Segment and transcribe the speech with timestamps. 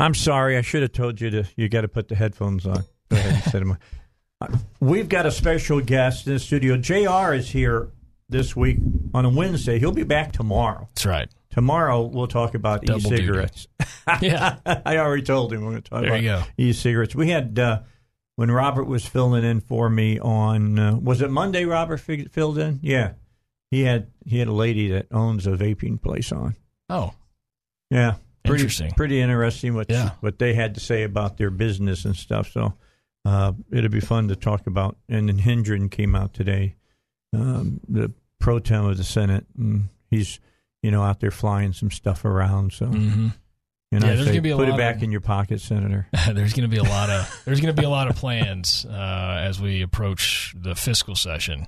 [0.00, 0.56] I'm sorry.
[0.56, 1.44] I should have told you to.
[1.56, 2.84] You got to put the headphones on.
[3.10, 3.70] Go ahead and set them.
[3.72, 3.78] on.
[4.42, 6.78] Uh, We've got a special guest in the studio.
[6.78, 7.34] Jr.
[7.34, 7.90] is here
[8.30, 8.78] this week
[9.12, 9.78] on a Wednesday.
[9.78, 10.88] He'll be back tomorrow.
[10.94, 11.28] That's right.
[11.50, 13.68] Tomorrow we'll talk about Double e-cigarettes.
[14.22, 14.56] Yeah.
[14.86, 16.42] I already told him we're going to talk There about you go.
[16.56, 17.14] e-cigarettes.
[17.14, 17.80] We had uh,
[18.36, 21.66] when Robert was filling in for me on uh, was it Monday?
[21.66, 22.80] Robert fig- filled in.
[22.82, 23.12] Yeah,
[23.70, 26.56] he had he had a lady that owns a vaping place on.
[26.88, 27.12] Oh,
[27.90, 28.14] Yeah,
[28.44, 28.90] pretty, Interesting.
[28.92, 30.10] Pretty interesting what Yeah.
[30.20, 32.50] what they had to say about their business and stuff.
[32.50, 32.74] So
[33.24, 34.96] uh, it'll be fun to talk about.
[35.08, 36.76] And then Hendren came out today,
[37.34, 40.40] um, the pro tem of the Senate, and he's
[40.82, 42.72] you know out there flying some stuff around.
[42.72, 43.28] So hmm
[43.92, 45.60] and Yeah, I there's say, gonna be a put it back of- in your pocket,
[45.60, 46.06] Senator.
[46.32, 48.86] there's going to be a lot of there's going to be a lot of plans
[48.88, 51.66] uh, as we approach the fiscal session.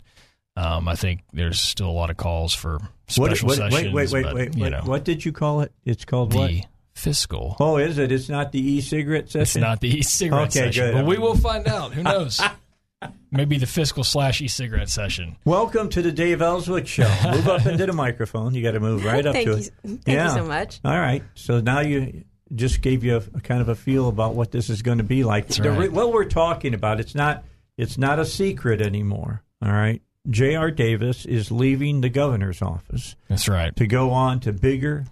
[0.56, 3.92] Um, I think there's still a lot of calls for special what, sessions.
[3.92, 4.70] wait, wait, wait, but, wait, you wait.
[4.72, 5.72] know, What did you call it?
[5.84, 6.50] It's called the what?
[6.94, 7.56] fiscal.
[7.58, 8.12] Oh, is it?
[8.12, 9.42] It's not the e-cigarette session.
[9.42, 10.94] It's not the e-cigarette Okay, session, good.
[10.94, 11.94] but we will find out.
[11.94, 12.40] Who knows?
[13.32, 15.36] Maybe the fiscal slash e-cigarette session.
[15.46, 17.08] Welcome to the Dave Elswick Show.
[17.30, 18.54] Move up into the microphone.
[18.54, 19.52] You got to move right up to you.
[19.54, 19.70] it.
[19.84, 20.28] Thank Yeah.
[20.28, 20.80] you so much.
[20.84, 21.22] All right.
[21.34, 24.68] So now you just gave you a, a kind of a feel about what this
[24.68, 25.46] is going to be like.
[25.48, 25.90] That's The right.
[25.90, 27.42] what we're talking about, it's not
[27.78, 29.42] it's not a secret anymore.
[29.64, 30.02] All right.
[30.30, 30.70] J.R.
[30.70, 33.74] Davis is leaving the governor's office That's right.
[33.76, 35.06] to go on to bigger.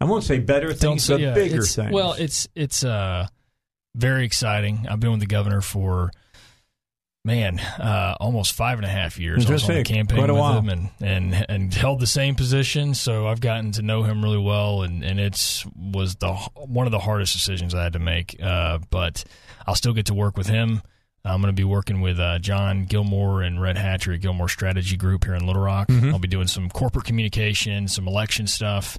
[0.00, 1.92] I won't say better things, say- but yeah, bigger things.
[1.92, 3.26] Well, it's it's uh,
[3.94, 4.86] very exciting.
[4.88, 6.10] I've been with the governor for
[7.22, 9.44] man, uh, almost five and a half years.
[9.44, 10.58] I I was was on the campaign with while.
[10.58, 12.94] him and, and and held the same position.
[12.94, 16.92] So I've gotten to know him really well, and and it's was the one of
[16.92, 18.36] the hardest decisions I had to make.
[18.42, 19.24] Uh, but
[19.66, 20.80] I'll still get to work with him.
[21.24, 24.96] I'm going to be working with uh, John Gilmore and Rhett Hatcher at Gilmore Strategy
[24.96, 25.88] Group here in Little Rock.
[25.88, 26.10] Mm-hmm.
[26.10, 28.98] I'll be doing some corporate communication, some election stuff.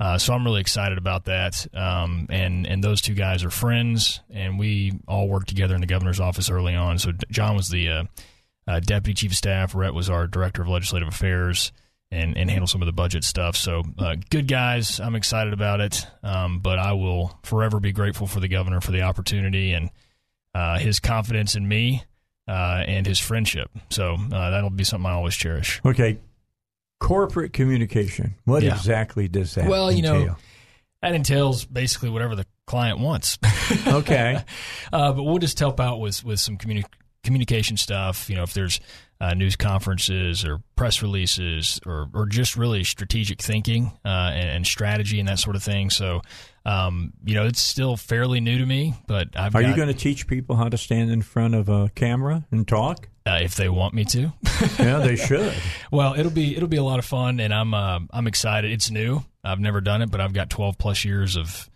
[0.00, 1.66] Uh, so I'm really excited about that.
[1.74, 5.88] Um, and and those two guys are friends, and we all worked together in the
[5.88, 6.98] governor's office early on.
[6.98, 8.04] So D- John was the uh,
[8.66, 9.74] uh, deputy chief of staff.
[9.74, 11.72] Rhett was our director of legislative affairs.
[12.10, 13.54] And, and handle some of the budget stuff.
[13.54, 14.98] So, uh, good guys.
[14.98, 16.06] I'm excited about it.
[16.22, 19.90] Um, but I will forever be grateful for the governor for the opportunity and
[20.54, 22.04] uh, his confidence in me
[22.48, 23.70] uh, and his friendship.
[23.90, 25.80] So, uh, that'll be something I always cherish.
[25.84, 26.18] okay.
[27.00, 28.34] Corporate communication.
[28.44, 28.74] What Yeah.
[28.74, 29.68] exactly does that?
[29.68, 30.36] Well, you know.
[31.00, 33.38] That entails basically whatever the client wants.
[33.86, 34.42] Okay.
[34.92, 36.84] uh, but we'll just help out with with some communi-
[37.22, 38.28] communication stuff.
[38.30, 38.80] You know, if there's
[39.20, 44.66] uh, news conferences or press releases or or just really strategic thinking uh, and, and
[44.66, 45.90] strategy and that sort of thing.
[45.90, 46.22] So,
[46.64, 49.94] um, you know, it's still fairly new to me, but I've Are you going to
[49.94, 53.08] teach people how to stand in front of a camera and talk?
[53.26, 54.32] uh, if they want me to.
[54.78, 55.54] Yeah, they should.
[55.92, 58.70] Well, it'll be it'll be a lot of fun, and I'm uh, I'm excited.
[58.72, 59.24] It's new.
[59.44, 61.70] I've never done it, but I've got 12 plus years of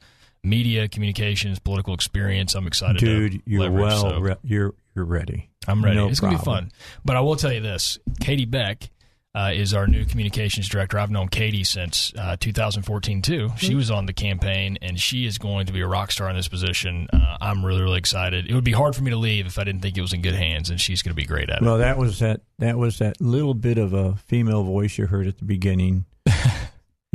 [0.45, 2.55] media communications, political experience.
[2.55, 4.01] I'm excited, to Dude, you're leverage, well.
[4.01, 5.49] so Re- you're you're ready.
[5.67, 5.97] I'm ready.
[5.97, 6.73] No it's gonna be fun.
[7.05, 8.91] But I will tell you this: Katie Beck.
[9.35, 10.99] Uh, is our new communications director.
[10.99, 13.47] I've known Katie since uh, 2014 too.
[13.47, 13.57] Mm-hmm.
[13.57, 16.37] She was on the campaign, and she is going to be a rock star in
[16.37, 17.09] this position.
[17.11, 18.47] Uh, I'm really, really excited.
[18.47, 20.21] It would be hard for me to leave if I didn't think it was in
[20.21, 21.63] good hands, and she's going to be great at it.
[21.63, 22.43] Well, that was that.
[22.59, 26.05] That was that little bit of a female voice you heard at the beginning.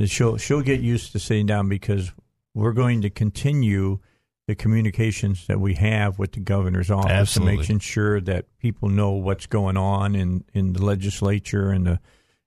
[0.06, 2.12] She'll she'll get used to sitting down because
[2.54, 4.00] we're going to continue
[4.48, 7.54] the communications that we have with the governor's office Absolutely.
[7.54, 12.00] and making sure that people know what's going on in, in the legislature and the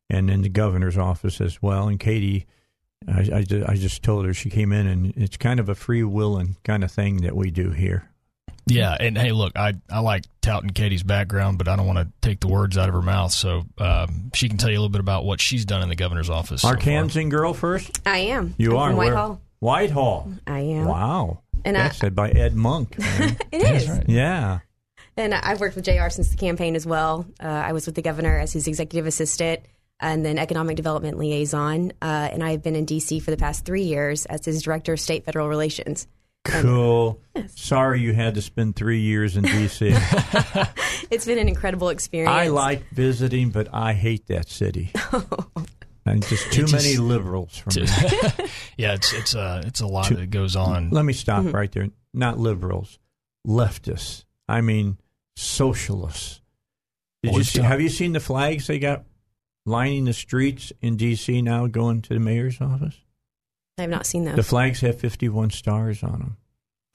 [0.09, 1.87] and in the governor's office as well.
[1.87, 2.47] And Katie,
[3.07, 6.03] I, I, I just told her she came in and it's kind of a free
[6.03, 8.11] willing kind of thing that we do here.
[8.67, 12.09] Yeah, and hey, look, I I like touting Katie's background, but I don't want to
[12.21, 13.33] take the words out of her mouth.
[13.33, 15.97] So um, she can tell you a little bit about what she's done in the
[15.97, 16.63] governor's office.
[16.63, 17.25] so far.
[17.31, 18.01] Girl first.
[18.07, 18.55] I am.
[18.59, 19.41] You I'm are from Whitehall.
[19.61, 20.33] Whitehall.
[20.47, 20.87] I am.
[20.87, 21.41] Wow.
[21.65, 22.97] And I- said by Ed Monk.
[23.53, 23.89] It is.
[23.89, 24.05] right.
[24.09, 24.61] yeah.
[25.17, 27.27] And I've worked with JR since the campaign as well.
[27.43, 29.61] Uh, I was with the governor as his executive assistant
[29.99, 31.93] and then economic development liaison.
[32.01, 33.21] Uh, and I've been in D.C.
[33.21, 36.07] for the past three years as his director of state federal relations.
[36.45, 37.21] Cool.
[37.49, 39.95] Sorry you had to spend three years in D.C.
[41.11, 42.31] It's been an incredible experience.
[42.33, 44.93] I like visiting, but I hate that city.
[46.07, 47.87] And just too just- many liberals for me.
[48.77, 50.91] yeah, it's it's a it's a lot that goes on.
[50.91, 51.89] Let me stop right there.
[52.15, 52.99] Not liberals,
[53.47, 54.25] leftists.
[54.49, 54.97] I mean,
[55.37, 56.41] socialists.
[57.23, 59.05] Did you see, have you seen the flags they got
[59.67, 61.43] lining the streets in D.C.
[61.43, 62.97] now going to the mayor's office?
[63.79, 64.37] I have not seen those.
[64.37, 66.37] The flags have 51 stars on them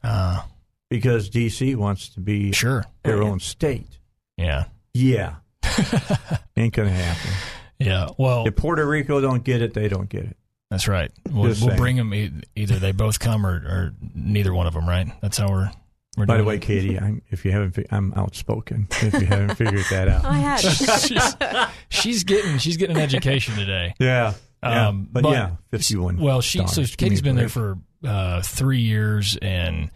[0.04, 0.42] Uh,
[0.90, 1.75] because D.C.
[1.75, 2.86] wants to be sure.
[3.04, 3.31] their Oh, yeah.
[3.31, 4.00] own state.
[4.38, 4.66] Yeah.
[4.94, 5.36] Yeah.
[6.57, 7.31] Ain't going to happen.
[7.80, 8.10] Yeah.
[8.18, 10.38] Well, If Puerto Rico don't get it, they don't get it.
[10.69, 11.12] that's right.
[11.30, 12.13] We'll, we'll bring them.
[12.13, 14.88] E- either they both come or, or neither one of them.
[14.88, 15.07] Right.
[15.22, 15.72] That's how we're.
[16.18, 16.62] we're By the way, it.
[16.62, 18.88] Katie, I'm, if you haven't, fi- I'm outspoken.
[19.01, 20.25] If you haven't figured that out.
[20.25, 20.60] I had.
[20.60, 21.36] she's,
[21.89, 23.94] she's getting she's getting an education today.
[24.00, 24.33] Yeah.
[24.63, 24.88] yeah.
[24.88, 26.18] Um, but, yeah, 51.
[26.18, 29.92] Well, she so Katie's Katie's me been there for uh, three years, and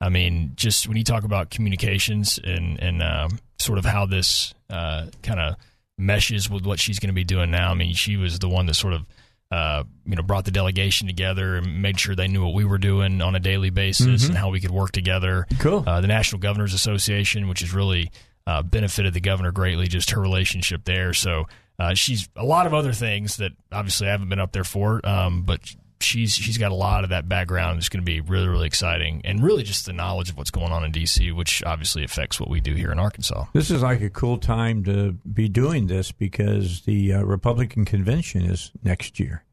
[0.00, 4.54] I mean, just when you talk about communications and and um, sort of how this
[4.70, 5.56] uh, kind of
[5.98, 7.70] meshes with what she's going to be doing now.
[7.70, 9.04] I mean, she was the one that sort of.
[9.50, 12.76] Uh, you know, brought the delegation together and made sure they knew what we were
[12.76, 15.46] doing on a daily basis and how we could work together.
[15.58, 15.82] Cool.
[15.86, 18.10] Uh, the National Governors Association, which has really
[18.46, 21.14] uh, benefited the governor greatly, just her relationship there.
[21.14, 21.46] So
[21.78, 25.00] uh, she's a lot of other things that obviously I haven't been up there for,
[25.06, 25.60] um, but
[26.00, 27.78] she's she's got a lot of that background.
[27.78, 30.72] It's going to be really really exciting, and really just the knowledge of what's going
[30.72, 33.46] on in D.C., which obviously affects what we do here in Arkansas.
[33.52, 38.42] This is like a cool time to be doing this because the uh, Republican convention
[38.44, 39.44] is next year.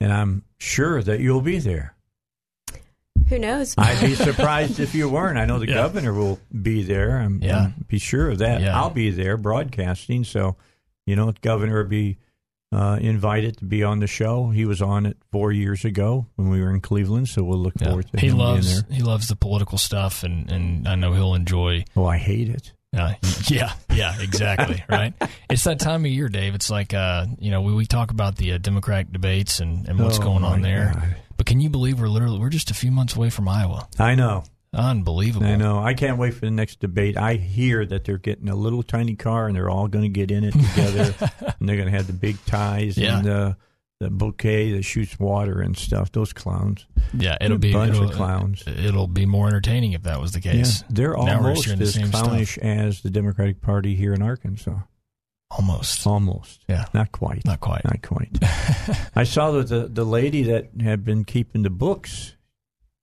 [0.00, 1.94] And I'm sure that you'll be there.
[3.28, 3.74] Who knows?
[3.76, 5.38] I'd be surprised if you weren't.
[5.38, 5.74] I know the Yeah.
[5.74, 7.18] governor will be there.
[7.18, 7.58] I'm, Yeah.
[7.58, 8.60] I'm- be sure of that.
[8.62, 8.78] Yeah.
[8.80, 10.24] I'll be there broadcasting.
[10.24, 10.56] So,
[11.04, 12.18] you know, the governor will be
[12.72, 14.50] uh, invited to be on the show.
[14.50, 17.28] He was on it four years ago when we were in Cleveland.
[17.28, 17.88] So we'll look Yeah.
[17.88, 21.84] forward to He loves he loves the political stuff, and and I know he'll enjoy.
[21.96, 22.72] Oh, I hate it.
[22.96, 23.12] Uh,
[23.48, 24.82] yeah, yeah, exactly.
[24.88, 25.12] right.
[25.50, 26.54] It's that time of year, Dave.
[26.54, 29.98] It's like uh, you know we, we talk about the uh, Democratic debates and, and
[29.98, 30.92] what's Oh, going on there.
[30.94, 31.16] God.
[31.36, 33.88] But can you believe we're literally we're just a few months away from Iowa?
[33.98, 34.44] I know.
[34.78, 35.46] Unbelievable.
[35.46, 35.78] I know.
[35.80, 37.16] I can't wait for the next debate.
[37.16, 40.30] I hear that they're getting a little tiny car and they're all going to get
[40.30, 41.14] in it together,
[41.60, 43.18] and they're going to have the big ties Yeah.
[43.18, 43.54] and uh,
[44.00, 46.12] the bouquet that shoots water and stuff.
[46.12, 46.86] Those clowns.
[47.12, 48.62] Yeah, it'll A be bunch it'll, of clowns.
[48.66, 50.80] It'll be more entertaining if that was the case.
[50.82, 52.22] Yeah, they're Now almost sharing the as same stuff.
[52.28, 54.78] clownish as the Democratic Party here in Arkansas.
[55.50, 56.06] Almost.
[56.06, 56.64] Almost.
[56.68, 56.84] Yeah.
[56.92, 57.44] Not quite.
[57.46, 57.82] Not quite.
[57.84, 58.28] Not quite.
[59.16, 62.34] I saw that the, the lady that had been keeping the books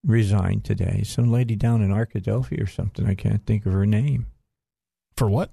[0.05, 1.01] resigned today.
[1.03, 3.05] Some lady down in Arkadelphia or something.
[3.05, 4.27] I can't think of her name.
[5.17, 5.51] For what?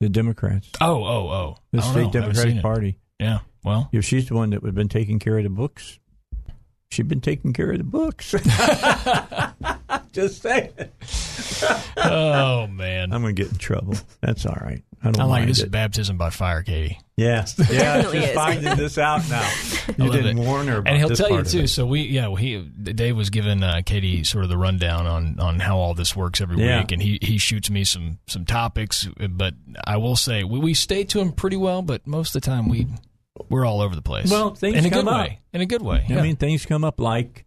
[0.00, 0.70] The Democrats.
[0.80, 1.56] Oh, oh, oh.
[1.72, 2.10] The state know.
[2.10, 2.62] Democratic.
[2.62, 2.98] Party.
[3.18, 3.38] Yeah.
[3.64, 5.98] Well, If she's the one that had been taking care of the books,
[6.90, 8.32] she'd been taking care of the books.
[10.12, 10.72] Just saying.
[11.96, 13.12] oh man.
[13.12, 13.94] I'm going to get in trouble.
[14.20, 14.82] That's all right.
[15.02, 15.70] I don't I like this is it.
[15.70, 16.98] baptism by fire, Katie.
[17.16, 17.66] Yeah, yeah.
[17.68, 18.34] definitely She's is.
[18.34, 19.48] finding this out now.
[19.98, 20.44] You didn't it.
[20.44, 21.66] warn her about and he'll this tell you part of too.
[21.68, 25.38] So we, yeah, well, he Dave was giving uh, Katie sort of the rundown on
[25.40, 26.80] on how all this works every Yeah.
[26.80, 29.08] week, and he he shoots me some some topics.
[29.30, 29.54] But
[29.86, 32.68] I will say we, we stay to him pretty well, but most of the time
[32.68, 32.86] we
[33.48, 34.30] we're all over the place.
[34.30, 35.20] Well, things in a come good up.
[35.26, 35.40] way.
[35.52, 36.04] In a good way.
[36.08, 36.22] I yeah.
[36.22, 37.44] mean, things come up like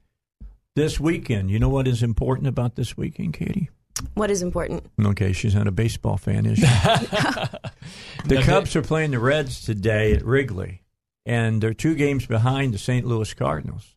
[0.75, 1.52] this weekend.
[1.52, 3.69] You know what is important about this weekend, Katie?
[4.13, 4.86] What is important?
[5.04, 6.66] Okay, she's not a baseball fan, is she?
[8.25, 10.84] the No, Cubs are playing the Reds today at Wrigley,
[11.25, 13.06] and they're two games behind the St.
[13.06, 13.96] Louis Cardinals.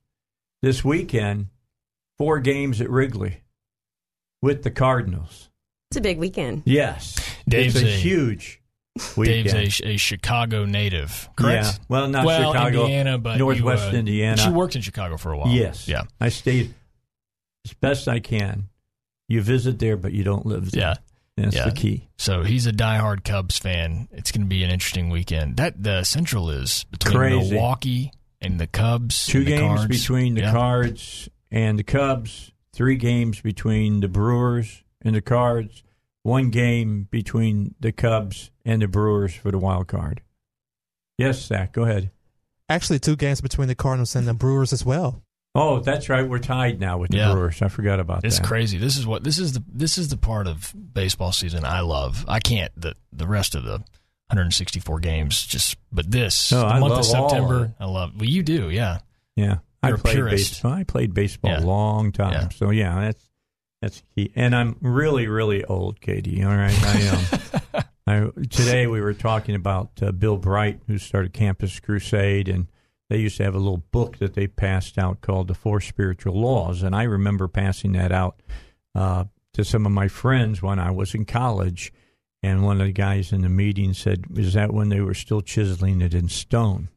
[0.61, 1.49] This weekend,
[2.19, 3.43] four games at Wrigley
[4.41, 5.51] with the Cardinals.
[5.91, 6.63] It's a big weekend.
[6.65, 7.17] Yes,
[7.49, 8.63] Dave's it's a, a- huge
[9.17, 9.51] weekend.
[9.51, 11.67] Dave's a, a Chicago native, correct?
[11.67, 11.73] Yeah.
[11.89, 14.41] Well, not well, Chicago, Indiana, but Northwest you, uh, Indiana.
[14.41, 15.49] She worked in Chicago for a while.
[15.49, 15.89] Yes.
[15.89, 16.05] Yeah.
[16.21, 16.75] I stayed
[17.65, 18.69] as best I can.
[19.33, 20.81] You visit there, but you don't live there.
[20.83, 20.95] Yeah.
[21.37, 21.65] That's Yeah.
[21.65, 22.09] the key.
[22.19, 24.09] So he's a diehard Cubs fan.
[24.13, 25.57] It's going to be an interesting weekend.
[25.57, 27.55] That the Central is between Crazy.
[27.55, 28.13] Milwaukee
[28.43, 29.25] and the Cubs.
[29.27, 29.87] Two the games Cards.
[30.01, 30.53] between the Yeah.
[30.53, 32.53] Cards and the Cubs.
[32.75, 35.83] Three games between the Brewers and the Cards.
[36.25, 40.21] One game between the Cubs and the Brewers for the wild card.
[41.19, 42.11] Yes, Zach, go ahead.
[42.69, 45.23] Actually, two games between the Cardinals and the Brewers as well.
[45.55, 46.27] Oh, that's right.
[46.27, 47.33] We're tied now with the Yeah.
[47.33, 47.61] Brewers.
[47.61, 48.43] I forgot about It's that.
[48.43, 48.79] It's crazy.
[48.79, 52.25] This is what this is the this is the part of baseball season I love.
[52.27, 53.83] I can't the the rest of the
[54.29, 57.75] 164 games just but this No, the I month of all of September.
[57.79, 58.13] I love.
[58.17, 59.01] Well, you do, yeah.
[59.37, 60.73] Yeah, I You're a played baseball.
[60.73, 61.61] I played baseball Yeah.
[61.61, 62.33] a long time.
[62.33, 62.49] Yeah.
[62.51, 63.29] So yeah, that's
[63.83, 64.33] that's key.
[64.35, 66.43] And I'm really, really old, Katie.
[66.45, 67.85] All right, I am.
[68.07, 72.69] I, today we were talking about uh, Bill Bright, who started Campus Crusade, and
[73.13, 76.41] they used to have a little book that they passed out called the Four Spiritual
[76.41, 78.41] Laws, and I remember passing that out
[78.95, 81.93] uh, to some of my friends when I was in college.
[82.43, 85.43] And one of the guys in the meeting said, "Is that when they were still
[85.43, 86.89] chiseling it in stone?"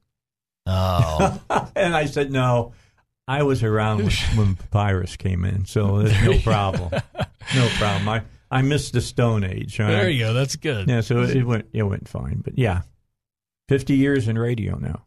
[0.65, 1.39] Oh,
[1.75, 2.71] and I said, no,
[3.27, 6.91] I was around when, Papyrus came in, so there's no problem.
[7.53, 8.07] No problem.
[8.09, 9.79] I, I missed the Stone Age.
[9.79, 10.33] all there you go.
[10.33, 10.87] That's good.
[10.89, 12.41] Yeah, so it went it went fine.
[12.43, 12.83] But yeah,
[13.67, 15.05] 50 years in radio now.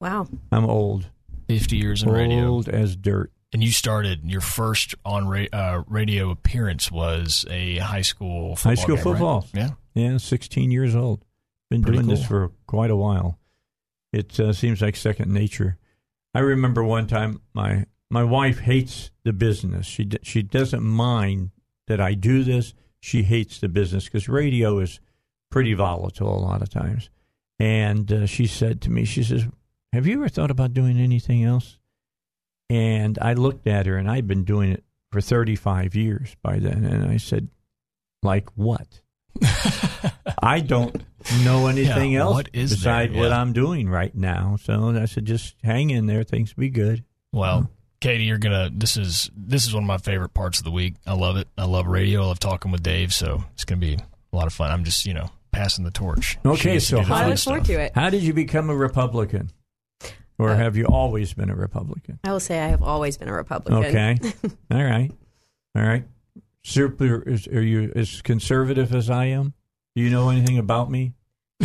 [0.00, 0.28] Wow.
[0.52, 1.06] I'm old.
[1.48, 2.46] 50 years in radio.
[2.46, 3.32] Old as dirt.
[3.52, 8.70] And you started your first on ra- uh, radio appearance was a high school football
[8.70, 9.12] High school game, right?
[9.12, 9.46] football.
[9.54, 9.70] Yeah.
[9.94, 11.24] Yeah, 16 years old.
[11.70, 13.38] Been Pretty doing this for quite a while.
[14.12, 15.78] It uh, seems like second nature.
[16.34, 19.86] I remember one time my my wife hates the business.
[19.86, 21.50] She d- she doesn't mind
[21.88, 22.74] that I do this.
[23.00, 25.00] She hates the business because radio is
[25.50, 27.08] pretty volatile a lot of times.
[27.58, 29.46] And uh, she said to me, she says,
[29.96, 31.78] "Have you ever thought about doing anything else?"
[32.70, 36.84] And I looked at her, and I'd been doing it for 35 years by then,
[36.84, 37.48] and I said,
[38.22, 39.00] "Like what?"
[40.42, 41.02] I don't
[41.44, 42.76] know anything Yeah, else what is there?
[43.06, 44.56] besides what I'm doing right now.
[44.62, 46.22] So I said, just hang in there.
[46.24, 47.04] Things will be good.
[47.32, 47.66] Well, hmm.
[48.00, 48.70] Katie, you're gonna.
[48.72, 50.94] This is this is one of my favorite parts of the week.
[51.06, 51.48] I love it.
[51.56, 52.22] I love radio.
[52.22, 53.12] I love talking with Dave.
[53.12, 54.70] So it's gonna be a lot of fun.
[54.70, 56.38] I'm just you know passing the torch.
[56.44, 57.92] Okay, She gets to so how- I look forward to it.
[57.94, 59.50] How did you become a Republican?
[60.38, 62.18] Or Uh, have you always been a Republican?
[62.24, 63.84] I will say I have always been a Republican.
[63.86, 64.18] Okay.
[64.70, 65.10] All right.
[65.74, 66.04] All right.
[66.62, 69.54] Super, is, are you as conservative as I am?
[69.94, 71.14] Do you know anything about me?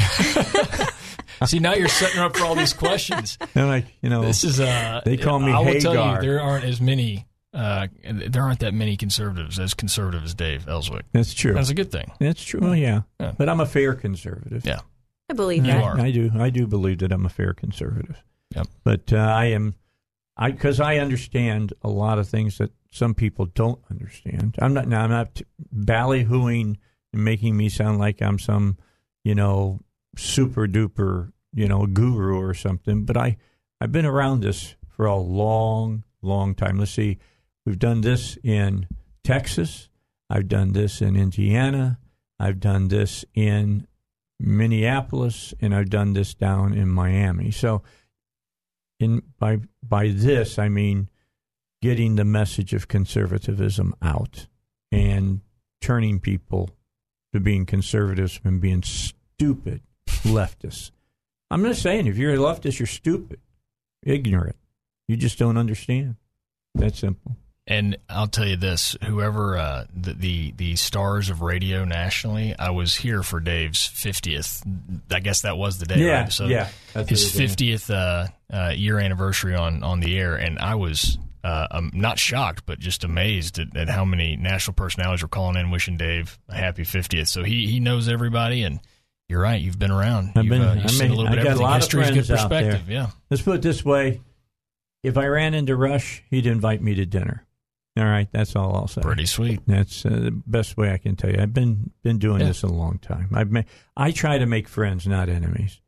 [1.45, 3.37] See, now you're setting her up for all these questions.
[3.55, 6.39] I'm like, you know, This is uh They call me I will tell you, there
[6.39, 7.25] aren't as many.
[7.53, 7.87] Uh,
[8.29, 11.03] there aren't that many conservatives as conservative as Dave Elswick.
[11.11, 11.53] that's true.
[11.53, 12.09] That's a good thing.
[12.19, 12.61] That's true.
[12.61, 13.01] Well, yeah.
[13.19, 13.33] Yeah.
[13.37, 14.65] But I'm a fair conservative.
[14.65, 14.79] Yeah.
[15.29, 15.83] I believe You that.
[15.83, 15.99] are.
[15.99, 16.31] I do.
[16.37, 18.21] I do believe that I'm a fair conservative.
[18.55, 18.67] Yep.
[18.84, 19.75] But uh, I am,
[20.38, 24.55] I because I understand a lot of things that some people don't understand.
[24.60, 25.03] I'm not now.
[25.03, 25.41] I'm not
[25.74, 26.77] ballyhooing
[27.13, 28.77] and making me sound like I'm some,
[29.24, 29.79] you know,
[30.17, 33.05] super duper, you know, guru or something.
[33.05, 33.38] But I,
[33.79, 36.77] I've been around this for a long, long time.
[36.77, 37.17] Let's see,
[37.65, 38.88] we've done this in
[39.24, 39.89] Texas.
[40.29, 42.00] I've done this in Indiana.
[42.39, 43.88] I've done this in
[44.39, 47.51] Minneapolis, and I've done this down in Miami.
[47.51, 47.84] So,
[49.01, 51.10] in by by this, I mean
[51.81, 54.48] getting the message of conservatism out
[54.91, 55.41] and
[55.81, 56.70] turning people
[57.34, 60.91] to being conservatives and being stupid leftists.
[61.50, 63.39] I'm not saying if you're a leftist, you're stupid,
[64.03, 64.58] ignorant.
[65.08, 66.15] You just don't understand.
[66.75, 67.36] That's simple.
[67.68, 72.72] And I'll tell you this: whoever uh, the, the the stars of radio nationally, I
[72.72, 74.63] was here for Dave's fiftieth.
[75.12, 76.00] I guess that was the day.
[76.00, 76.32] Yeah, right?
[76.32, 77.32] So yeah, his what it is.
[77.32, 81.18] fiftieth uh, uh, year anniversary on on the air, and I was.
[81.44, 85.56] Uh, I'm not shocked, but just amazed at, at how many national personalities were calling
[85.56, 87.30] in, wishing Dave a happy 50th.
[87.30, 88.80] So he he knows everybody, and
[89.27, 89.60] you're right.
[89.60, 90.34] You've been around.
[90.36, 91.63] I've you've, been- uh, I you've seen a little bit of got a everything.
[91.63, 92.82] lot of History's good friends out there.
[92.88, 93.08] Yeah.
[93.32, 94.22] Let's put it this way:
[95.01, 97.44] if I ran into Rush, he'd invite me to dinner.
[97.98, 99.01] All right, that's all I'll say.
[99.01, 99.60] Pretty sweet.
[99.67, 101.38] That's uh, the best way I can tell you.
[101.41, 102.48] I've been been doing Yeah.
[102.48, 103.29] this a long time.
[103.33, 103.63] I've ma-
[103.98, 105.81] I try to make friends, not enemies.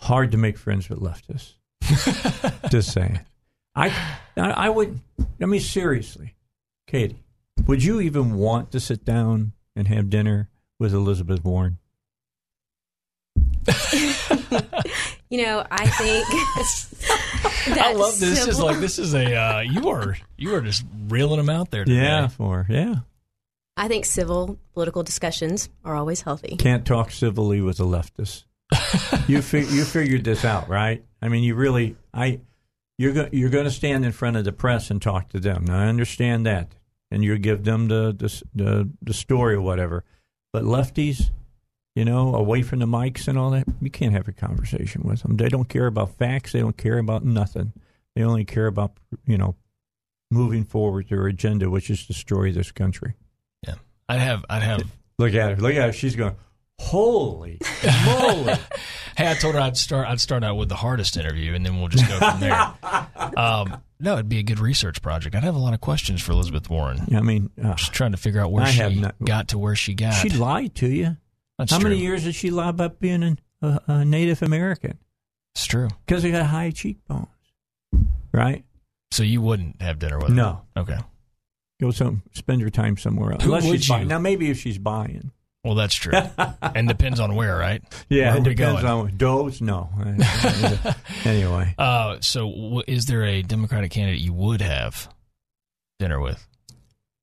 [0.00, 1.54] Hard to make friends with leftists.
[2.70, 3.20] Just saying.
[3.74, 3.88] I,
[4.36, 5.00] I I would.
[5.40, 6.34] I mean, seriously,
[6.86, 7.22] Katie,
[7.66, 11.78] would you even want to sit down and have dinner with Elizabeth Warren?
[15.30, 16.26] You know, I think.
[17.78, 18.44] I love this.
[18.44, 21.70] This is like this is a uh, you are you are just reeling them out
[21.70, 21.84] there.
[21.84, 22.00] Today.
[22.02, 22.96] Yeah, for yeah.
[23.76, 26.56] I think civil political discussions are always healthy.
[26.56, 28.44] Can't talk civilly with a leftist.
[29.28, 31.04] you fi- you figured this out, right?
[31.22, 32.40] I mean, you really I
[32.98, 35.64] you're go- you're going to stand in front of the press and talk to them.
[35.64, 36.74] Now, I understand that,
[37.10, 40.04] and you give them the the the, the story or whatever.
[40.52, 41.30] But lefties,
[41.94, 45.22] you know, away from the mics and all that, you can't have a conversation with
[45.22, 45.36] them.
[45.36, 46.52] They don't care about facts.
[46.52, 47.72] They don't care about nothing.
[48.14, 48.92] They only care about
[49.26, 49.56] you know
[50.30, 53.14] moving forward their agenda, which is destroy this country.
[53.66, 53.74] Yeah.
[54.08, 54.82] I'd have I'd have
[55.18, 55.56] Look at her.
[55.56, 55.92] Look at her.
[55.92, 56.34] She's going.
[56.80, 57.58] Holy
[58.06, 58.54] moly!
[59.16, 60.08] Hey, I told her I'd start.
[60.08, 62.72] I'd start out with the hardest interview, and then we'll just go from there.
[63.36, 65.34] um, no, it'd be a good research project.
[65.36, 67.02] I'd have a lot of questions for Elizabeth Warren.
[67.08, 69.48] Yeah, I mean, uh, Just trying to figure out where I she have not- got
[69.48, 70.12] to where she got.
[70.14, 71.18] she lied to you.
[71.60, 71.90] That's How true.
[71.90, 74.96] many years did she lie about being an, a, a Native American?
[75.54, 75.88] It's true.
[76.06, 77.26] Because they got high cheekbones,
[78.32, 78.64] right?
[79.10, 80.34] So you wouldn't have dinner with her?
[80.34, 80.62] No.
[80.74, 80.96] Okay.
[81.82, 83.42] Go some spend your time somewhere else.
[83.44, 84.08] Who Unless would she's buying.
[84.08, 85.32] Now maybe if she's buying.
[85.62, 86.14] Well, that's true.
[86.62, 87.82] and depends on where, right?
[88.08, 89.60] Yeah, Where it depends on Doe's.
[89.60, 89.90] No.
[91.26, 95.12] anyway, Uh, so w- is there a Democratic candidate you would have
[95.98, 96.46] dinner with?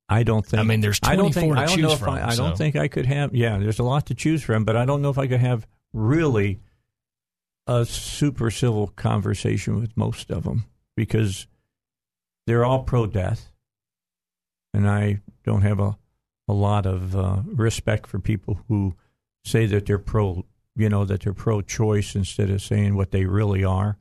[0.10, 0.60] I don't think.
[0.60, 1.56] I mean, there's I don't 24 think.
[1.56, 3.36] to I don't choose from, I, I so- don't think I could have.
[3.36, 5.68] Yeah, there's a lot to choose from, but I don't know if I could have
[5.94, 6.60] really
[7.68, 11.48] a super civil conversation with most of them because
[12.46, 13.52] they're all pro death.
[14.74, 15.98] And I don't have a,
[16.48, 18.96] a lot of uh, respect for people who
[19.44, 20.46] say that they're pro,
[20.76, 23.98] you know, that they're pro choice instead of saying what they really are.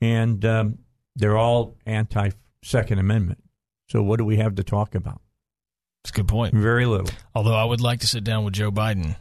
[0.00, 0.78] And um,
[1.14, 2.30] they're all anti
[2.64, 3.42] Second Amendment.
[3.88, 5.20] So what do we have to talk about?
[6.04, 6.54] It's a good point.
[6.54, 7.08] Very little.
[7.34, 9.16] Although I would like to sit down with Joe Biden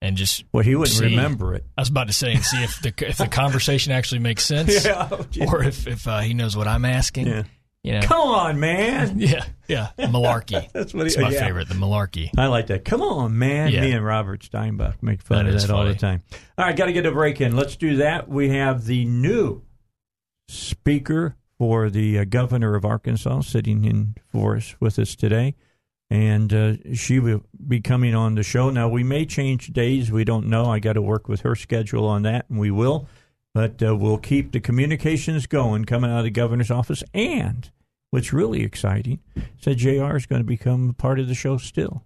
[0.00, 1.64] and just Well, he wouldn't see- remember it.
[1.76, 4.84] I was about to say and see if the if the conversation actually makes sense,
[4.84, 5.08] Yeah.
[5.48, 7.26] or if if uh, he knows what I'm asking.
[7.26, 7.42] Yeah.
[7.84, 9.14] You know, Come on, man.
[9.18, 10.70] yeah, yeah, malarkey.
[10.72, 11.40] That's what he- It's my yeah.
[11.40, 12.30] favorite, the malarkey.
[12.38, 12.84] I like that.
[12.84, 13.72] Come on, man.
[13.72, 13.80] Yeah.
[13.80, 16.22] Me and Robert Steinbuch make fun That of that all the time.
[16.56, 17.56] All right, got to get a break in.
[17.56, 18.28] Let's do that.
[18.28, 19.62] We have the new
[20.48, 25.54] speaker for the uh, governor of Arkansas sitting in for us with us today.
[26.12, 28.68] And uh, she will be coming on the show.
[28.68, 30.12] Now, we may change days.
[30.12, 30.66] We don't know.
[30.66, 33.08] I got to work with her schedule on that, and we will.
[33.54, 37.02] But uh, we'll keep the communications going coming out of the governor's office.
[37.14, 37.70] And
[38.10, 42.04] what's really exciting is that JR is going to become part of the show still.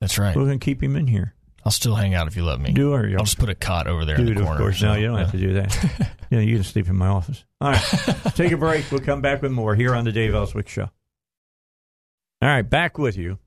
[0.00, 0.36] That's right.
[0.36, 1.34] We're going to keep him in here.
[1.64, 2.70] I'll still hang out if you let me.
[2.72, 4.60] Do or you I'll just put a cot over there in Dude, the of corner.
[4.60, 4.80] course.
[4.80, 6.16] No, you don't have to do that.
[6.30, 7.44] yeah, you can sleep in my office.
[7.60, 7.82] All right.
[8.36, 8.88] Take a break.
[8.92, 10.90] We'll come back with more here on the Dave Elswick Show.
[12.40, 13.38] All right, back with you.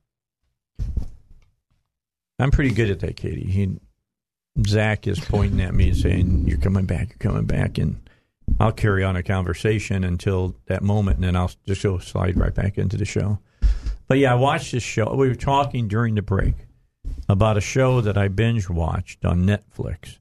[2.42, 3.50] I'm pretty good at that, Katie.
[3.50, 3.80] He,
[4.68, 7.78] Zach is pointing at me and saying, You're coming back, you're coming back.
[7.78, 8.02] And
[8.60, 12.54] I'll carry on a conversation until that moment, and then I'll just go slide right
[12.54, 13.40] back into the show.
[14.08, 15.14] But yeah, I watched this show.
[15.16, 16.56] We were talking during the break
[17.30, 20.20] about a show that I binge watched on Netflix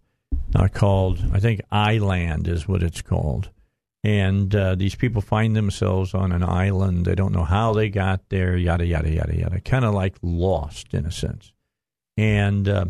[0.54, 3.50] uh, called, I think, Island is what it's called.
[4.02, 7.04] And uh, these people find themselves on an island.
[7.04, 9.60] They don't know how they got there, yada, yada, yada, yada.
[9.60, 11.52] Kind of like lost in a sense.
[12.20, 12.84] And uh,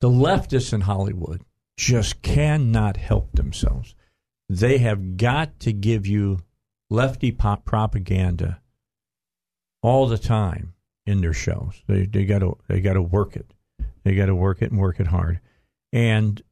[0.00, 1.42] the leftists in Hollywood
[1.76, 3.94] just cannot help themselves.
[4.48, 6.40] They have got to give you
[6.90, 8.60] lefty pop propaganda
[9.80, 10.74] all the time
[11.06, 11.80] in their shows.
[11.86, 13.54] They they got to they got to work it.
[14.02, 15.38] They got to work it and work it hard.
[15.92, 16.42] And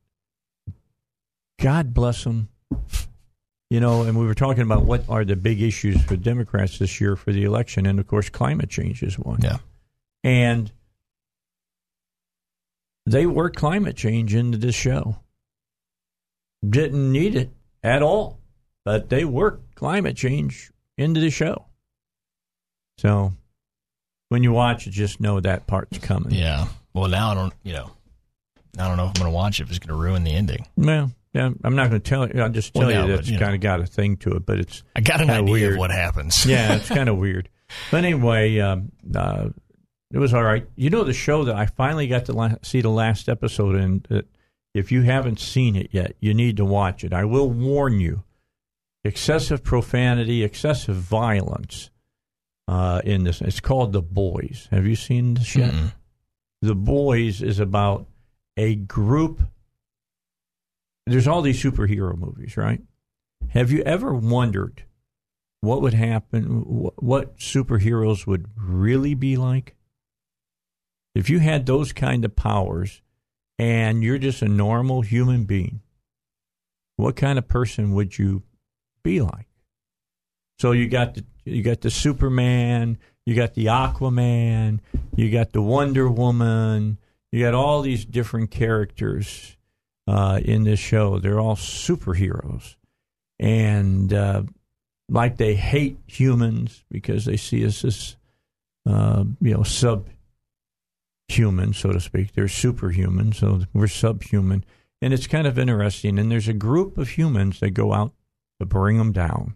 [1.61, 2.51] God bless them.
[3.69, 7.01] You know, and we were talking about what are the big issues for Democrats this
[7.01, 9.41] year for the election, and of course, climate change is one.
[9.43, 9.59] Yeah.
[10.23, 10.71] And
[13.07, 15.17] they worked climate change into this show.
[16.69, 17.51] Didn't need it
[17.83, 18.39] at all,
[18.85, 21.67] but they worked climate change into the show.
[22.99, 23.33] So
[24.31, 26.33] when you watch it, just know that part's coming.
[26.33, 26.67] Yeah.
[26.95, 27.53] Well, now I don't.
[27.63, 27.91] You know,
[28.79, 29.65] I don't know if I'm going to watch it.
[29.65, 30.67] If it's going to ruin the ending.
[30.77, 32.41] Well, yeah, I'm not going to tell you.
[32.41, 33.45] I'll just tell Well, you no, that but, it's you know.
[33.45, 35.73] kind of got a thing to it, but it's I got an idea weird.
[35.75, 36.47] of what happens.
[36.47, 37.51] yeah, it's kind of weird.
[37.91, 39.51] But anyway, um, uh,
[40.13, 40.67] it was all right.
[40.77, 44.05] You know, the show that I finally got to la- see the last episode in.
[44.09, 44.27] That
[44.75, 47.13] if you haven't seen it yet, you need to watch it.
[47.13, 48.25] I will warn you:
[49.05, 51.91] excessive profanity, excessive violence
[52.69, 53.41] uh, in this.
[53.41, 54.69] It's called The Boys.
[54.71, 55.73] Have you seen this yet?
[55.73, 55.93] Mm-mm.
[56.63, 58.07] The Boys is about
[58.57, 59.43] a group.
[61.07, 62.81] There's all these superhero movies, right?
[63.51, 64.83] Have you ever wondered
[65.61, 69.76] what would happen, wh- what superheroes would really be like?
[71.17, 73.01] If you had those kind of powers
[73.59, 75.81] and you're just a normal human being,
[76.97, 78.43] what kind of person would you
[79.03, 79.47] be like?
[80.59, 84.81] So you got the you got the Superman, you got the Aquaman,
[85.15, 86.99] you got the Wonder Woman,
[87.33, 89.57] you got all these different characters
[90.07, 91.19] uh, in this show.
[91.19, 92.77] They're all superheroes,
[93.39, 94.43] and uh,
[95.09, 98.17] like they hate humans because they see us as
[98.85, 99.63] uh, you know
[101.29, 102.33] subhuman, so to speak.
[102.35, 104.65] They're superhuman, so we're subhuman,
[105.01, 106.19] and it's kind of interesting.
[106.19, 108.13] And there's a group of humans that go out
[108.61, 109.55] to bring them down,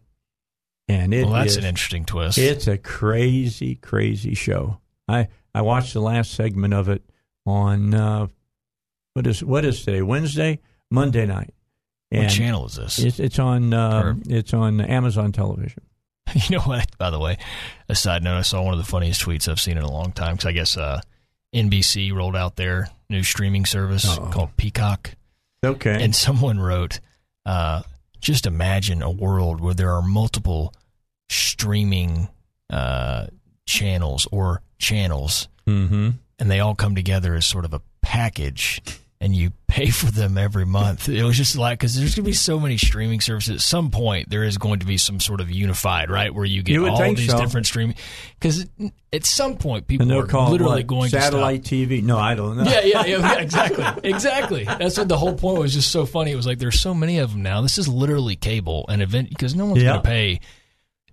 [0.88, 2.38] and it well, that's is- an interesting twist.
[2.38, 4.78] it's a crazy, crazy show.
[5.08, 7.02] I I watched the last segment of it
[7.46, 8.26] on uh,
[9.14, 10.02] what is what is today?
[10.02, 11.54] Wednesday, Monday night.
[12.10, 12.98] what channel is this?
[12.98, 15.82] It's it's on uh, it's on Amazon Television.
[16.32, 16.96] You know what?
[16.96, 17.38] By the way,
[17.88, 20.12] a side note: I saw one of the funniest tweets I've seen in a long
[20.12, 21.00] time because I guess uh,
[21.54, 24.30] NBC rolled out their new streaming service Uh-oh.
[24.30, 25.14] called Peacock,
[25.64, 26.02] Okay.
[26.02, 27.00] and someone wrote,
[27.44, 27.82] uh,
[28.20, 30.72] "Just imagine a world where there are multiple
[31.28, 32.28] streaming
[32.70, 33.26] uh,
[33.66, 36.10] channels or channels, mm-hmm.
[36.38, 38.80] and they all come together as sort of a package,
[39.22, 41.08] and you pay for them every month.
[41.08, 43.56] It was just like because there's going to be so many streaming services.
[43.56, 46.62] At some point, there is going to be some sort of unified, right, where you
[46.62, 47.38] get You all these so.
[47.38, 47.96] different streaming.
[48.38, 48.66] Because
[49.12, 50.86] at some point, people are call it literally what?
[50.86, 52.02] going satellite TV.
[52.02, 52.64] No, I don't know.
[52.64, 54.64] Yeah, yeah, yeah, yeah, exactly, exactly.
[54.64, 55.74] That's what the whole point was.
[55.74, 56.32] Just so funny.
[56.32, 57.60] It was like there's so many of them now.
[57.60, 59.90] This is literally cable and event because no one's Yeah.
[59.90, 60.40] going to pay.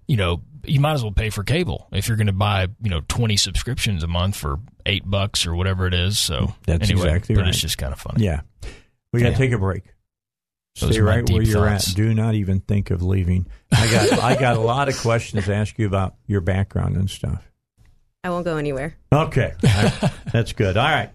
[0.07, 2.89] You know, you might as well pay for cable if you're going to buy you
[2.89, 6.17] know 20 subscriptions a month for eight bucks or whatever it is.
[6.19, 7.49] So That's anyway, exactly but right.
[7.49, 8.23] it's just kind of funny.
[8.25, 8.41] Yeah.
[9.13, 9.83] We got to take a break.
[10.79, 11.89] Those Stay right where you're thoughts.
[11.89, 11.95] at.
[11.95, 13.47] Do not even think of leaving.
[13.71, 17.09] I got I got a lot of questions to ask you about your background and
[17.09, 17.49] stuff.
[18.23, 18.95] I won't go anywhere.
[19.11, 19.53] Okay.
[20.31, 20.77] That's good.
[20.77, 21.09] All right.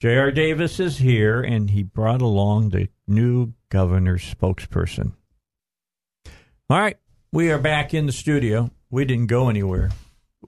[0.00, 0.30] J.R.
[0.30, 5.12] Davis is here, and he brought along the new governor's spokesperson.
[6.70, 6.96] All right.
[7.30, 8.70] We are back in the studio.
[8.90, 9.90] We didn't go anywhere.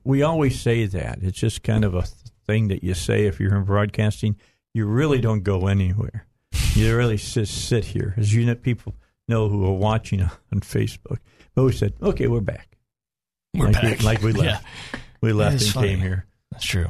[0.03, 1.19] We always say that.
[1.21, 2.05] It's just kind of a
[2.47, 4.37] thing that you say if you're in broadcasting.
[4.73, 6.27] You really don't go anywhere.
[6.75, 8.95] You really just sit here, as you know, people
[9.29, 11.19] know who are watching on Facebook.
[11.55, 12.79] But we said, okay, we're back.
[13.53, 13.99] We're like back.
[13.99, 14.67] We, like we left.
[15.21, 15.89] We left and funny.
[15.89, 16.25] came here.
[16.51, 16.89] That's true.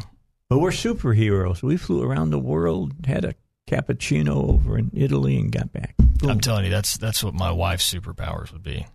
[0.49, 1.63] But we're superheroes.
[1.63, 3.35] We flew around the world, had a
[3.67, 5.97] cappuccino over in Italy, and got back.
[5.97, 6.31] Boom.
[6.31, 8.87] I'm telling you, that's that's what my wife's superpowers would be: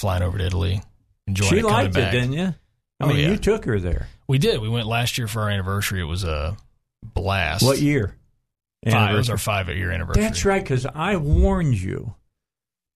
[0.00, 0.82] flying over to Italy,
[1.26, 2.12] enjoying she it, liked back.
[2.14, 2.54] it, didn't you?
[3.00, 3.28] I Oh, mean, yeah.
[3.30, 4.08] you took her there.
[4.28, 4.60] We did.
[4.60, 6.00] We went last year for our anniversary.
[6.00, 6.56] It was a
[7.02, 7.64] blast.
[7.64, 8.14] What year?
[8.88, 9.14] Five.
[9.14, 10.22] It was our five-year anniversary.
[10.22, 12.14] That's right, because I warned you.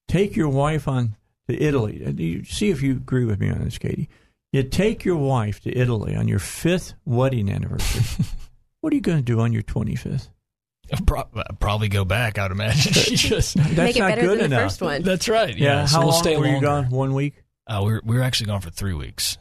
[0.09, 1.17] Take your wife on
[1.49, 2.03] to Italy.
[2.07, 4.09] Uh, You see if you agree with me on this, Katie.
[4.53, 8.27] You take your wife to Italy on your fifth wedding anniversary.
[8.81, 10.29] what are you going to do on your twenty fifth?
[11.07, 11.29] Pro-
[11.61, 12.39] probably go back.
[12.39, 12.93] I'd imagine.
[12.93, 13.57] She just.
[13.57, 14.63] That's Make it not better good than the enough.
[14.73, 15.03] first one.
[15.03, 15.57] That's right.
[15.57, 15.81] Yeah.
[15.81, 15.85] Yeah.
[15.87, 16.67] so How we'll long stay were you longer.
[16.67, 16.91] gone?
[16.91, 17.35] One week.
[17.67, 19.39] Uh, we were we were actually gone for three weeks.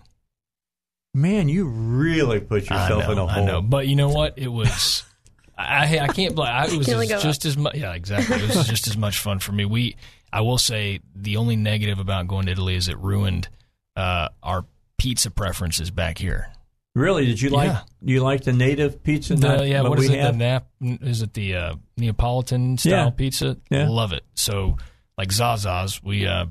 [1.14, 3.44] Man, you really put yourself know, in a hole.
[3.44, 4.34] I know, but you know what?
[4.38, 5.04] It was.
[5.58, 6.34] I I can't.
[6.36, 7.76] bl- I, it was Can only as- go just as much.
[7.76, 8.38] Yeah, exactly.
[8.38, 9.66] It was just as much fun for me.
[9.66, 9.96] We.
[10.32, 13.50] I will say the only negative about going to Italy is it ruined
[13.96, 14.66] uh, our
[14.98, 16.48] pizza preferences back here.
[16.96, 17.26] Really?
[17.26, 17.82] Did you like Yeah.
[18.02, 19.36] you like the native pizza?
[19.36, 20.22] The, not yeah, what what is we it?
[20.22, 20.34] have?
[20.34, 20.68] The Nap?
[20.82, 23.10] Is it the uh, Neapolitan style Yeah.
[23.10, 23.58] pizza?
[23.72, 23.90] Yeah.
[23.90, 24.24] Love it.
[24.36, 24.78] So
[25.18, 26.46] like Zaza's, we uh,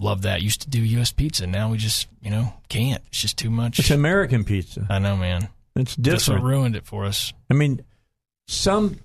[0.00, 0.40] love that.
[0.42, 1.10] Used to do U.S.
[1.12, 1.46] pizza.
[1.46, 3.02] Now we just you know can't.
[3.08, 3.78] It's just too much.
[3.80, 4.86] It's American pizza.
[4.88, 5.48] I know, man.
[5.74, 7.32] It's That's what ruined it for us.
[7.50, 7.80] I mean,
[8.46, 8.96] some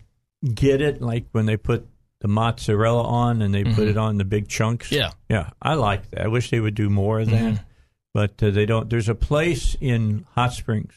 [0.54, 1.88] get it like when they put
[2.22, 3.90] the mozzarella on and they put Mhm.
[3.90, 4.92] it on the big chunks.
[4.92, 5.12] Yeah.
[5.30, 6.22] yeah, I like that.
[6.22, 7.60] I wish they would do more of that, Mhm.
[8.14, 8.90] But uh, they don't.
[8.90, 10.94] There's a place in Hot Springs.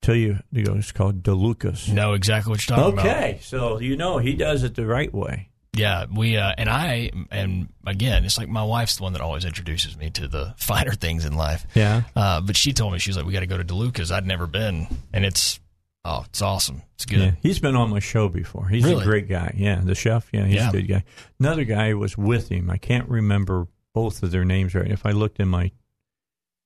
[0.00, 1.88] Tell you, you know, it's called DeLuca's.
[1.88, 3.06] Know exactly what you're talking about.
[3.06, 5.50] Okay, so you know he does it the right way.
[5.74, 9.44] Yeah, we uh, and I and again, it's like my wife's the one that always
[9.44, 11.66] introduces me to the finer things in life.
[11.74, 14.10] Yeah, Uh, but she told me she was like, "We got to go to DeLuca's."
[14.10, 15.60] I'd never been, and it's
[16.04, 16.82] oh, it's awesome.
[16.96, 17.20] It's good.
[17.20, 18.68] Yeah, he's been on my show before.
[18.68, 19.02] He's Really?
[19.02, 19.54] a great guy.
[19.56, 20.28] Yeah, the chef.
[20.32, 20.68] Yeah, he's Yeah.
[20.70, 21.04] a good guy.
[21.38, 22.68] Another guy was with him.
[22.70, 24.90] I can't remember both of their names right.
[24.90, 25.70] If I looked in my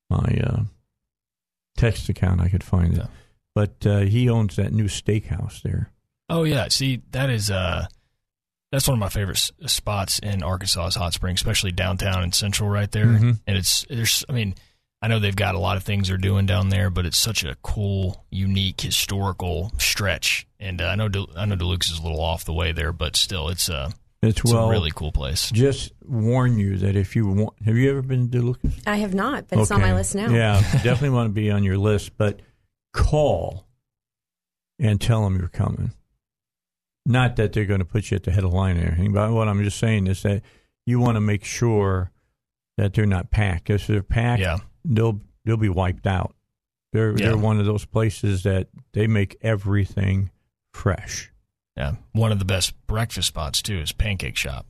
[0.09, 0.63] my uh,
[1.77, 2.97] text account, I could find it.
[2.99, 3.07] Yeah.
[3.55, 5.91] But uh, he owns that new steakhouse there.
[6.29, 7.87] Oh yeah, see that is uh,
[8.71, 12.35] that's one of my favorite s- spots in Arkansas is Hot Springs, especially downtown and
[12.35, 13.05] central right there.
[13.05, 13.39] Mhm.
[13.47, 14.55] And it's there's I mean.
[14.99, 17.43] I know they've got a lot of things they're doing down there, but it's such
[17.43, 20.47] a cool, unique, historical stretch.
[20.59, 22.91] And uh, I know De- I know DeLuca's is a little off the way there,
[22.91, 24.67] but still, it's uh, It's, it's well.
[24.67, 25.49] a really cool place.
[25.51, 28.73] Just warn you that if you want, have you ever been to Lucas?
[28.87, 30.29] I have not, but it's on my list now.
[30.31, 32.41] Yeah, definitely want to be on your list, but
[32.93, 33.67] call
[34.79, 35.91] and tell them you're coming.
[37.05, 39.13] Not that they're going to put you at the head of the line or anything,
[39.13, 40.41] but what I'm just saying is that
[40.85, 42.11] you want to make sure
[42.77, 43.69] that they're not packed.
[43.69, 44.57] If they're packed, Yeah.
[44.83, 46.35] they'll they'll be wiped out.
[46.91, 47.27] They're Yeah.
[47.27, 50.31] they're one of those places that they make everything
[50.73, 51.31] fresh.
[51.77, 54.65] Yeah, one of the best breakfast spots too is Pancake Shop.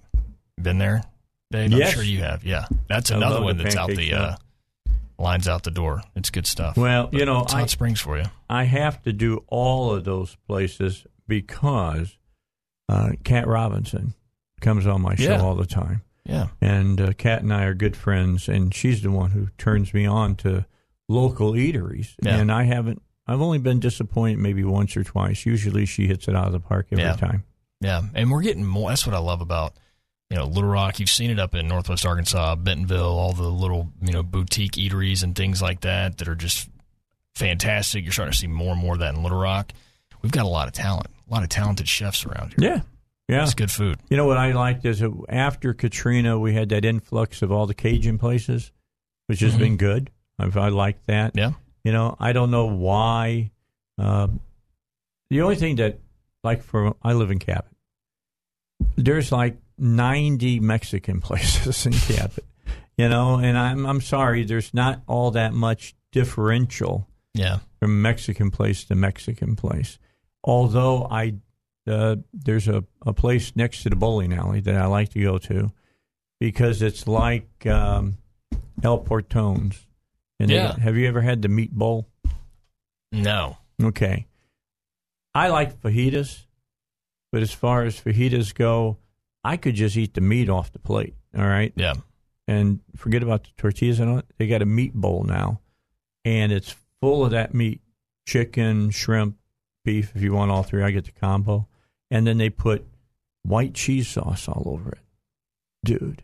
[0.62, 1.04] Been there,
[1.52, 1.72] Dave?
[1.72, 1.90] Yes.
[1.90, 2.44] I'm sure you have.
[2.44, 4.36] Yeah, that's I another one that's out the uh,
[5.18, 6.02] lines out the door.
[6.16, 6.76] It's good stuff.
[6.78, 8.26] Well, But you know, it's I- Hot Springs for you.
[8.50, 12.18] I have to do all of those places because
[12.90, 14.14] uh, Kat Robinson
[14.62, 15.42] comes on my show Yeah.
[15.42, 16.02] all the time.
[16.26, 19.94] Yeah, and uh, Kat and I are good friends, and she's the one who turns
[19.94, 20.66] me on to
[21.08, 22.16] local eateries.
[22.22, 22.36] Yeah.
[22.38, 25.46] And I haven't, I've only been disappointed maybe once or twice.
[25.46, 27.14] Usually, she hits it out of the park every Yeah.
[27.16, 27.44] time.
[27.82, 28.90] yeah, and we're getting more.
[28.90, 29.74] That's what I love about
[30.30, 31.00] you know Little Rock.
[31.00, 35.24] You've seen it up in Northwest Arkansas, Bentonville, all the little you know boutique eateries
[35.24, 36.70] and things like that that are just
[37.36, 38.04] fantastic.
[38.04, 39.72] You're starting to see more and more of that in Little Rock.
[40.22, 42.72] We've got a lot of talent, a lot of talented chefs around here.
[42.72, 42.82] Yeah,
[43.28, 43.44] yeah.
[43.44, 44.00] It's good food.
[44.10, 47.76] You know what I liked is after Katrina, we had that influx of all the
[47.76, 48.72] Cajun places,
[49.28, 49.60] which has Mhm.
[49.60, 50.10] been good.
[50.40, 51.34] I've, I like that.
[51.36, 51.52] Yeah.
[51.88, 53.52] You know, I don't know why.
[53.98, 54.42] Um,
[55.30, 56.00] the only thing that,
[56.44, 57.72] like, for I live in Cabot,
[58.98, 62.44] there's like 90 Mexican places in Cabot,
[62.98, 67.60] you know, and I'm I'm sorry, there's not all that much differential Yeah.
[67.80, 69.98] from Mexican place to Mexican place.
[70.44, 71.36] Although I
[71.90, 75.38] uh, there's a, a place next to the bowling alley that I like to go
[75.38, 75.72] to
[76.42, 78.18] because it's like um,
[78.84, 79.87] El Portone's.
[80.40, 80.68] And Yeah.
[80.70, 82.08] got- have you ever had the meat bowl?
[83.12, 83.58] No.
[83.82, 84.28] Okay.
[85.34, 86.46] I like fajitas,
[87.32, 88.98] but as far as fajitas go,
[89.44, 91.16] I could just eat the meat off the plate.
[91.36, 91.72] All right.
[91.76, 91.94] Yeah.
[92.48, 94.22] And forget about the tortillas and all.
[94.38, 95.60] They got a meat bowl now,
[96.26, 97.82] and it's full of that meat
[98.26, 99.38] chicken, shrimp,
[99.86, 100.12] beef.
[100.16, 101.68] If you want all three, I get the combo.
[102.10, 102.86] And then they put
[103.44, 105.00] white cheese sauce all over it.
[105.84, 106.24] Dude,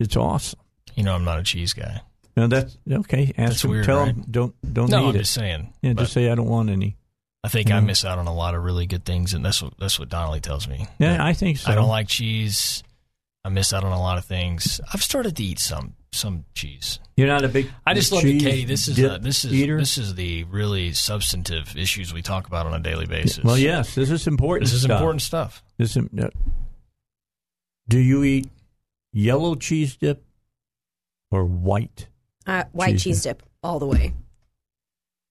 [0.00, 0.60] it's awesome.
[0.94, 2.02] You know, I'm not a cheese guy.
[2.36, 3.32] Now that's okay.
[3.38, 4.14] Ask That's them, weird, tell right?
[4.14, 5.18] them don't don't no, eat I'm it.
[5.20, 5.72] just saying.
[5.82, 6.96] yeah, just say I don't want any.
[7.42, 7.86] I think I Mhm.
[7.86, 10.40] miss out on a lot of really good things, and that's what that's what Donnelly
[10.40, 10.86] tells me.
[10.98, 11.70] Yeah, That I think so.
[11.70, 12.82] I don't like cheese.
[13.44, 14.80] I miss out on a lot of things.
[14.92, 16.98] I've started to eat some some cheese.
[17.16, 17.70] You're not a big.
[17.86, 18.64] I just love that cheese Katie.
[18.64, 19.78] This is dip uh, this is eater.
[19.78, 23.42] this is the really substantive issues we talk about on a daily basis.
[23.44, 24.66] well, yes, this is important.
[24.66, 24.98] this is stuff.
[24.98, 25.62] important stuff.
[25.78, 26.28] This is, uh,
[27.88, 28.48] do you eat
[29.12, 30.24] yellow cheese dip
[31.30, 32.08] or white?
[32.46, 34.12] Uh, white Cheese cheese, dip all the way.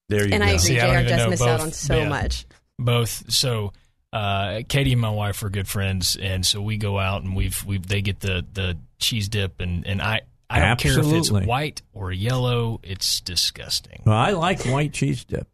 [0.09, 0.35] There you go.
[0.35, 0.47] And go.
[0.47, 2.09] I agree, See, I don't JR even does know miss out on so Yeah.
[2.09, 2.45] much.
[2.77, 3.73] both so
[4.13, 7.63] uh, Katie and my wife are good friends, and so we go out and we've
[7.65, 11.31] we they get the the cheese dip, and and I I don't care if it's
[11.31, 14.03] white or yellow, it's disgusting.
[14.05, 15.47] Well, I like white cheese dip.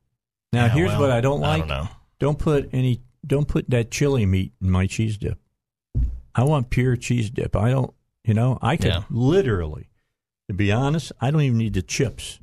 [0.53, 1.53] Now, Yeah, here's well, what I don't like.
[1.53, 1.87] I don't know.
[2.19, 3.01] Don't put any.
[3.25, 5.39] Don't put that chili meat in my cheese dip.
[6.35, 7.55] I want pure cheese dip.
[7.55, 7.93] I don't.
[8.25, 9.03] You know, I could Yeah.
[9.09, 9.87] literally,
[10.51, 12.39] to be honest, I don't even need the chips.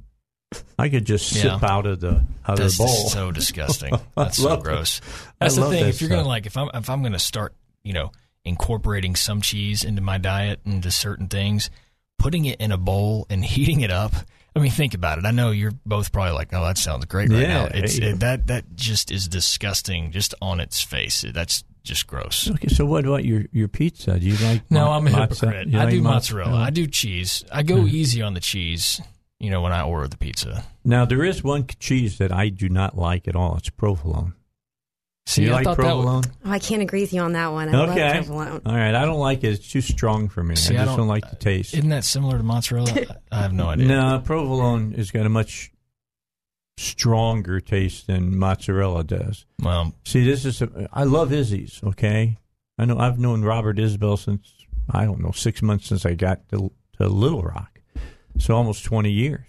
[0.78, 1.58] I could just sip Yeah.
[1.62, 3.08] out of the out That's of the bowl.
[3.10, 3.92] so disgusting.
[4.16, 5.02] That's so gross.
[5.38, 5.82] That's the thing.
[5.82, 8.12] that If you're gonna like, if I'm if I'm gonna start, you know,
[8.46, 11.68] incorporating some cheese into my diet into certain things,
[12.18, 14.14] putting it in a bowl and heating it up.
[14.56, 15.26] I mean, think about it.
[15.26, 18.06] I know you're both probably like, "Oh, that sounds great right Yeah, now." It's yeah.
[18.08, 21.24] it, that that just is disgusting, just on its face.
[21.32, 22.48] That's just gross.
[22.50, 24.18] Okay, so what about your your pizza?
[24.18, 24.70] Do you like?
[24.70, 25.68] No, mo- I'm a mozza- hypocrite.
[25.68, 26.52] you I like do mozz- mozzarella.
[26.54, 26.62] Uh-huh.
[26.64, 27.44] I do cheese.
[27.52, 27.86] I go uh-huh.
[27.86, 29.00] easy on the cheese.
[29.40, 30.64] You know, when I order the pizza.
[30.84, 33.56] Now there is one cheese that I do not like at all.
[33.56, 34.34] It's provolone.
[35.26, 37.52] See, you I like thought that would- Oh, I can't agree with you on that
[37.52, 37.68] one.
[37.72, 38.14] I okay.
[38.16, 38.62] love provolone.
[38.66, 38.94] All right.
[38.94, 39.48] I don't like it.
[39.52, 40.56] It's too strong for me.
[40.56, 41.74] See, I I just don't- don't, like the taste.
[41.74, 42.90] Isn't that similar to mozzarella?
[43.32, 43.86] I have no idea.
[43.86, 45.70] no, provolone has got a much
[46.78, 49.44] stronger taste than mozzarella does.
[49.60, 51.80] Well, See, this is a, I love Izzy's.
[51.82, 52.38] Okay,
[52.78, 54.52] I know I've known Robert Isbell since
[54.90, 57.80] I don't know six months since I got to, to Little Rock,
[58.38, 59.46] so almost twenty years,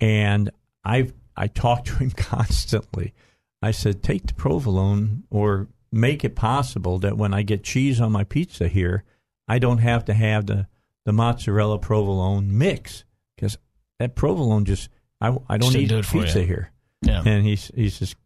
[0.00, 0.50] and
[0.84, 3.14] I've I talk to him constantly.
[3.60, 8.12] I said, take the provolone or make it possible that when I get cheese on
[8.12, 9.04] my pizza here,
[9.48, 10.68] I don't have to have the
[11.06, 13.04] the mozzarella provolone mix
[13.34, 13.56] because
[13.98, 16.46] that provolone just I, I don't eat do pizza you.
[16.46, 16.70] here.
[17.02, 17.22] yeah.
[17.24, 18.16] And he's he's just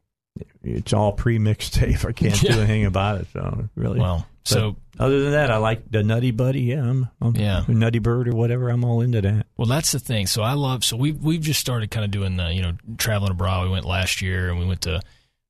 [0.63, 2.05] it's all pre-mixed tape.
[2.05, 2.53] I can't Yeah.
[2.55, 3.27] do anything about it.
[3.33, 6.63] So really, Well, so other than that, I like the Nutty Buddy.
[6.63, 7.65] Yeah, I'm, I'm Yeah.
[7.69, 8.69] Nutty Bird or whatever.
[8.71, 9.47] I'm all into that.
[9.57, 10.27] well, that's the thing.
[10.27, 10.85] So I love.
[10.85, 13.65] So we we've just started kind of doing the you know traveling abroad.
[13.67, 15.01] We went last year and we went to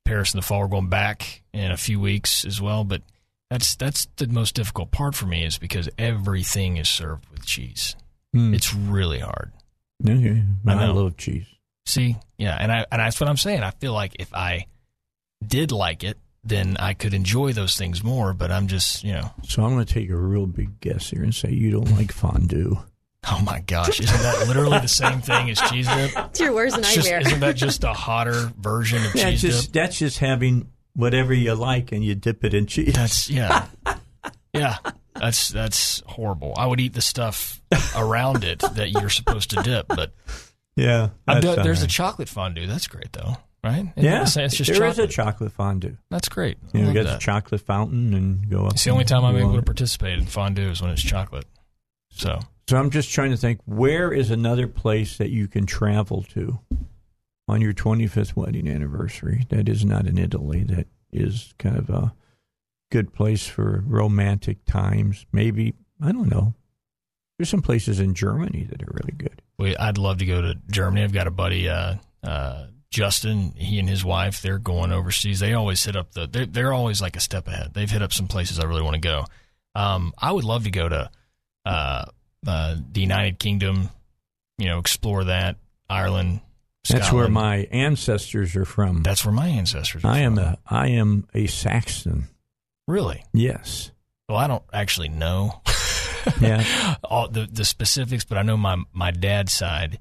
[0.04, 0.60] Paris in the fall.
[0.60, 2.84] We're going back in a few weeks as well.
[2.84, 3.02] But
[3.50, 7.94] that's that's the most difficult part for me is because everything is served with cheese.
[8.34, 8.54] Mm.
[8.54, 9.52] It's really hard.
[10.04, 10.42] Okay.
[10.66, 11.46] I I, love cheese.
[11.86, 13.62] See, yeah, and I and that's what I'm saying.
[13.62, 14.66] I feel like if I
[15.46, 18.32] did like it, then I could enjoy those things more.
[18.34, 21.22] But I'm just, you know, So I'm going to take a real big guess here
[21.22, 22.76] and say you don't like fondue.
[23.30, 26.10] oh my gosh, isn't that literally the same thing as cheese dip?
[26.30, 27.20] It's your worst It's just, nightmare.
[27.28, 29.82] isn't that just a hotter version of Yeah, cheese just dip?
[29.84, 32.92] that's just having whatever you like and you dip it in cheese.
[32.94, 33.66] That's yeah,
[34.52, 34.76] yeah.
[35.14, 36.54] That's that's horrible.
[36.56, 37.60] I would eat the stuff
[37.96, 40.12] around it that you're supposed to dip, but
[40.76, 42.66] yeah, there's a chocolate fondue.
[42.66, 43.92] That's great though, right?
[43.96, 44.22] Isn't yeah.
[44.22, 45.10] it's just there is chocolate.
[45.10, 45.96] a chocolate fondue.
[46.10, 46.56] That's great.
[46.74, 47.12] I You know, got that.
[47.14, 48.72] the chocolate fountain and go up.
[48.72, 51.44] It's the only time I'm able to participate in fondue is when it's chocolate.
[52.10, 56.22] So So I'm just trying to think where is another place that you can travel
[56.30, 56.58] to
[57.48, 62.14] on your 25th wedding anniversary that is not in Italy that is kind of a
[62.92, 65.24] good place for romantic times.
[65.32, 66.54] Maybe I don't know.
[67.38, 69.40] There's some places in Germany that are really good.
[69.58, 71.02] we, I'd love to go to Germany.
[71.02, 73.54] I've got a buddy, uh, uh, Justin.
[73.56, 75.40] He and his wife, they're going overseas.
[75.40, 76.26] They always hit up the.
[76.26, 77.72] They're, they're always like a step ahead.
[77.72, 79.24] They've hit up some places I really want to go.
[79.74, 81.10] Um, I would love to go to
[81.64, 82.04] uh,
[82.46, 83.88] uh, the United Kingdom.
[84.58, 85.56] You know, explore that
[85.88, 86.42] Ireland.
[86.88, 89.02] That's where my ancestors are from.
[89.02, 90.04] That's where my ancestors.
[90.04, 90.44] Are I am from.
[90.44, 92.28] a I am a Saxon.
[92.86, 93.24] Really.
[93.32, 93.90] Yes.
[94.28, 95.60] Well, I don't actually know
[96.40, 96.96] Yeah.
[97.04, 99.98] all the the specifics, but I know my my dad's side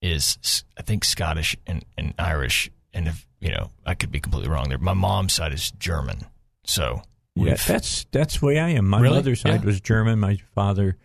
[0.00, 4.50] is I think Scottish and, and Irish, and if you know, I could be completely
[4.50, 4.78] wrong there.
[4.78, 6.26] My mom's side is German,
[6.64, 7.02] so
[7.34, 8.86] Yeah, that's that's the way I am.
[8.88, 9.16] My Really?
[9.16, 9.66] mother's side Yeah.
[9.66, 10.18] was German.
[10.20, 10.96] My father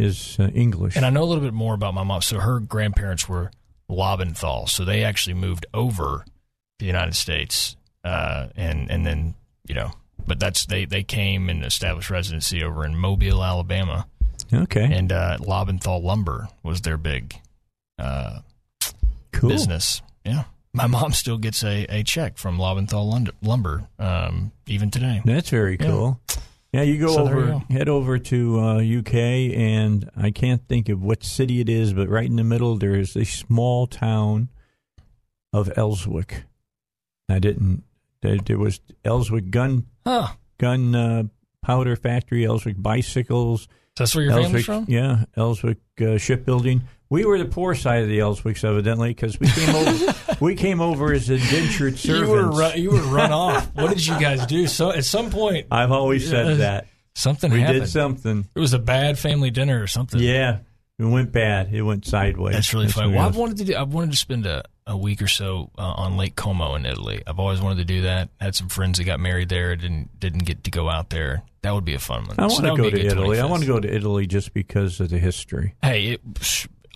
[0.00, 0.96] is uh, English.
[0.96, 2.20] And I know a little bit more about my mom.
[2.20, 3.50] So her grandparents were
[3.88, 6.32] Lobenthal, so they actually moved over to
[6.80, 9.34] the United States, uh, and and then
[9.68, 9.92] you know,
[10.26, 14.06] but that's they they came and established residency over in Mobile, Alabama,
[14.52, 17.34] okay, and uh, Lobenthal Lumber was their big
[17.98, 18.40] uh,
[19.32, 19.50] cool.
[19.50, 20.02] business.
[20.24, 25.22] Yeah, my mom still gets a, a check from Lobenthal Lund- Lumber um, even today.
[25.24, 26.20] That's very cool.
[26.72, 27.62] Yeah, you go So over, you go.
[27.70, 32.08] head over to uh, UK, and I can't think of what city it is, but
[32.10, 34.48] right in the middle there is a small town
[35.54, 36.42] of Elswick.
[37.30, 37.82] I didn't.
[38.46, 40.28] There, was Elswick gun Huh?
[40.58, 41.22] gun uh,
[41.62, 44.86] powder factory, Elswick bicycles, That's where your family's from?
[44.88, 46.82] yeah, Elswick uh, shipbuilding.
[47.08, 50.14] We were the poor side of the Elswicks, evidently, because we came over.
[50.40, 52.28] we came over as indentured servants.
[52.28, 53.72] You were run, you were run off.
[53.74, 54.66] What did you guys do?
[54.66, 56.54] So at some point, I've always said Yeah.
[56.54, 57.82] that something we happened.
[57.82, 58.48] did something.
[58.54, 60.20] It was a bad family dinner or something.
[60.20, 60.58] Yeah,
[60.98, 61.72] it went bad.
[61.72, 62.54] It went sideways.
[62.54, 63.12] That's really funny.
[63.12, 63.36] Well, I was.
[63.36, 63.76] wanted to do.
[63.76, 67.22] I've wanted to spend a, a week or so uh, on Lake Como in Italy.
[67.26, 68.30] I've always wanted to do that.
[68.40, 69.76] Had some friends that got married there.
[69.76, 71.42] Didn't didn't get to go out there.
[71.62, 72.36] That would be a fun one.
[72.38, 73.40] I want that to go to Italy.
[73.40, 75.74] I want to go to Italy just because of the history.
[75.82, 76.20] Hey, it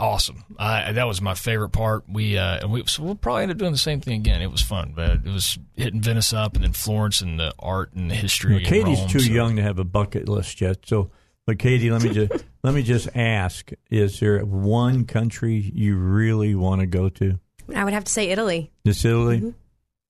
[0.00, 0.44] awesome.
[0.58, 2.04] I, that was my favorite part.
[2.08, 4.42] We uh, and we so we'll probably end up doing the same thing again.
[4.42, 7.92] It was fun, but it was hitting Venice up and then Florence and the art
[7.92, 8.54] and the history.
[8.54, 10.78] Well, Katie's Rome, too so- young to have a bucket list yet.
[10.86, 11.10] So,
[11.50, 16.54] but Katie, let me just let me just ask: Is there one country you really
[16.54, 17.40] want to go to?
[17.74, 18.70] I would have to say Italy.
[18.84, 19.38] This Italy?
[19.38, 19.50] Mm-hmm.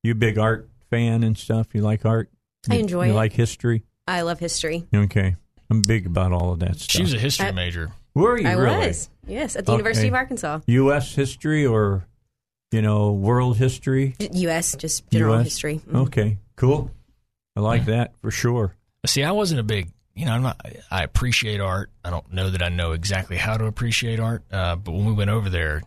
[0.02, 1.68] You a big art fan and stuff?
[1.74, 2.30] You like art?
[2.68, 3.14] I You- enjoy You it.
[3.16, 3.84] like history?
[4.06, 4.86] I love history.
[4.94, 5.36] Okay,
[5.70, 6.90] I'm big about all of that stuff.
[6.90, 7.92] She was a history I- major.
[8.12, 8.88] Where are you I really?
[8.88, 9.08] was.
[9.26, 9.78] Yes, at the Okay.
[9.78, 10.60] University of Arkansas.
[10.66, 11.14] U.S.
[11.14, 12.04] history or
[12.72, 14.16] you know world history?
[14.32, 14.74] U.S.
[14.76, 15.44] just general US?
[15.44, 15.80] history.
[15.88, 16.06] Mhm.
[16.08, 16.90] Okay, cool.
[17.56, 18.74] I like that for sure.
[19.06, 19.90] See, I wasn't a big,
[20.20, 21.90] you know, I'm not, I appreciate art.
[22.04, 25.14] I don't know that I know exactly how to appreciate art, uh, but when we
[25.14, 25.80] went over there,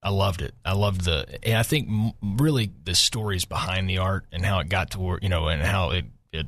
[0.00, 0.54] I loved it.
[0.64, 4.68] I loved the, and I think really the stories behind the art and how it
[4.68, 6.46] got to where, you know, and how it, it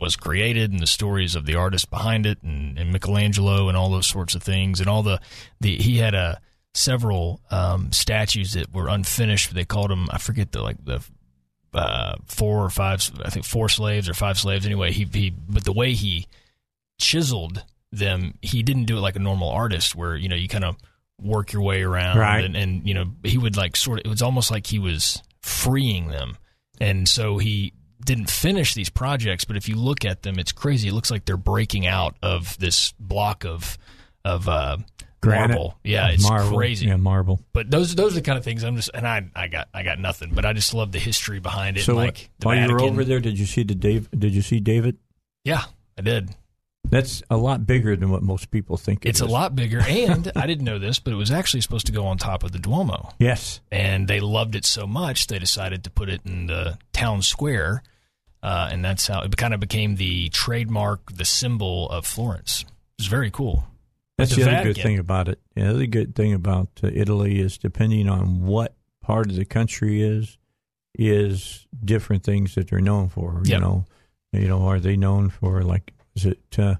[0.00, 3.90] was created and the stories of the artist behind it and, and Michelangelo and all
[3.90, 5.20] those sorts of things and all the,
[5.60, 6.40] the, he had a,
[6.72, 9.52] several um, statues that were unfinished.
[9.52, 11.04] They called them, I forget the, like the,
[11.72, 14.66] uh, four or five, I think four slaves or five slaves.
[14.66, 16.28] Anyway, he, he, but the way he
[17.00, 20.64] chiseled them, he didn't do it like a normal artist where, you know, you kind
[20.64, 20.76] of
[21.20, 22.44] work your way around Right.
[22.44, 25.22] and, and, you know, he would like sort of, it was almost like he was
[25.42, 26.36] freeing them.
[26.80, 27.72] And so he
[28.04, 30.88] didn't finish these projects, but if you look at them, it's crazy.
[30.88, 33.78] It looks like they're breaking out of this block of,
[34.24, 34.78] of, uh,
[35.20, 35.54] Granite.
[35.54, 35.78] marble.
[35.84, 36.58] Yeah, it's marble.
[36.58, 37.40] crazy Yeah, marble.
[37.54, 39.82] but those those are the kind of things I'm just and I I got I
[39.82, 41.84] got nothing, but I just love the history behind it.
[41.84, 44.10] So like the while you were over there, did you see the Dave?
[44.10, 44.98] Did you see David?
[45.42, 45.62] yeah,
[45.96, 46.34] I did.
[46.90, 49.04] That's a lot bigger than what most people think.
[49.04, 51.86] it It's a lot bigger, and I didn't know this, but it was actually supposed
[51.86, 53.60] to go on top of the Duomo, Yes.
[53.72, 57.82] and they loved it so much they decided to put it in the town square,
[58.42, 62.60] uh, and that's how it kind of became the trademark, the symbol of Florence.
[62.62, 62.68] It
[63.02, 63.64] was very cool.
[64.18, 64.72] That's the the, other Vatican.
[64.74, 65.40] good thing about it.
[65.56, 70.02] The other good thing about uh, Italy is depending on what part of the country
[70.02, 70.38] is,
[70.96, 73.40] is different things that they're known for.
[73.44, 73.84] You know,
[74.32, 76.74] you know, are they known for like is it uh,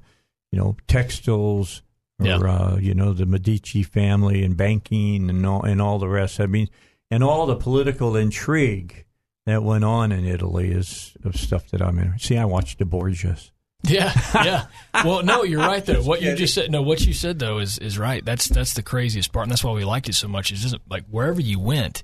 [0.53, 1.83] you know textiles
[2.21, 2.37] or Yeah.
[2.39, 6.41] uh, you know the Medici family and banking and all and all the rest.
[6.41, 6.69] I mean,
[7.11, 9.05] and all the political intrigue
[9.47, 12.19] that went on in Italy is of stuff that I'm in.
[12.19, 13.51] See, I watched the Borgias.
[13.83, 14.67] Yeah, yeah.
[15.05, 16.01] Well, no, you're right though.
[16.03, 18.25] What you just said, no, what you said though is is right.
[18.25, 20.53] That's that's the craziest part, and that's why we liked it so much.
[20.53, 22.03] Is just like wherever you went,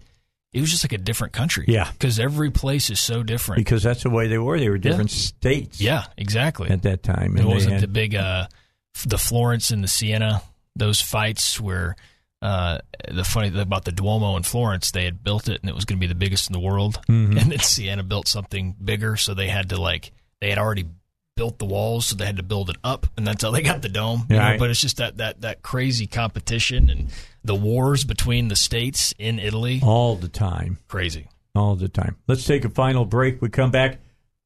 [0.52, 1.64] it was just like a different country.
[1.68, 1.90] Yeah.
[1.92, 3.58] because every place is so different.
[3.58, 4.58] Because that's the way they were.
[4.58, 5.80] They were different states.
[5.80, 6.70] yeah, exactly.
[6.70, 7.36] at that time.
[7.36, 8.46] It wasn't had- the big uh,
[9.06, 10.42] the Florence and the Siena
[10.76, 11.96] those fights where.
[12.42, 12.78] Uh,
[13.10, 15.84] the funny thing about the Duomo in Florence, they had built it and it was
[15.84, 17.36] going to be the biggest in the world, Mm-hmm.
[17.36, 20.10] and then Siena built something bigger, so they had to like
[20.40, 20.86] they had already
[21.36, 23.82] built the walls, so they had to build it up, and that's how they got
[23.82, 24.24] the dome.
[24.30, 24.42] you know?
[24.42, 24.58] Right.
[24.58, 27.08] But it's just that that that crazy competition and
[27.44, 31.28] the wars between the states in Italy, all the time, crazy.
[31.54, 32.16] all the time.
[32.26, 33.40] Let's take a final break.
[33.40, 33.98] We come back.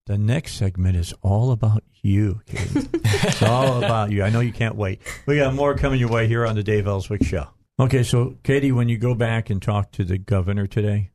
[0.06, 2.88] The next segment is all about you, Katie.
[2.92, 4.22] it's all about you.
[4.22, 5.00] I know you can't wait.
[5.26, 7.48] We got more coming your way here on the Dave Elswick Show.
[7.80, 11.10] Okay, so Katie, when you go back and talk to the governor today,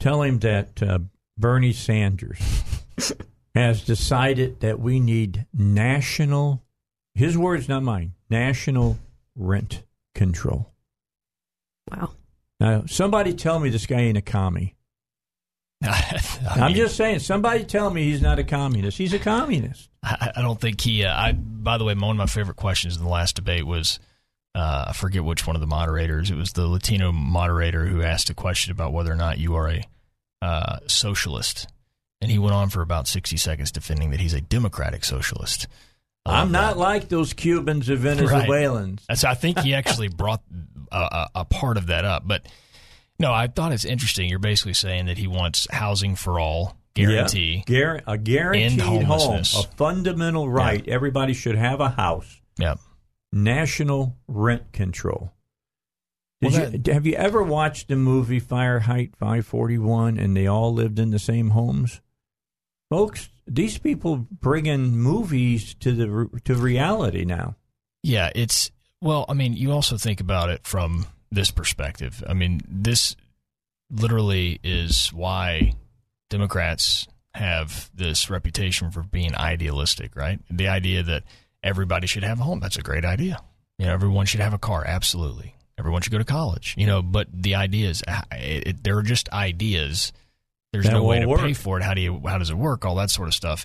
[0.00, 0.98] tell him that uh,
[1.38, 2.38] Bernie Sanders
[3.54, 6.62] has decided that we need national,
[7.14, 8.98] his words, not mine, national
[9.36, 9.82] rent
[10.14, 10.73] control.
[11.90, 12.10] Wow.
[12.60, 14.74] Now, somebody tell me this guy ain't a commie.
[15.82, 16.20] I
[16.54, 18.96] I'm mean, just saying, somebody tell me he's not a communist.
[18.96, 19.90] He's a communist.
[20.02, 21.04] I, I don't think he.
[21.04, 21.32] Uh, I.
[21.32, 23.98] By the way, one of my favorite questions in the last debate was,
[24.54, 26.30] uh, I forget which one of the moderators.
[26.30, 29.68] It was the Latino moderator who asked a question about whether or not you are
[29.68, 29.82] a
[30.40, 31.66] uh, socialist,
[32.20, 35.66] and he went on for about sixty seconds defending that he's a democratic socialist.
[36.26, 36.80] I'm not that.
[36.80, 39.04] like those Cubans or Venezuelans.
[39.14, 40.42] So I think he actually brought
[40.90, 42.26] a, a, a part of that up.
[42.26, 42.46] But
[43.18, 44.28] no, I thought it's interesting.
[44.28, 47.64] You're basically saying that he wants housing for all, guarantee.
[47.66, 49.44] Yeah, Guar- a guaranteed home, a
[49.76, 50.86] fundamental right.
[50.88, 52.40] Everybody should have a house.
[52.58, 52.76] Yeah.
[53.32, 55.32] National rent control.
[56.40, 60.98] Did Well, you, have you ever watched the movie Fahrenheit 541 and they all lived
[60.98, 62.00] in the same homes?
[62.90, 67.56] Folks, these people bring in movies to the to reality now.
[68.02, 68.70] Yeah, it's
[69.00, 72.22] well, I mean, you also think about it from this perspective.
[72.26, 73.16] I mean, this
[73.90, 75.74] literally is why
[76.30, 80.38] Democrats have this reputation for being idealistic, right?
[80.50, 81.24] The idea that
[81.62, 83.42] everybody should have a home, that's a great idea.
[83.78, 85.54] You know, everyone should have a car, absolutely.
[85.76, 89.28] Everyone should go to college, you know, but the idea is it, it, they're just
[89.30, 90.12] ideas.
[90.74, 91.84] There's That no way to won't pay for it.
[91.84, 92.84] How do you how does it work?
[92.84, 93.64] All that sort of stuff.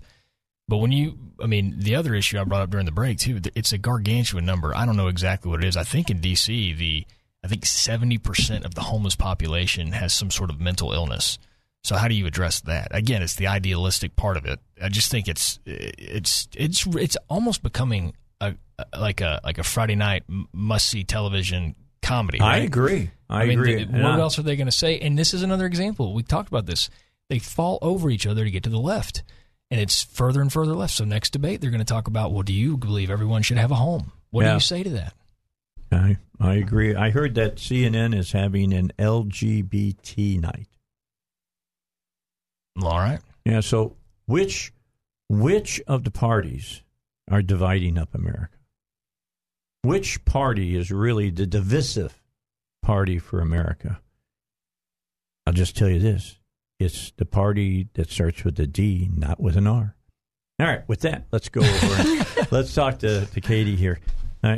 [0.68, 3.42] But when you, I mean, the other issue I brought up during the break too,
[3.56, 4.76] it's a gargantuan number.
[4.76, 5.76] I don't know exactly what it is.
[5.76, 7.08] I think in D.C., the
[7.44, 11.40] I think seventy percent of the homeless population has some sort of mental illness.
[11.84, 12.90] So how do you address that?
[12.92, 14.60] Again, it's the idealistic part of it.
[14.80, 19.64] I just think it's it's it's it's almost becoming a, a like a like a
[19.64, 22.40] Friday night must see television comedy.
[22.40, 23.12] I agree.
[23.30, 23.86] I, mean, agree.
[23.86, 25.00] what I- else are they going to say?
[25.00, 26.14] And this is another example.
[26.14, 26.90] We talked about this.
[27.30, 29.22] They fall over each other to get to the left,
[29.70, 30.94] and it's further and further left.
[30.94, 33.72] So next debate, they're going to talk about, well, do you believe everyone should have
[33.72, 34.12] a home?
[34.32, 34.50] What Yeah.
[34.50, 35.14] do you say to that?
[35.92, 36.96] I I agree.
[36.96, 40.68] I heard that CNN is having an LGBT night.
[42.82, 43.20] All right.
[43.46, 43.60] Yeah.
[43.62, 43.96] So
[44.26, 44.72] which
[45.28, 46.82] which of the parties
[47.30, 48.50] are dividing up America?
[49.82, 52.22] Which party is really the divisive
[52.82, 54.02] party for America?
[55.46, 56.38] I'll just tell you this:
[56.80, 59.96] it's the party that starts with a D, not with an R.
[60.60, 60.88] All right.
[60.88, 62.26] With that, let's go over.
[62.52, 64.00] let's talk to, to Katie here.
[64.44, 64.58] Uh,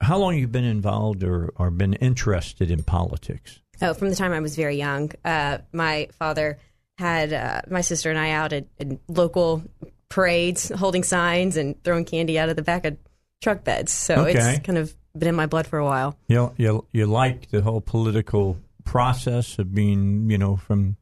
[0.00, 3.60] how long you been involved or, or been interested in politics?
[3.82, 5.12] Oh, from the time I was very young.
[5.24, 6.58] Uh, my father
[6.98, 9.62] had uh, my sister and I out at, at local
[10.08, 12.96] parades, holding signs and throwing candy out of the back of
[13.42, 13.92] truck beds.
[13.92, 14.54] So Okay.
[14.56, 16.16] it's kind of been in my blood for a while.
[16.28, 20.96] You you you like the whole political process of being, you know, from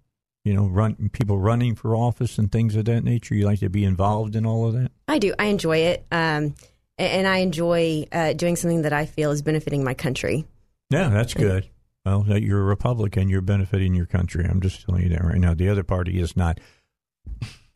[0.45, 3.34] you know, run people running for office and things of that nature.
[3.34, 4.91] You like to be involved in all of that.
[5.07, 5.34] I do.
[5.38, 6.07] I enjoy it.
[6.11, 6.55] Um,
[6.97, 10.47] and I enjoy uh, doing something that I feel is benefiting my country.
[10.88, 11.68] Yeah, that's good.
[12.07, 14.45] Well, you're a Republican, you're benefiting your country.
[14.47, 15.53] I'm just telling you that right now.
[15.55, 16.59] The other party is not.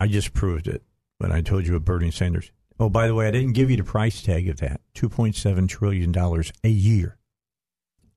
[0.01, 0.83] I just proved it
[1.19, 2.51] when I told you about Bernie Sanders.
[2.79, 4.81] Oh, by the way, I didn't give you the price tag of that.
[4.95, 7.17] Two point seven trillion dollars a year.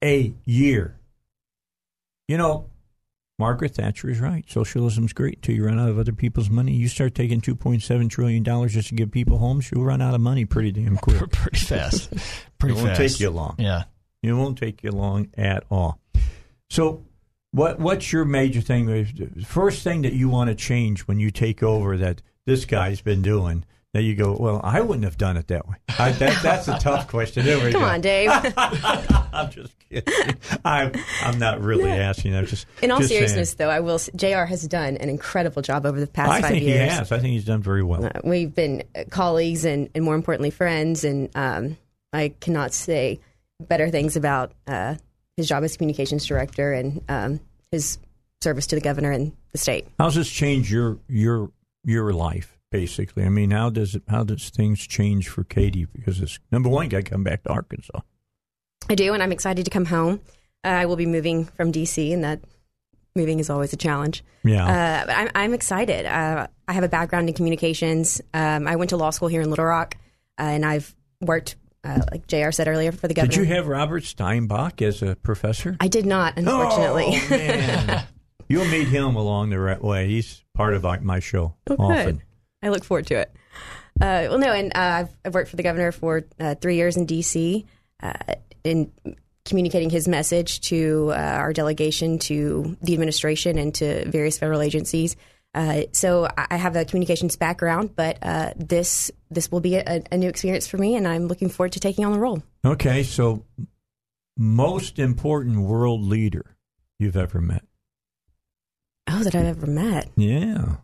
[0.03, 0.99] A year.
[2.28, 2.70] You know,
[3.39, 4.43] Margaret Thatcher is right.
[4.49, 6.74] Socialism's great until you run out of other people's money.
[6.74, 10.01] You start taking two point seven trillion dollars just to give people homes, you'll run
[10.01, 11.32] out of money pretty damn quick.
[11.32, 12.12] Pretty fast.
[12.58, 13.55] Pretty it won't take you long.
[13.60, 13.84] Yeah.
[14.24, 15.99] It won't take you long at all.
[16.72, 17.05] So,
[17.51, 19.05] what what's your major thing?
[19.45, 23.22] First thing that you want to change when you take over that this guy's been
[23.22, 23.64] doing
[23.98, 25.76] that you go, well, I wouldn't have done it that way.
[25.98, 27.45] I, that, that's a tough question.
[27.45, 27.82] Come go.
[27.84, 28.30] on, Dave.
[28.58, 30.38] I'm just kidding.
[30.64, 30.93] I'm
[31.24, 32.36] I'm not really asking.
[32.36, 33.22] I'm just In all just saying.
[33.22, 33.98] seriousness, though, I will.
[34.16, 34.45] Jr.
[34.45, 36.91] has done an incredible job over the past I five think years.
[36.91, 37.12] he has.
[37.12, 38.06] I think he's done very well.
[38.06, 41.04] Uh, we've been uh, colleagues and, and more importantly, friends.
[41.04, 41.78] And um,
[42.14, 43.20] I cannot say
[43.60, 44.95] better things about uh,
[45.38, 47.39] his job as communications director and um,
[47.72, 47.98] his
[48.41, 49.88] service to the governor and the state.
[49.98, 51.52] How's this change your your
[51.84, 52.57] your life?
[52.70, 54.03] Basically, I mean, how does it?
[54.07, 55.86] How does things change for Katie?
[55.86, 58.01] Because it's number one, got to come back to Arkansas.
[58.89, 60.22] I do, and I'm excited to come home.
[60.65, 62.41] Uh, I will be moving from DC, and that
[63.15, 64.24] moving is always a challenge.
[64.43, 64.65] Yeah.
[64.65, 66.05] Uh, but I'm, I'm excited.
[66.05, 68.22] Uh, I have a background in communications.
[68.34, 69.95] Um, I went to law school here in Little Rock,
[70.39, 72.51] uh, and I've worked, uh, like Jr.
[72.51, 73.32] said earlier, for the governor.
[73.32, 75.76] Did you have Robert Steinbuch as a professor?
[75.80, 77.07] I did not, unfortunately.
[77.11, 78.03] Oh, man.
[78.49, 80.07] You'll meet him along the right way.
[80.07, 82.22] He's part of like, my show Oh, good.
[82.62, 83.32] I look forward to it.
[83.99, 86.97] Uh, well, no, and uh, I've, I've worked for the governor for uh, three years
[86.97, 87.66] in D.C.
[88.01, 88.14] Uh,
[88.64, 88.91] in
[89.45, 95.16] communicating his message to uh, our delegation, to the administration, and to various federal agencies.
[95.53, 100.18] Uh, so I have a communications background, but uh, this this will be a, a
[100.18, 102.43] new experience for me, and I'm looking forward to taking on the role.
[102.64, 103.45] Okay, so
[104.38, 106.58] most important world leader
[106.99, 107.64] you've ever met?
[109.10, 110.10] Oh, that I've ever met.
[110.16, 110.76] Yeah.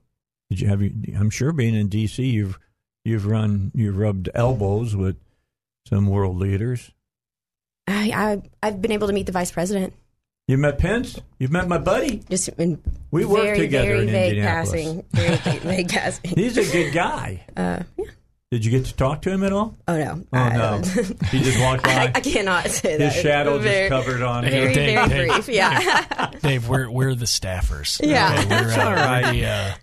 [0.54, 0.84] Did you have?
[0.84, 2.60] You, I'm sure being in D.C., you've
[3.04, 5.16] you've run you've rubbed elbows with
[5.88, 6.92] some world leaders.
[7.88, 8.12] I,
[8.62, 9.96] I I've been able to meet the vice president.
[10.48, 11.20] You met Pence.
[11.40, 12.18] You've met my buddy.
[12.30, 12.80] Just in
[13.10, 14.72] We worked very, together very in vague Indianapolis.
[14.72, 15.04] passing.
[15.12, 16.36] Very vague- vague passing.
[16.36, 17.46] He's a good guy.
[17.58, 18.06] Uh, yeah.
[18.52, 19.76] Did you get to talk to him at all?
[19.88, 20.24] Oh no.
[20.32, 20.82] Oh no,
[21.32, 21.90] he just walked by.
[21.90, 23.12] I, I cannot say that.
[23.14, 24.52] His shadow very, just covered on him.
[24.52, 25.34] Very, Dave, very Dave.
[25.46, 25.50] brief.
[25.50, 26.30] Yeah.
[26.44, 28.00] Dave, we're we're the staffers.
[28.06, 28.36] Yeah.
[28.46, 29.24] Okay, we're, uh, all right.
[29.26, 29.76] We're the,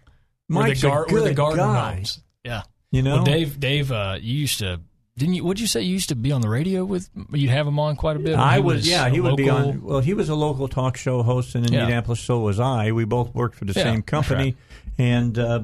[0.51, 1.95] uh, we're Mike's the, a gar- we're the garden guy.
[1.95, 2.21] gnomes.
[2.45, 2.63] Yeah.
[2.91, 4.81] You know, Well, Dave, Dave, uh, you used to
[5.17, 5.45] didn't you?
[5.45, 5.83] What'd you say?
[5.83, 7.11] You used to be on the radio with?
[7.33, 8.37] You'd have him on quite a bit.
[8.37, 9.83] I he was, yeah, he would be on.
[9.83, 11.81] Well, he was a local talk show host in Yeah.
[11.81, 12.21] Indianapolis.
[12.21, 12.93] So was I.
[12.93, 14.57] We both worked for the Yeah, same company, right.
[14.97, 15.61] and uh,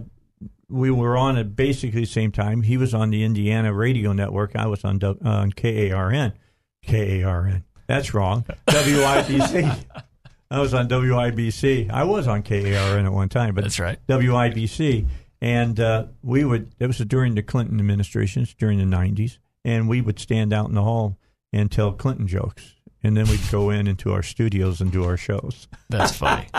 [0.68, 2.62] we were on at basically the same time.
[2.62, 4.56] He was on the Indiana radio network.
[4.56, 6.34] I was on uh, on KARN.
[6.86, 7.64] KARN.
[7.86, 8.44] That's wrong.
[8.66, 9.84] WIBC.
[10.50, 11.90] I was on WIBC.
[11.90, 13.98] I was on KARN at one time, but That's right.
[14.08, 15.06] WIBC,
[15.40, 16.74] and uh, we would.
[16.78, 20.74] It was during the Clinton administrations during the '90s, and we would stand out in
[20.74, 21.18] the hall
[21.52, 25.16] and tell Clinton jokes, and then we'd go in into our studios and do our
[25.16, 25.68] shows.
[25.88, 26.48] That's funny.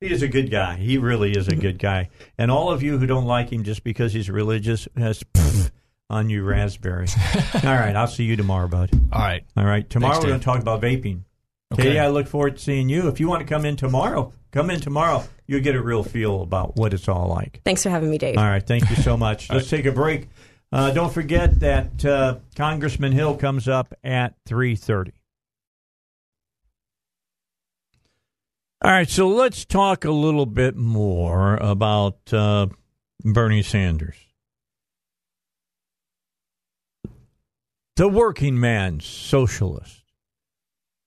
[0.00, 0.76] He is a good guy.
[0.76, 2.08] He really is a good guy.
[2.38, 5.22] And all of you who don't like him just because he's religious has
[6.08, 7.06] on you raspberry.
[7.54, 8.90] all right, I'll see you tomorrow, bud.
[9.12, 9.44] All right.
[9.58, 11.24] All right, tomorrow Thanks, we're going to talk about vaping.
[11.72, 11.82] Okay.
[11.84, 13.08] Katie, I look forward to seeing you.
[13.08, 15.22] If you want to come in tomorrow, come in tomorrow.
[15.46, 17.60] You'll get a real feel about what it's all like.
[17.64, 18.38] Thanks for having me, Dave.
[18.38, 19.50] All right, thank you so much.
[19.52, 20.28] Let's take a break.
[20.72, 25.12] Uh, don't forget that uh, Congressman Hill comes up at three thirty.
[28.82, 32.68] All right, so let's talk a little bit more about uh,
[33.22, 34.16] Bernie Sanders,
[37.96, 39.99] the working man's socialist,